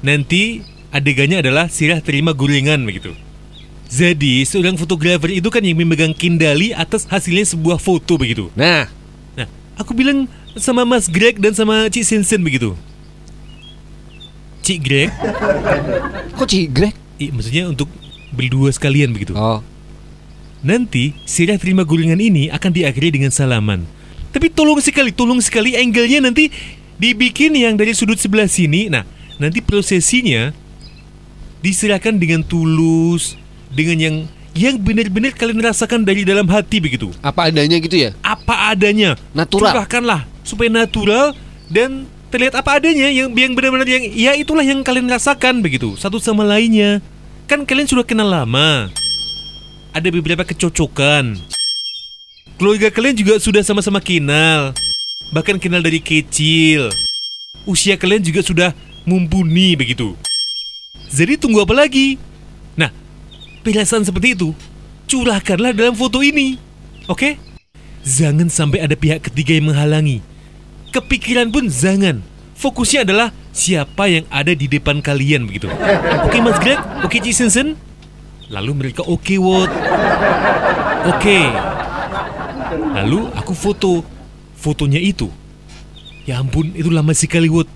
Nanti 0.00 0.64
adegannya 0.90 1.44
adalah 1.44 1.68
sirah 1.68 2.00
terima 2.00 2.32
gulingan 2.32 2.82
begitu. 2.82 3.12
Jadi 3.86 4.42
seorang 4.42 4.74
fotografer 4.74 5.30
itu 5.30 5.46
kan 5.46 5.62
yang 5.62 5.78
memegang 5.78 6.10
kendali 6.10 6.74
atas 6.74 7.06
hasilnya 7.06 7.46
sebuah 7.46 7.78
foto 7.78 8.18
begitu. 8.18 8.50
Nah, 8.58 8.90
Nah, 9.36 9.46
aku 9.76 9.92
bilang 9.92 10.26
sama 10.56 10.82
Mas 10.88 11.06
Greg 11.06 11.38
dan 11.38 11.52
sama 11.52 11.86
Cik 11.86 12.02
Sensen 12.02 12.40
begitu. 12.42 12.74
Cik 14.66 14.78
Greg, 14.82 15.10
kok 16.34 16.48
Ci 16.50 16.66
Greg? 16.66 16.96
i, 17.22 17.30
maksudnya 17.30 17.70
untuk 17.70 17.86
berdua 18.34 18.74
sekalian 18.74 19.14
begitu. 19.14 19.32
Oh, 19.38 19.62
Nanti 20.66 21.14
sirah 21.22 21.54
terima 21.60 21.86
gulingan 21.86 22.18
ini 22.18 22.50
akan 22.50 22.74
diakhiri 22.74 23.14
dengan 23.14 23.30
salaman. 23.30 23.86
Tapi 24.36 24.52
tolong 24.52 24.76
sekali, 24.84 25.16
tolong 25.16 25.40
sekali 25.40 25.72
angle-nya 25.80 26.20
nanti 26.20 26.52
dibikin 27.00 27.56
yang 27.56 27.72
dari 27.72 27.96
sudut 27.96 28.20
sebelah 28.20 28.44
sini. 28.44 28.92
Nah, 28.92 29.08
nanti 29.40 29.64
prosesinya 29.64 30.52
diserahkan 31.64 32.20
dengan 32.20 32.44
tulus, 32.44 33.32
dengan 33.72 33.96
yang 33.96 34.16
yang 34.52 34.76
benar-benar 34.76 35.32
kalian 35.32 35.64
rasakan 35.64 36.04
dari 36.04 36.20
dalam 36.28 36.44
hati 36.52 36.84
begitu. 36.84 37.16
apa 37.24 37.48
adanya 37.48 37.80
gitu 37.80 37.96
ya? 37.96 38.12
Apa 38.20 38.76
adanya. 38.76 39.16
Natural. 39.32 39.72
Curahkanlah 39.72 40.28
supaya 40.44 40.68
natural 40.68 41.32
dan 41.72 42.04
terlihat 42.28 42.60
apa 42.60 42.76
adanya 42.76 43.08
yang 43.08 43.32
yang 43.32 43.56
benar-benar 43.56 43.88
yang 43.88 44.04
ya 44.12 44.36
itulah 44.36 44.64
yang 44.64 44.84
kalian 44.84 45.08
rasakan 45.08 45.64
begitu 45.64 45.96
satu 45.96 46.20
sama 46.20 46.44
lainnya. 46.44 47.00
Kan 47.48 47.64
kalian 47.64 47.88
sudah 47.88 48.04
kenal 48.04 48.28
lama. 48.28 48.92
Ada 49.96 50.12
beberapa 50.12 50.44
kecocokan. 50.44 51.55
Keluarga 52.56 52.88
kalian 52.88 53.12
juga 53.20 53.36
sudah 53.36 53.60
sama-sama 53.60 54.00
kenal. 54.00 54.72
Bahkan 55.28 55.60
kenal 55.60 55.84
dari 55.84 56.00
kecil. 56.00 56.88
Usia 57.68 58.00
kalian 58.00 58.24
juga 58.24 58.40
sudah 58.40 58.72
mumpuni 59.04 59.76
begitu. 59.76 60.16
Jadi 61.12 61.36
tunggu 61.36 61.60
apa 61.60 61.76
lagi? 61.76 62.16
Nah, 62.72 62.88
perasaan 63.60 64.08
seperti 64.08 64.32
itu 64.32 64.56
curahkanlah 65.04 65.76
dalam 65.76 65.92
foto 65.92 66.24
ini. 66.24 66.56
Oke? 67.12 67.36
Jangan 68.08 68.48
sampai 68.48 68.80
ada 68.80 68.96
pihak 68.96 69.28
ketiga 69.28 69.52
yang 69.52 69.68
menghalangi. 69.68 70.24
Kepikiran 70.96 71.52
pun 71.52 71.68
jangan. 71.68 72.24
Fokusnya 72.56 73.04
adalah 73.04 73.36
siapa 73.52 74.08
yang 74.08 74.24
ada 74.32 74.56
di 74.56 74.64
depan 74.64 75.04
kalian 75.04 75.44
begitu. 75.44 75.68
Oke 76.24 76.40
Mas 76.40 76.56
Greg? 76.56 76.80
Oke 77.04 77.20
Cik 77.20 77.36
Sensen? 77.36 77.76
Lalu 78.48 78.72
mereka 78.72 79.04
oke 79.04 79.36
Wot. 79.36 79.68
Oke. 81.04 81.52
Lalu 82.74 83.30
aku 83.34 83.52
foto. 83.54 84.02
Fotonya 84.56 84.98
itu. 84.98 85.30
Ya 86.26 86.42
ampun, 86.42 86.74
itu 86.74 86.90
lama 86.90 87.14
sekali 87.14 87.46
Wot. 87.46 87.70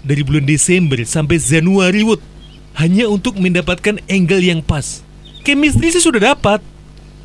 Dari 0.00 0.24
bulan 0.24 0.48
Desember 0.48 0.96
sampai 1.04 1.36
Januari 1.36 2.00
Wot. 2.00 2.22
Hanya 2.78 3.10
untuk 3.10 3.36
mendapatkan 3.36 4.00
angle 4.08 4.40
yang 4.40 4.64
pas. 4.64 5.04
Chemistry 5.44 5.92
sih 5.92 6.00
sudah 6.00 6.32
dapat. 6.32 6.64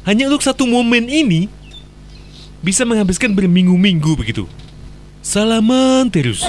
Hanya 0.03 0.27
untuk 0.27 0.43
satu 0.43 0.67
momen 0.67 1.07
ini 1.07 1.47
bisa 2.59 2.83
menghabiskan 2.83 3.31
berminggu-minggu 3.31 4.17
begitu. 4.17 4.49
Salaman 5.21 6.09
terus. 6.11 6.45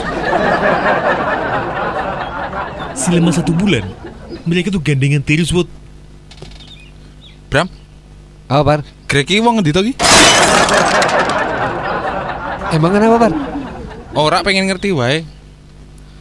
Selama 2.96 3.30
satu 3.30 3.52
bulan, 3.52 3.84
mereka 4.48 4.72
tuh 4.72 4.80
gandengan 4.80 5.20
terus 5.20 5.52
Wot. 5.52 5.68
Bram, 7.52 7.70
Apa, 8.46 8.62
Par? 8.62 8.80
Greg 9.10 9.26
iki 9.26 9.42
wong 9.42 9.58
ngendi 9.58 9.74
to 9.74 9.82
ki? 9.82 9.98
Emang 12.78 12.94
kenapa, 12.94 13.18
Par? 13.18 13.34
Ora 14.14 14.46
pengen 14.46 14.70
ngerti 14.70 14.94
wae. 14.94 15.26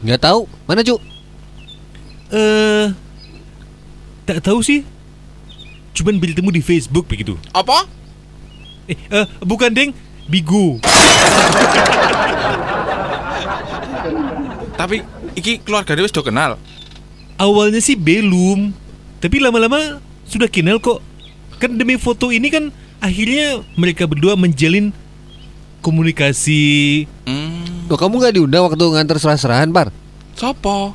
Nggak 0.02 0.26
tahu. 0.26 0.50
Mana, 0.66 0.82
Cu? 0.82 0.98
Eh, 2.34 2.90
tak 4.26 4.42
tahu 4.42 4.66
sih. 4.66 4.82
Cuman 5.94 6.18
bertemu 6.18 6.50
di 6.50 6.66
Facebook 6.66 7.06
begitu. 7.06 7.38
Apa? 7.54 7.86
Eh, 8.90 8.98
eh, 8.98 9.26
bukan 9.46 9.70
deng, 9.70 9.94
Bigo. 10.26 10.82
Tapi 14.76 15.00
iki 15.38 15.62
keluargane 15.64 16.04
wis 16.04 16.12
do 16.12 16.26
kenal. 16.26 16.60
Awalnya 17.40 17.80
sih 17.84 17.96
belum, 18.00 18.72
tapi 19.20 19.44
lama-lama 19.44 20.00
sudah 20.28 20.48
kenal 20.52 20.80
kok. 20.80 21.04
Kan 21.56 21.76
demi 21.76 21.96
foto 21.96 22.30
ini 22.30 22.48
kan 22.48 22.68
akhirnya 23.00 23.64
mereka 23.76 24.04
berdua 24.06 24.36
menjalin 24.36 24.92
komunikasi. 25.80 27.06
Hmm, 27.24 27.86
Loh, 27.86 27.96
kamu 27.96 28.18
nggak 28.18 28.34
diundang 28.34 28.66
waktu 28.66 28.84
nganter 28.84 29.18
serah-serahan, 29.18 29.70
Par? 29.70 29.94
sopo? 30.36 30.92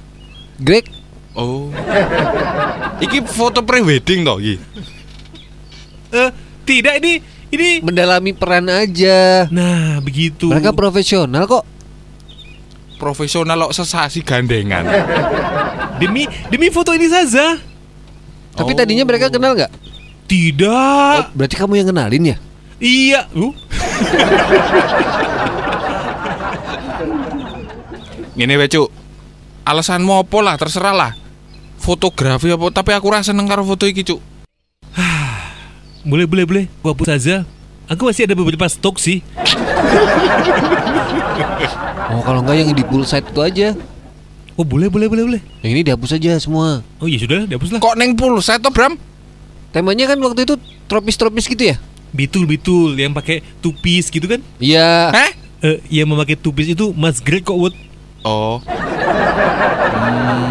Greg? 0.61 0.85
Oh. 1.33 1.71
iki 3.01 3.25
foto 3.25 3.63
pre-wedding 3.63 4.21
toh 4.21 4.37
iki. 4.37 4.59
Eh, 6.11 6.31
tidak 6.67 7.01
ini 7.01 7.23
ini. 7.49 7.71
Mendalami 7.81 8.35
peran 8.35 8.67
aja. 8.67 9.47
Nah, 9.49 10.03
begitu. 10.03 10.51
Mereka 10.51 10.75
profesional 10.75 11.47
kok. 11.47 11.65
Profesional 12.99 13.71
kok 13.71 13.77
sesasi 13.79 14.21
gandengan. 14.21 14.85
demi 15.97 16.29
demi 16.51 16.69
foto 16.69 16.93
ini 16.93 17.09
saja. 17.09 17.57
Tapi 18.53 18.73
Oh. 18.73 18.77
tadinya 18.77 19.07
mereka 19.07 19.31
kenal 19.31 19.57
nggak? 19.57 19.73
Tidak. 20.31 21.19
Oh, 21.27 21.35
berarti 21.35 21.59
kamu 21.59 21.83
yang 21.83 21.91
kenalin 21.91 22.23
ya? 22.23 22.37
Iya. 22.79 23.27
Uh, 23.35 23.51
Ngene 28.39 28.55
wae, 28.55 28.71
Cuk. 28.71 28.95
Alasanmu 29.67 30.23
apa 30.23 30.39
lah, 30.39 30.55
terserah 30.55 30.95
lah. 30.95 31.13
Fotografi 31.83 32.55
apa, 32.55 32.63
tapi 32.71 32.95
aku 32.95 33.11
rasa 33.11 33.35
seneng 33.35 33.51
karo 33.51 33.67
foto 33.67 33.91
iki, 33.91 34.07
Cuk. 34.07 34.23
boleh 36.11 36.31
boleh 36.31 36.45
boleh. 36.47 36.65
Gua 36.79 36.95
hapus 36.95 37.19
saja. 37.19 37.43
Aku 37.91 38.07
masih 38.07 38.31
ada 38.31 38.39
beberapa 38.39 38.71
stok 38.71 39.03
sih. 39.03 39.27
Oh, 42.11 42.27
kalau 42.27 42.43
nggak 42.43 42.59
yang 42.59 42.75
di 42.75 42.83
full 42.91 43.07
site 43.07 43.31
itu 43.31 43.39
aja. 43.39 43.69
Oh, 44.59 44.67
boleh 44.67 44.91
boleh 44.91 45.07
boleh 45.07 45.25
boleh. 45.31 45.43
Yang 45.63 45.71
ini 45.79 45.83
dihapus 45.87 46.19
aja 46.19 46.43
semua. 46.43 46.83
Oh, 46.99 47.07
ya 47.07 47.23
sudah, 47.23 47.47
dihapus 47.47 47.71
lah. 47.71 47.79
Kok 47.79 47.95
neng 47.95 48.19
pulsa 48.19 48.59
to, 48.59 48.67
Bram? 48.75 48.99
Temanya 49.71 50.11
kan 50.11 50.19
waktu 50.19 50.43
itu 50.43 50.59
tropis-tropis 50.91 51.47
gitu 51.47 51.71
ya? 51.71 51.77
Betul 52.11 52.43
betul 52.51 52.99
yang 52.99 53.15
pakai 53.15 53.39
tupis 53.63 54.11
gitu 54.11 54.27
kan? 54.27 54.43
Iya. 54.59 55.15
Heh? 55.15 55.31
Eh, 55.61 55.79
yang 56.03 56.11
memakai 56.11 56.35
tupis 56.35 56.67
itu 56.67 56.91
Mas 56.97 57.23
Greg 57.23 57.47
kok. 57.47 57.55
Oh. 58.27 58.59
Hmm, 59.91 60.51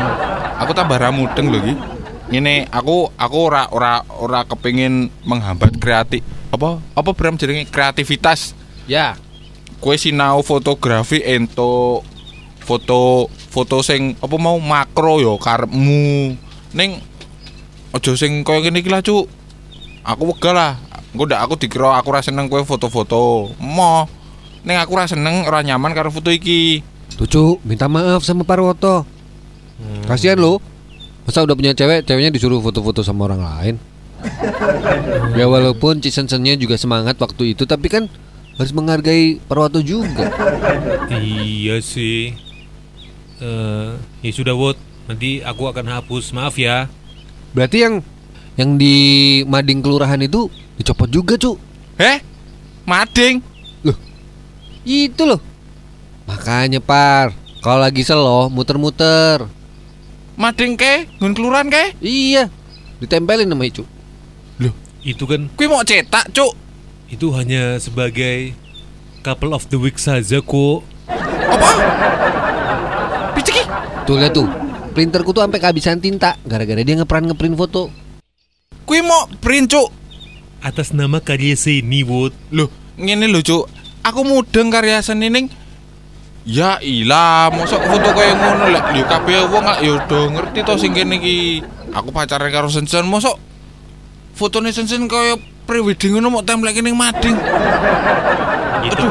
aku 0.64 0.72
tambah 0.72 0.96
ramudeng 0.96 1.52
lho 1.52 1.60
iki. 1.60 1.74
Ngene, 2.30 2.70
aku 2.70 3.10
aku 3.18 3.38
ora 3.42 3.68
ora 3.74 4.06
ora 4.08 4.46
kepengin 4.46 5.10
menghambat 5.26 5.82
kreatif 5.82 6.22
apa 6.54 6.78
apa 6.94 7.10
Bram 7.14 7.36
jenenge 7.36 7.68
kreativitas. 7.70 8.54
Ya. 8.86 9.18
Kue 9.80 9.96
sinau 9.96 10.44
fotografi 10.44 11.24
ento 11.24 12.04
foto 12.62 13.32
foto 13.50 13.82
sing 13.82 14.14
apa 14.20 14.36
mau 14.38 14.62
makro 14.62 15.18
yo 15.20 15.36
karepmu. 15.42 16.38
Ning 16.76 17.02
aja 17.96 18.12
sing 18.14 18.46
kaya 18.46 18.66
ngene 18.66 18.82
iki 18.82 18.90
lah, 18.92 19.02
Cuk. 19.02 19.26
Aku 20.06 20.30
wegah 20.30 20.54
lah. 20.54 20.72
Engko 21.10 21.26
ndak 21.26 21.42
aku 21.42 21.54
dikira 21.58 21.98
aku 21.98 22.14
ra 22.14 22.22
seneng 22.22 22.46
kowe 22.48 22.62
foto-foto. 22.62 23.50
Mo. 23.58 24.06
Ning 24.62 24.78
aku 24.78 24.94
ra 24.94 25.10
seneng 25.10 25.46
ora 25.50 25.66
nyaman 25.66 25.94
karo 25.98 26.14
foto 26.14 26.30
iki. 26.30 26.86
Tuh 27.18 27.26
Cuk, 27.26 27.58
minta 27.66 27.90
maaf 27.90 28.22
sama 28.22 28.46
Parwoto. 28.46 29.04
Kasihan 30.06 30.38
lo. 30.38 30.62
Masa 31.26 31.46
udah 31.46 31.54
punya 31.54 31.78
cewek, 31.78 32.06
ceweknya 32.06 32.34
disuruh 32.34 32.62
foto-foto 32.62 33.06
sama 33.06 33.30
orang 33.30 33.42
lain. 33.46 33.76
ya 35.40 35.48
walaupun 35.48 36.04
Cisensennya 36.04 36.60
juga 36.60 36.76
semangat 36.76 37.16
waktu 37.22 37.56
itu, 37.56 37.64
tapi 37.64 37.88
kan 37.88 38.10
harus 38.58 38.74
menghargai 38.74 39.40
Parwoto 39.46 39.80
juga. 39.80 40.30
Iya 41.10 41.80
sih. 41.82 42.36
Eh, 43.40 43.92
ya 43.98 44.32
sudah 44.36 44.54
Wot. 44.54 44.78
Nanti 45.08 45.40
aku 45.42 45.72
akan 45.72 45.86
hapus. 45.90 46.36
Maaf 46.36 46.60
ya. 46.60 46.92
Berarti 47.56 47.78
yang 47.82 47.96
yang 48.60 48.76
di 48.76 48.96
Mading 49.48 49.80
Kelurahan 49.80 50.20
itu 50.20 50.52
dicopot 50.76 51.08
juga, 51.08 51.40
Cuk. 51.40 51.58
Eh? 52.00 52.20
Mading. 52.86 53.42
Itu 54.88 55.28
loh. 55.28 55.42
Makanya 56.26 56.80
Par, 56.80 57.36
kalau 57.62 57.84
lagi 57.84 58.02
selo 58.06 58.48
muter-muter. 58.50 59.44
Mading 60.40 60.80
ke? 60.80 61.10
Ngun 61.20 61.36
kelurahan 61.36 61.68
ke? 61.68 62.00
Iya, 62.00 62.48
ditempelin 63.04 63.50
sama 63.50 63.68
Icu. 63.68 63.84
Itu 65.00 65.24
kan 65.28 65.48
Kuwi 65.56 65.68
mau 65.68 65.84
cetak, 65.84 66.32
Cuk. 66.36 66.52
itu 67.08 67.32
hanya 67.32 67.80
sebagai 67.80 68.52
couple 69.24 69.56
of 69.56 69.68
the 69.72 69.80
week 69.80 69.96
saja 70.00 70.44
kok. 70.44 70.80
Apa? 71.08 71.70
Piciki. 73.36 73.64
Tuh 74.04 74.16
lihat 74.20 74.36
tuh, 74.36 74.48
printerku 75.00 75.32
tuh 75.32 75.48
sampai 75.48 75.64
kehabisan 75.64 76.04
tinta 76.04 76.36
gara-gara 76.44 76.84
dia 76.84 77.00
ngeprint 77.00 77.32
ngeprint 77.32 77.56
foto. 77.56 77.88
Kuwi 78.84 79.00
mau 79.00 79.32
print, 79.40 79.72
Cuk. 79.72 79.88
Atas 80.60 80.92
nama 80.92 81.24
karya 81.24 81.56
seni 81.56 82.04
Wot. 82.04 82.36
Loh, 82.52 82.68
ngene 83.00 83.32
lho, 83.32 83.40
Cuk. 83.40 83.72
Aku 84.04 84.28
mudeng 84.28 84.68
karya 84.68 85.00
seni 85.00 85.32
ning 85.32 85.48
Ya 86.44 86.82
ilah, 86.84 87.48
mosok 87.54 87.80
foto 87.84 88.10
kaya 88.16 88.34
ngono 88.34 88.74
lek 88.74 88.86
yo 88.96 89.04
kabeh 89.06 89.44
wong 89.54 89.64
lak 89.70 89.80
yo 89.86 90.02
do 90.10 90.34
ngerti 90.34 90.66
to 90.66 90.74
sing 90.82 90.92
kene 90.98 91.22
iki. 91.22 91.62
Aku 91.94 92.10
pacaran 92.10 92.50
karo 92.50 92.68
Sensen, 92.68 93.06
mosok 93.06 93.38
fotone 94.34 94.74
Sensen 94.74 95.06
kaya 95.06 95.38
prewedding 95.70 96.18
ngono 96.18 96.28
mau 96.28 96.44
templek 96.44 96.82
ning 96.82 96.98
mading. 96.98 97.38
Itu. 98.88 99.08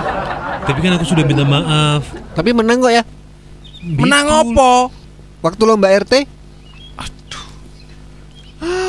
Tapi 0.67 0.79
kan 0.83 0.99
aku 0.99 1.07
sudah 1.07 1.25
minta 1.25 1.47
maaf. 1.47 2.03
Tapi 2.35 2.51
menang 2.51 2.83
kok 2.83 2.93
ya. 2.93 3.07
Menang 3.87 4.27
Betul. 4.51 4.98
Waktu 5.39 5.63
lomba 5.63 5.89
RT. 5.89 6.27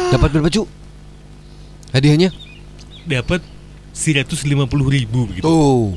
Dapat 0.10 0.30
berapa 0.34 0.50
cu? 0.50 0.66
Hadiahnya? 1.94 2.34
Dapat 3.06 3.46
150 3.94 4.58
ribu 4.90 5.30
begitu. 5.30 5.46
Tuh. 5.46 5.94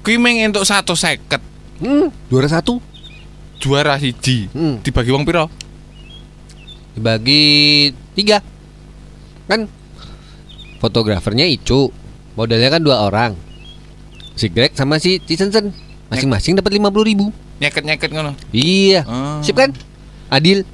Kuwi 0.00 0.16
meng 0.16 0.38
entuk 0.40 0.62
150 0.62 1.42
Hmm, 1.78 2.10
juara 2.26 2.46
satu. 2.46 2.82
juara 3.58 3.98
siji. 3.98 4.46
Hmm, 4.50 4.78
Dibagi 4.82 5.10
wong 5.10 5.26
piro? 5.26 5.50
dibagi 6.94 7.42
tiga. 8.14 8.42
Kan 9.46 9.70
fotografernya 10.78 11.46
Icu. 11.46 11.90
Modelnya 12.34 12.70
kan 12.70 12.82
dua 12.82 13.06
orang. 13.06 13.34
Si 14.34 14.46
Greg 14.46 14.74
sama 14.74 14.98
si 14.98 15.18
Cisensen. 15.18 15.70
Masing-masing 16.08 16.56
dapat 16.56 16.76
50 16.76 17.04
ribu. 17.04 17.28
Nyeket-nyeket 17.58 18.10
ngono. 18.10 18.32
Iya. 18.50 19.04
Ah. 19.04 19.40
Sip 19.40 19.54
kan? 19.54 19.72
Adil. 20.28 20.64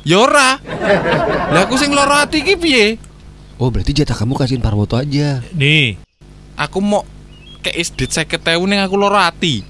Ya 0.00 0.16
ora. 0.16 0.56
Lah 1.52 1.68
aku 1.68 1.76
sing 1.76 1.92
lara 1.92 2.24
ati 2.24 2.40
iki 2.40 2.56
piye? 2.56 2.96
Oh 3.60 3.68
berarti 3.68 3.92
jatah 3.92 4.16
kamu 4.16 4.32
kasihin 4.32 4.64
Parwoto 4.64 4.96
aja. 4.96 5.44
Nih, 5.52 6.00
Aku 6.56 6.80
mau 6.80 7.04
kayak 7.60 7.76
isdit 7.76 8.08
50.000 8.08 8.40
ning 8.64 8.80
aku 8.80 8.96
lara 8.96 9.28
ati. 9.28 9.60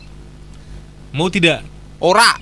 mau 1.11 1.26
tidak? 1.26 1.66
Ora. 1.98 2.38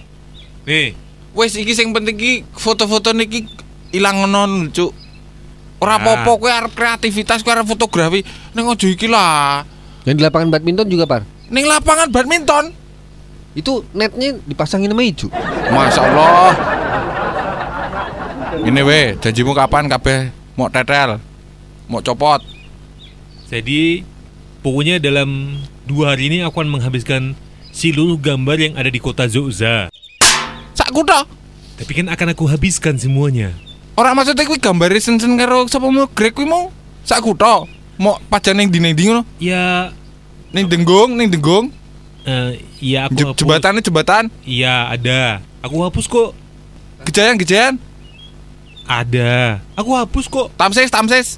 Nih, 0.69 0.93
Wes 1.33 1.57
iki 1.57 1.73
sing 1.73 1.97
penting 1.97 2.17
iki 2.21 2.33
foto-foto 2.53 3.17
niki 3.17 3.49
ilang 3.97 4.29
non 4.29 4.69
cuk. 4.69 4.93
Ora 5.81 5.97
Ah. 5.97 6.01
apa-apa 6.03 6.31
kowe 6.37 6.51
arep 6.53 6.73
kreativitas 6.77 7.41
kowe 7.41 7.55
arep 7.55 7.65
fotografi 7.65 8.21
ning 8.53 8.69
aja 8.69 8.85
iki 8.85 9.09
lah. 9.09 9.65
Yang 10.05 10.21
di 10.21 10.23
lapangan 10.29 10.53
badminton 10.53 10.89
juga 10.91 11.09
Par. 11.09 11.25
Ning 11.49 11.65
lapangan 11.65 12.13
badminton. 12.13 12.77
Itu 13.57 13.85
netnya 13.97 14.37
dipasangin 14.45 14.93
sama 14.93 15.03
Icu. 15.03 15.33
Masya 15.73 16.01
Allah. 16.05 16.53
Ini 18.59 18.81
weh, 18.85 19.17
janjimu 19.21 19.57
kapan 19.57 19.89
kabeh 19.89 20.33
mau 20.57 20.69
tetel? 20.69 21.21
Mau 21.89 22.05
copot? 22.05 22.41
jadi 23.49 24.05
pokoknya 24.61 25.01
dalam 25.01 25.57
dua 25.89 26.13
hari 26.13 26.29
ini 26.29 26.45
aku 26.45 26.61
akan 26.61 26.69
menghabiskan 26.69 27.33
seluruh 27.73 28.21
gambar 28.21 28.57
yang 28.61 28.75
ada 28.77 28.93
di 28.93 29.01
kota 29.01 29.25
Zoza. 29.25 29.89
Sak 30.77 30.93
kutha. 30.93 31.25
Tapi 31.81 31.93
kan 31.97 32.13
akan 32.13 32.37
aku 32.37 32.45
habiskan 32.45 33.01
semuanya. 33.01 33.57
Ora 33.97 34.13
maksudnya 34.13 34.45
kuwi 34.45 34.61
gambare 34.61 35.01
sen-sen 35.01 35.33
karo 35.41 35.65
sapa 35.65 35.89
mau 35.89 36.05
grek 36.13 36.37
kuwi 36.37 36.45
mau 36.45 36.69
sak 37.09 37.25
kutha. 37.25 37.65
Mau 37.97 38.21
pajan 38.29 38.61
ning 38.61 38.69
ndi 38.71 39.11
ngono? 39.11 39.27
Ya, 39.43 39.91
Ning 40.49 40.65
denggung, 40.65 41.13
ning 41.13 41.29
denggung. 41.29 41.69
eh, 42.29 42.61
ya 42.81 43.09
aku 43.09 43.33
hapus. 43.33 43.39
Jembatannya 43.41 43.83
jembatan. 43.85 44.25
Iya 44.45 44.93
ada. 44.93 45.41
Aku 45.65 45.81
hapus 45.85 46.05
kok. 46.09 46.31
Gejayan, 47.09 47.37
gejayan. 47.41 47.75
Ada. 48.89 49.61
Aku 49.77 49.93
hapus 49.93 50.27
kok. 50.29 50.49
Tamses, 50.57 50.89
tamses. 50.89 51.29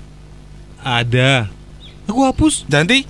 Ada. 0.83 1.51
Aku 2.07 2.23
hapus. 2.27 2.67
Janti. 2.71 3.07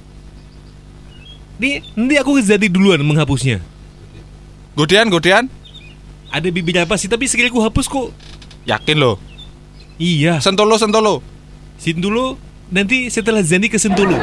Nih, 1.61 1.85
nanti 1.93 2.17
aku 2.17 2.41
jadi 2.41 2.69
duluan 2.73 3.05
menghapusnya. 3.05 3.61
Godean, 4.73 5.13
godean. 5.13 5.53
Ada 6.33 6.49
beberapa 6.49 6.97
sih, 6.97 7.11
tapi 7.11 7.29
sekali 7.29 7.53
aku 7.53 7.61
hapus 7.61 7.85
kok. 7.85 8.17
Yakin 8.65 8.97
loh. 8.97 9.21
Iya. 10.01 10.41
Sentolo, 10.41 10.81
sentolo. 10.81 11.21
Sin 11.77 12.01
dulu. 12.01 12.41
Nanti 12.71 13.13
setelah 13.13 13.45
Zandi 13.45 13.69
ke 13.69 13.77
Sentolo. 13.77 14.17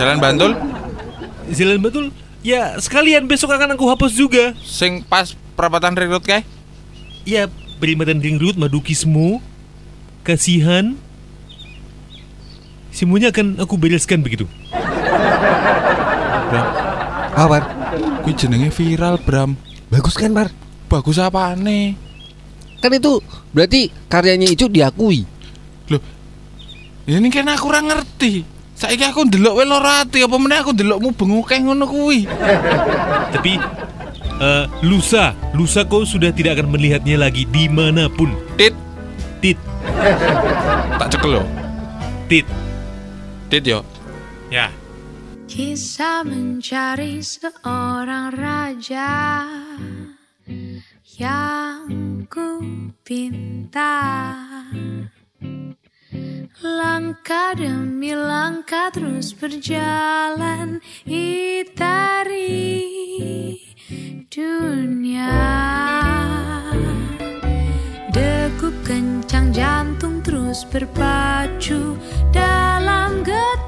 Jalan 0.00 0.16
Bantul. 0.16 0.56
Jalan 1.52 1.78
betul. 1.84 2.04
Ya, 2.40 2.72
sekalian 2.80 3.28
besok 3.28 3.52
akan 3.52 3.76
aku 3.76 3.84
hapus 3.84 4.16
juga. 4.16 4.56
Sing 4.64 5.04
pas 5.04 5.36
perapatan 5.52 5.92
ring 5.92 6.08
road 6.08 6.24
kae. 6.24 6.40
Ya, 7.28 7.52
perimatan 7.76 8.16
ring 8.16 8.40
road, 8.40 8.56
madukismu, 8.56 9.44
kasihan. 10.24 10.96
Semuanya 12.88 13.28
akan 13.28 13.60
aku 13.60 13.76
bereskan 13.76 14.24
begitu. 14.24 14.48
Ah 17.30 17.46
Par, 17.46 17.62
Kuwi 18.24 18.32
jenenge 18.34 18.72
viral, 18.72 19.20
Bram. 19.20 19.54
bagus 19.92 20.16
kan 20.16 20.32
Par? 20.32 20.48
Bagus 20.90 21.20
apa 21.20 21.54
aneh? 21.54 21.94
Kan 22.80 22.96
itu 22.96 23.20
berarti 23.52 23.92
karyanya 24.08 24.48
Icu 24.48 24.66
diakui. 24.66 25.28
Ini 27.04 27.28
kan 27.28 27.46
aku 27.52 27.68
ora 27.68 27.84
ngerti. 27.84 28.59
Saiki 28.80 29.04
aku 29.04 29.28
ndelok 29.28 29.60
wae 29.60 29.68
lara 29.68 30.08
ati 30.08 30.24
apa 30.24 30.36
meneh 30.40 30.64
aku 30.64 30.72
ndelokmu 30.72 31.12
bengokeh 31.12 31.60
ngono 31.60 31.84
kuwi. 31.84 32.24
Tapi 33.28 33.60
eh, 34.40 34.64
lusa, 34.80 35.36
lusa 35.52 35.84
kau 35.84 36.08
sudah 36.08 36.32
tidak 36.32 36.56
akan 36.56 36.72
melihatnya 36.72 37.20
lagi 37.20 37.44
di 37.44 37.68
mana 37.68 38.08
pun. 38.08 38.32
Tit, 38.56 38.72
Tit, 39.44 39.60
tak 40.96 41.12
cekel 41.12 41.40
lo. 41.40 41.44
tit. 42.24 42.48
Tit 43.52 43.64
yo. 43.68 43.84
Ya, 44.48 44.72
Kisah 45.44 46.22
mencari 46.22 47.20
seorang 47.20 48.30
raja 48.32 49.44
yang 51.18 51.84
ku 52.30 52.62
pinta 53.02 53.98
Langkah 56.80 57.52
demi 57.60 58.16
langkah 58.16 58.88
terus 58.88 59.36
berjalan 59.36 60.80
Itari 61.04 62.56
dunia. 64.32 65.36
Degup 68.16 68.72
kencang 68.80 69.52
jantung 69.52 70.24
terus 70.24 70.64
berpacu 70.72 72.00
dalam 72.32 73.20
getar 73.28 73.59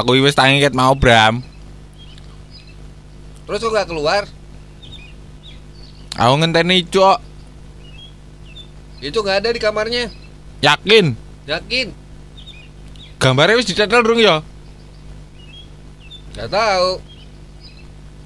Aku 0.00 0.16
wis 0.16 0.32
tangi 0.32 0.64
ket 0.64 0.72
mau 0.72 0.96
Bram. 0.96 1.44
Terus 3.44 3.60
kok 3.60 3.76
gak 3.76 3.84
keluar? 3.84 4.24
Aku 6.16 6.34
ngenteni 6.40 6.88
cok. 6.88 7.20
Itu 9.04 9.20
gak 9.20 9.44
ada 9.44 9.52
di 9.52 9.60
kamarnya. 9.60 10.08
Yakin? 10.64 11.12
Yakin? 11.44 11.92
Gambarnya 13.20 13.60
wis 13.60 13.68
ditetel 13.68 14.00
rung 14.00 14.24
ya? 14.24 14.40
Gak 16.32 16.48
tahu. 16.48 17.04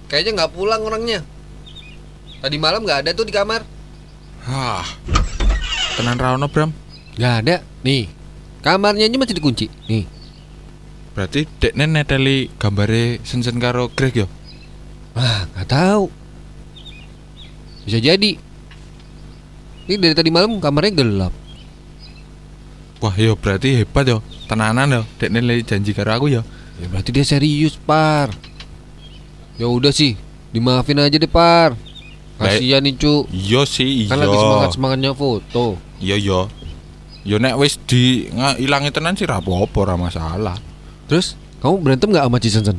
Kayaknya 0.06 0.32
nggak 0.38 0.52
pulang 0.54 0.86
orangnya. 0.86 1.26
Tadi 2.38 2.54
malam 2.54 2.86
nggak 2.86 3.02
ada 3.02 3.10
tuh 3.18 3.26
di 3.26 3.34
kamar. 3.34 3.66
Hah. 4.46 4.86
Tenan 5.98 6.22
ra 6.22 6.38
ono 6.38 6.46
Bram. 6.46 6.70
Nggak 7.18 7.34
ada. 7.42 7.56
Nih, 7.82 8.06
kamarnya 8.62 9.10
aja 9.10 9.18
masih 9.18 9.34
dikunci. 9.34 9.66
Nih. 9.90 10.13
Berarti 11.14 11.46
dekne 11.62 11.86
neteli 11.86 12.50
gambare 12.58 13.22
Sensen 13.22 13.62
karo 13.62 13.86
Greg 13.94 14.26
ya? 14.26 14.26
Wah, 15.14 15.46
nggak 15.54 15.68
tahu. 15.70 16.10
Bisa 17.86 18.02
jadi. 18.02 18.34
Ini 19.84 19.94
dari 20.00 20.14
tadi 20.16 20.34
malam 20.34 20.58
kamarnya 20.58 20.90
gelap. 21.04 21.34
Wah, 22.98 23.14
yo 23.14 23.38
berarti 23.38 23.78
hebat 23.78 24.10
yo. 24.10 24.18
Tenanan 24.50 24.90
yo. 24.90 25.02
Dekne 25.22 25.38
janji 25.62 25.94
karo 25.94 26.18
aku 26.18 26.26
ya. 26.34 26.42
Ya 26.82 26.90
berarti 26.90 27.14
dia 27.14 27.22
serius, 27.22 27.78
Par. 27.78 28.34
Ya 29.54 29.70
udah 29.70 29.94
sih, 29.94 30.18
dimaafin 30.50 30.98
aja 30.98 31.14
deh, 31.14 31.30
Par. 31.30 31.78
Kasihan 32.42 32.82
nih, 32.82 32.98
Cu. 32.98 33.30
Iya 33.30 33.62
sih, 33.62 33.86
iya. 34.02 34.10
Kan 34.10 34.18
lagi 34.18 34.34
semangat-semangatnya 34.34 35.14
foto. 35.14 35.78
Iya 36.02 36.18
iya. 36.18 36.40
Yo 37.22 37.38
nek 37.38 37.54
wis 37.56 37.78
di 37.86 38.26
nga- 38.34 38.58
ilangi 38.58 38.90
tenan 38.90 39.14
sih 39.14 39.24
ra 39.24 39.38
apa-apa 39.38 39.80
ra 39.86 39.94
masalah. 39.94 40.58
Terus, 41.14 41.38
kamu 41.62 41.78
berantem 41.78 42.10
nggak 42.10 42.26
sama 42.26 42.38
Cisensen? 42.42 42.78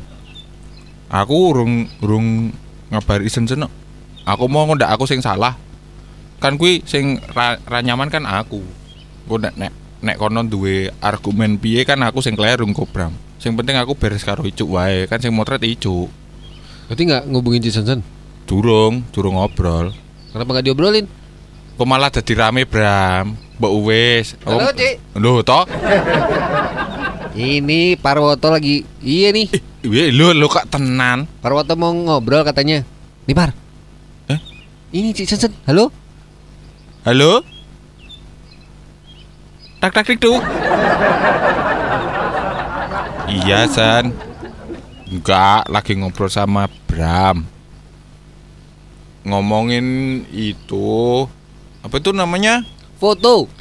Aku 1.07 1.55
urung 1.55 1.87
urung 2.03 2.51
ngabari 2.91 3.31
Sensen. 3.31 3.63
no. 3.63 3.71
Aku 4.27 4.51
mau 4.51 4.67
ndak 4.75 4.91
aku 4.91 5.07
sing 5.07 5.23
salah. 5.23 5.55
Kan 6.43 6.59
kuwi 6.59 6.83
sing 6.83 7.15
ra, 7.31 7.55
ra 7.63 7.79
nyaman 7.79 8.11
kan 8.11 8.27
aku. 8.27 8.59
Ku 9.23 9.39
nek 9.39 9.55
nek 9.55 9.71
nek 10.03 10.19
kono 10.19 10.43
duwe 10.43 10.91
argumen 10.99 11.55
piye 11.63 11.87
kan 11.87 12.03
aku 12.03 12.19
sing 12.19 12.35
kleru 12.35 12.67
kok 12.75 12.91
Bram. 12.91 13.15
Sing 13.39 13.55
penting 13.55 13.79
aku 13.79 13.95
beres 13.95 14.27
karo 14.27 14.43
Icuk 14.43 14.67
wae, 14.67 15.07
kan 15.07 15.23
sing 15.23 15.31
motret 15.31 15.63
Icuk. 15.63 16.11
Berarti 16.91 17.01
nggak 17.07 17.31
ngubungin 17.31 17.63
Cisensen? 17.63 18.03
Durung, 18.43 19.07
durung 19.15 19.39
ngobrol. 19.39 19.95
Kenapa 20.35 20.59
nggak 20.59 20.65
diobrolin? 20.67 21.07
Kok 21.79 21.87
malah 21.87 22.11
dadi 22.11 22.35
rame 22.35 22.67
Bram. 22.67 23.31
Mbok 23.63 23.73
wis. 23.87 24.35
Halo, 24.43 24.75
Cik. 24.75 25.15
Lho 25.23 25.39
toh? 25.39 25.63
Ini 27.35 27.99
Parwoto 27.99 28.47
lagi. 28.47 28.87
Iya 29.03 29.35
nih. 29.35 29.51
Wih, 29.83 30.07
lho 30.15 30.31
lho 30.31 30.47
kok 30.47 30.71
tenan. 30.71 31.27
Parwoto 31.43 31.75
mau 31.75 31.91
ngobrol 31.91 32.47
katanya. 32.47 32.87
Nih, 33.27 33.35
Par. 33.35 33.51
Eh? 34.31 34.39
Ini 34.95 35.11
Cisensen. 35.11 35.51
Halo? 35.67 35.91
Halo? 37.03 37.43
Tak 39.83 39.91
tak 39.91 40.15
tik 40.15 40.23
tuh. 40.23 40.39
iya, 43.27 43.67
San. 43.67 44.15
Enggak, 45.11 45.67
lagi 45.67 45.93
ngobrol 45.99 46.31
sama 46.31 46.71
Bram. 46.87 47.43
Ngomongin 49.27 50.23
itu 50.31 51.27
apa 51.83 51.99
itu 51.99 52.15
namanya? 52.15 52.63
Foto. 52.95 53.51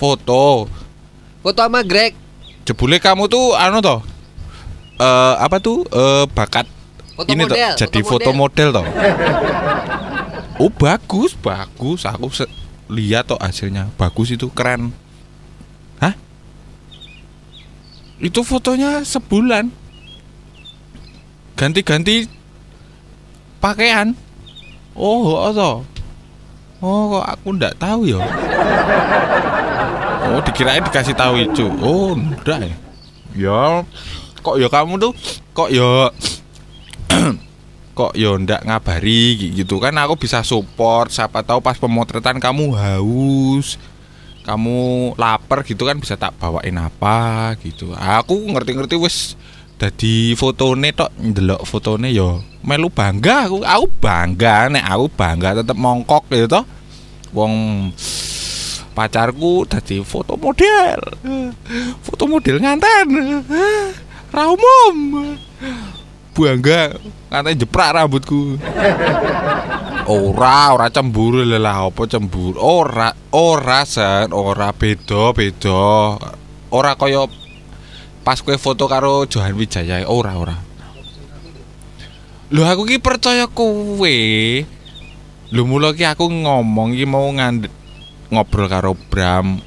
Foto. 0.00 0.66
Foto 1.46 1.62
sama 1.62 1.86
Greg. 1.86 2.10
Jebule 2.66 2.98
kamu 2.98 3.30
tuh 3.30 3.54
anu 3.54 3.78
toh? 3.78 4.02
Eh 4.98 5.34
apa 5.38 5.62
tuh? 5.62 5.86
Eh 5.94 6.26
bakat 6.34 6.66
Foto 7.14 7.30
ini 7.30 7.46
toh 7.46 7.54
model, 7.54 7.78
jadi 7.78 8.00
foto 8.02 8.10
foto 8.18 8.30
model 8.34 8.68
toh. 8.74 8.86
oh 10.66 10.70
bagus, 10.74 11.38
bagus. 11.38 12.02
Aku 12.02 12.26
lihat 12.90 13.30
toh 13.30 13.38
hasilnya. 13.38 13.94
Bagus 13.94 14.34
itu 14.34 14.50
keren. 14.50 14.90
Hah? 16.02 16.18
Itu 18.18 18.42
fotonya 18.42 19.06
sebulan. 19.06 19.70
Ganti-ganti 21.54 22.26
pakaian. 23.62 24.18
Oh, 24.98 25.46
oh 25.46 25.54
toh. 25.54 25.76
Oh, 26.82 27.22
kok 27.22 27.38
aku 27.38 27.46
ndak 27.54 27.78
tahu 27.78 28.10
ya. 28.10 28.18
Oh, 30.26 30.40
dikirain 30.42 30.82
dikasih 30.82 31.14
tahu 31.14 31.34
itu. 31.38 31.66
Oh, 31.78 32.18
enggak 32.18 32.66
ya. 32.66 32.76
Ya, 33.36 33.62
kok 34.46 34.62
ya 34.62 34.70
kamu 34.70 35.02
tuh 35.02 35.12
kok 35.50 35.74
ya 35.74 36.14
kok 37.98 38.14
ya 38.14 38.38
ndak 38.38 38.62
ngabari 38.62 39.50
gitu 39.58 39.82
kan 39.82 39.90
aku 39.98 40.14
bisa 40.14 40.46
support 40.46 41.10
siapa 41.10 41.42
tahu 41.42 41.58
pas 41.58 41.74
pemotretan 41.74 42.38
kamu 42.38 42.70
haus 42.78 43.74
kamu 44.46 45.10
lapar 45.18 45.66
gitu 45.66 45.82
kan 45.82 45.98
bisa 45.98 46.14
tak 46.14 46.38
bawain 46.38 46.78
apa 46.78 47.58
gitu 47.58 47.90
aku 47.98 48.38
ngerti-ngerti 48.54 48.94
wis 48.94 49.34
dadi 49.82 50.38
fotone 50.38 50.94
tok 50.94 51.10
ndelok 51.18 51.66
fotone 51.66 52.14
yo 52.14 52.38
melu 52.62 52.86
bangga 52.86 53.50
aku 53.50 53.66
aku 53.66 53.86
bangga 53.98 54.70
nek 54.70 54.86
aku 54.86 55.06
bangga 55.10 55.58
tetep 55.58 55.74
mongkok 55.74 56.22
gitu 56.30 56.46
toh 56.46 56.64
wong 57.34 57.52
pacarku 58.96 59.68
dadi 59.68 60.00
foto 60.00 60.40
model. 60.40 61.00
Foto 62.00 62.24
model 62.24 62.56
nganten. 62.64 63.08
Ra 64.32 64.48
umum. 64.48 64.96
Bangga 66.32 66.96
katanya 67.28 67.60
jeprak 67.60 67.90
rambutku. 67.92 68.56
Ora 70.08 70.72
ora 70.72 70.88
cemburu 70.88 71.44
lah 71.44 71.88
apa 71.88 72.08
cemburu? 72.08 72.56
Ora 72.56 73.12
ora 73.32 73.84
san 73.84 74.32
ora 74.32 74.72
beda 74.72 75.36
beda. 75.36 76.16
Ora 76.72 76.92
kaya 76.96 77.28
pas 78.24 78.40
kue 78.40 78.56
foto 78.56 78.88
karo 78.88 79.24
Johan 79.28 79.56
Wijaya 79.56 80.04
ora 80.08 80.36
ora. 80.36 80.56
Lho 82.52 82.62
aku 82.62 82.84
ki 82.84 83.00
percaya 83.00 83.48
kowe. 83.48 84.16
Lho 85.50 85.62
mula 85.64 85.96
ki 85.96 86.04
aku 86.04 86.28
ngomong 86.28 86.92
ki 86.94 87.08
mau 87.08 87.26
ngand 87.32 87.66
ngobrol 88.32 88.66
karo 88.66 88.92
Bram 89.10 89.60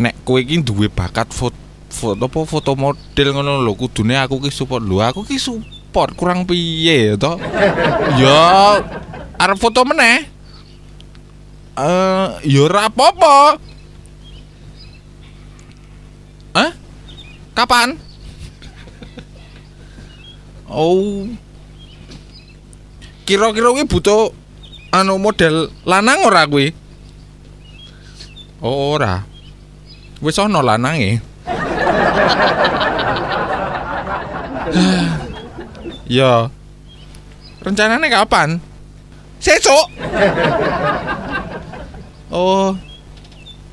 nek 0.00 0.14
kowe 0.26 0.40
ki 0.42 0.62
duwe 0.64 0.90
bakat 0.90 1.30
foto 1.30 1.56
foto 1.94 2.26
apa 2.26 2.40
foto 2.42 2.70
model 2.74 3.28
ngono 3.30 3.62
lho 3.62 3.72
kudune 3.78 4.18
aku 4.18 4.42
ki 4.42 4.50
support 4.50 4.82
lho 4.82 4.98
aku 4.98 5.22
ki 5.22 5.38
support 5.38 6.10
kurang 6.18 6.42
piye 6.42 7.14
to 7.14 7.38
ya 8.18 8.82
arep 9.38 9.58
foto 9.62 9.86
meneh 9.86 10.26
eh 11.78 12.28
ya 12.42 12.60
ora 12.66 12.90
apa-apa 12.90 13.62
Hah? 16.54 16.70
Kapan? 17.50 17.98
oh. 20.70 21.26
Kira-kira 23.26 23.74
kuwi 23.74 23.90
butuh 23.90 24.30
anu 24.94 25.18
model 25.18 25.66
lanang 25.82 26.22
ora 26.22 26.46
kuwi? 26.46 26.70
Oh, 28.64 28.96
ora. 28.96 29.20
Wis 30.24 30.40
ana 30.40 30.64
lanange. 30.64 31.20
ya. 36.08 36.48
Rencananya 37.60 38.08
kapan? 38.08 38.56
Sesuk. 39.36 39.84
oh. 42.32 42.72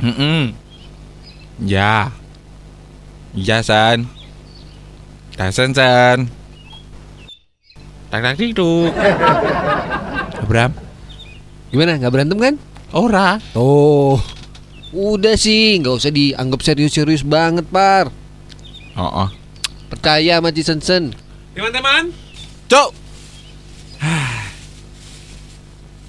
Heeh. 0.03 0.51
Ya. 1.63 2.11
Iya, 3.31 3.63
San. 3.63 4.11
Dasan, 5.39 5.71
San. 5.71 6.27
Tak 8.11 8.19
tak 8.19 8.35
dikduk. 8.35 8.91
Abram, 10.43 10.75
Gimana? 11.71 11.95
Nggak 11.95 12.11
berantem 12.11 12.35
kan? 12.43 12.59
ora. 12.91 13.39
Oh. 13.55 14.19
Udah 14.91 15.39
sih, 15.39 15.79
nggak 15.79 15.95
usah 15.95 16.11
dianggap 16.11 16.59
serius-serius 16.59 17.23
banget, 17.23 17.63
Par. 17.67 18.11
Oh, 18.99 19.27
oh. 19.27 19.29
Percaya 19.87 20.39
sama 20.39 20.51
Cisensen. 20.51 21.15
Teman-teman, 21.55 22.11
Cuk, 22.67 22.95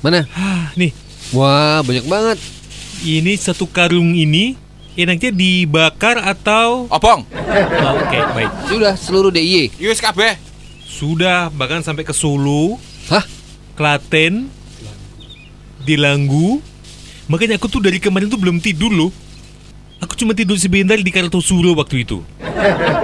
Mana? 0.03 0.26
ah, 0.35 0.70
nih, 0.80 0.91
Wah, 1.30 1.83
banyak 1.83 2.07
banget. 2.11 2.39
ini 3.03 3.35
satu 3.35 3.66
karung 3.66 4.14
ini 4.14 4.55
enaknya 4.95 5.30
dibakar 5.30 6.18
atau 6.18 6.87
obong. 6.91 7.22
Oh, 7.26 7.93
Oke, 7.99 8.18
baik. 8.35 8.51
Sudah 8.68 8.95
seluruh 8.95 9.30
DIY. 9.30 9.78
Yus 9.78 9.99
kabeh. 9.99 10.39
Sudah 10.85 11.51
bahkan 11.51 11.83
sampai 11.83 12.03
ke 12.03 12.14
Solo, 12.14 12.78
Hah? 13.11 13.24
Klaten, 13.74 14.47
Dilanggu, 15.83 16.62
Makanya 17.31 17.59
aku 17.59 17.70
tuh 17.70 17.83
dari 17.83 18.03
kemarin 18.03 18.27
tuh 18.27 18.41
belum 18.41 18.59
tidur 18.59 18.91
loh. 18.91 19.11
Aku 20.03 20.18
cuma 20.18 20.35
tidur 20.35 20.59
sebentar 20.59 20.99
di 20.99 21.12
Kartosuro 21.14 21.79
waktu 21.79 22.03
itu. 22.03 22.27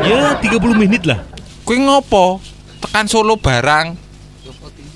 Ya 0.03 0.35
30 0.35 0.59
menit 0.75 1.07
lah. 1.07 1.23
Kue 1.63 1.79
ngopo? 1.79 2.43
Tekan 2.83 3.07
Solo 3.07 3.39
barang. 3.39 3.95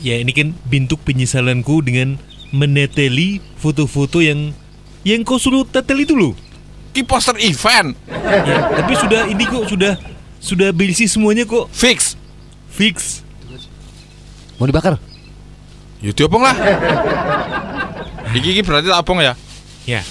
Ya 0.03 0.19
ini 0.19 0.35
kan 0.35 0.51
bentuk 0.67 0.99
penyesalanku 1.07 1.79
dengan 1.87 2.19
meneteli 2.51 3.39
foto-foto 3.55 4.19
yang 4.19 4.51
yang 5.07 5.23
kau 5.23 5.39
suruh 5.39 5.63
tetel 5.63 6.03
itu 6.03 6.19
loh. 6.19 6.35
Ki 6.91 7.07
poster 7.07 7.39
event. 7.39 7.95
Ya, 8.11 8.71
tapi 8.83 8.99
sudah 8.99 9.31
ini 9.31 9.47
kok 9.47 9.71
sudah 9.71 9.95
sudah 10.43 10.75
bersih 10.75 11.07
semuanya 11.07 11.47
kok 11.47 11.71
Fix. 11.71 12.19
fix. 12.73 13.23
Mau 14.59 14.67
dibakar? 14.67 14.99
Ya 16.03 16.11
diopong 16.11 16.43
lah. 16.43 16.57
Iki, 18.39 18.49
iki 18.59 18.63
berarti 18.65 18.89
tak 18.89 19.05
ya. 19.21 19.35
Ya. 19.89 20.03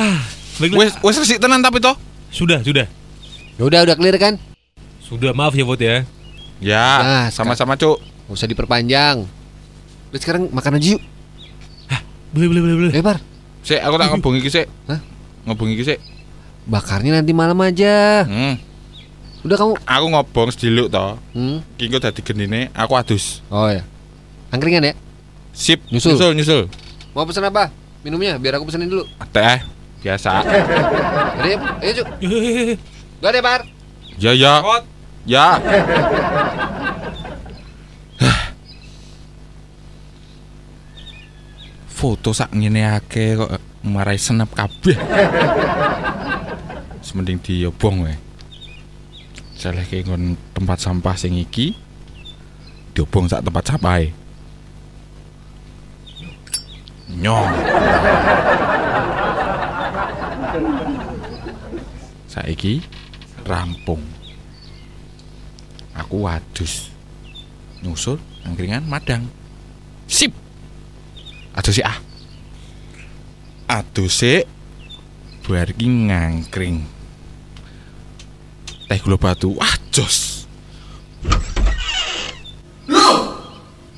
Ah. 0.00 0.22
Wes 0.60 0.96
wes 1.04 1.16
resik 1.20 1.40
tenan 1.40 1.60
tapi 1.60 1.76
toh. 1.76 1.92
Sudah, 2.32 2.64
sudah. 2.64 2.88
Ya 3.60 3.62
udah 3.68 3.84
udah 3.84 3.96
clear 4.00 4.16
kan? 4.16 4.40
Sudah, 5.04 5.36
maaf 5.36 5.52
ya 5.52 5.64
Vot 5.68 5.76
ya. 5.76 6.08
Ya, 6.60 6.88
Nah, 7.00 7.26
sama-sama 7.28 7.76
cuk. 7.76 8.00
Gak 8.00 8.32
usah 8.32 8.48
diperpanjang. 8.48 9.24
Udah 10.12 10.20
sekarang 10.20 10.48
makan 10.52 10.76
aja 10.80 10.96
yuk. 10.96 11.02
Boleh, 12.30 12.46
boleh, 12.46 12.62
boleh, 12.62 12.76
boleh. 12.78 12.92
Lebar. 12.94 13.18
Sik, 13.66 13.82
aku 13.82 13.94
tak 13.98 14.06
ngobong 14.14 14.34
iki 14.38 14.50
sik. 14.54 14.66
Hah? 14.86 15.00
Ngobong 15.50 15.74
iki 15.74 15.82
sik. 15.82 15.98
Bakarnya 16.70 17.18
nanti 17.18 17.34
malam 17.34 17.58
aja. 17.58 18.22
Hmm. 18.22 18.54
Udah 19.42 19.56
kamu. 19.58 19.72
Aku 19.82 20.06
ngobong 20.14 20.48
sediluk 20.54 20.94
toh. 20.94 21.18
Hmm. 21.34 21.58
Ki 21.74 21.90
engko 21.90 21.98
dadi 21.98 22.22
genine 22.22 22.70
aku 22.70 22.94
adus. 22.94 23.42
Oh 23.50 23.66
ya. 23.66 23.82
Angkringan 24.54 24.86
ya? 24.86 24.94
Sip, 25.50 25.82
Nyusul. 25.90 26.14
nyusul, 26.14 26.32
nyusul. 26.38 26.62
Mau 27.14 27.26
pesan 27.26 27.44
apa? 27.50 27.70
Minumnya 28.06 28.38
biar 28.38 28.56
aku 28.56 28.70
pesenin 28.70 28.88
dulu. 28.88 29.04
Teh 29.34 29.60
biasa. 30.00 30.40
Jadi, 31.42 31.54
ayo 31.58 31.92
cuk. 32.00 32.08
Gak 33.20 33.30
deh, 33.36 33.42
Bar. 33.44 33.60
Ya 34.16 34.32
ya. 34.32 34.64
Ya. 35.28 35.46
Foto 42.00 42.32
sak 42.32 42.56
ngene 42.56 42.96
akeh 42.96 43.36
kok 43.36 43.60
marai 43.84 44.16
senep 44.16 44.48
kabeh. 44.56 44.96
Semending 47.04 47.36
diobong 47.44 48.08
wae. 48.08 48.16
Saleh 49.60 49.84
ke 49.84 50.00
ngon 50.08 50.40
tempat 50.56 50.80
sampah 50.80 51.12
sing 51.20 51.36
iki 51.36 51.76
diobong 52.96 53.28
sak 53.28 53.44
tempat 53.44 53.68
sampah 53.68 54.00
Nyong. 57.18 57.54
Saiki 62.30 62.78
rampung. 63.42 64.02
Aku 65.98 66.30
wadus. 66.30 66.94
Nyusul 67.82 68.22
angkringan 68.46 68.86
madang. 68.86 69.26
Sip. 70.06 70.30
Adus 71.58 71.82
sik 71.82 71.86
ah. 71.88 71.98
Adus 73.66 74.22
sik. 74.22 74.46
Bar 75.50 75.74
ngangkring. 75.74 76.86
Teh 78.86 78.98
gula 79.02 79.18
batu. 79.18 79.50
Wah, 79.58 79.74
jos. 79.90 80.46
Loh, 82.86 83.18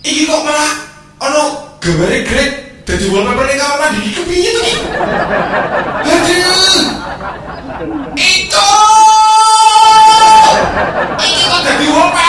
iki 0.00 0.24
kok 0.24 0.40
malah 0.44 0.72
ono 1.20 1.42
gambare 1.80 2.24
grade 2.24 2.61
dadi 2.86 3.06
wallpaper 3.12 3.44
ning 3.46 3.58
kamar 3.62 3.78
mandi 3.78 4.10
kepiye 4.10 4.50
to 4.56 4.62
iki? 4.66 4.74
Aduh. 6.02 6.80
Itu. 8.18 8.68
Iki 11.22 11.44
kok 11.46 11.60
wallpaper. 11.94 12.21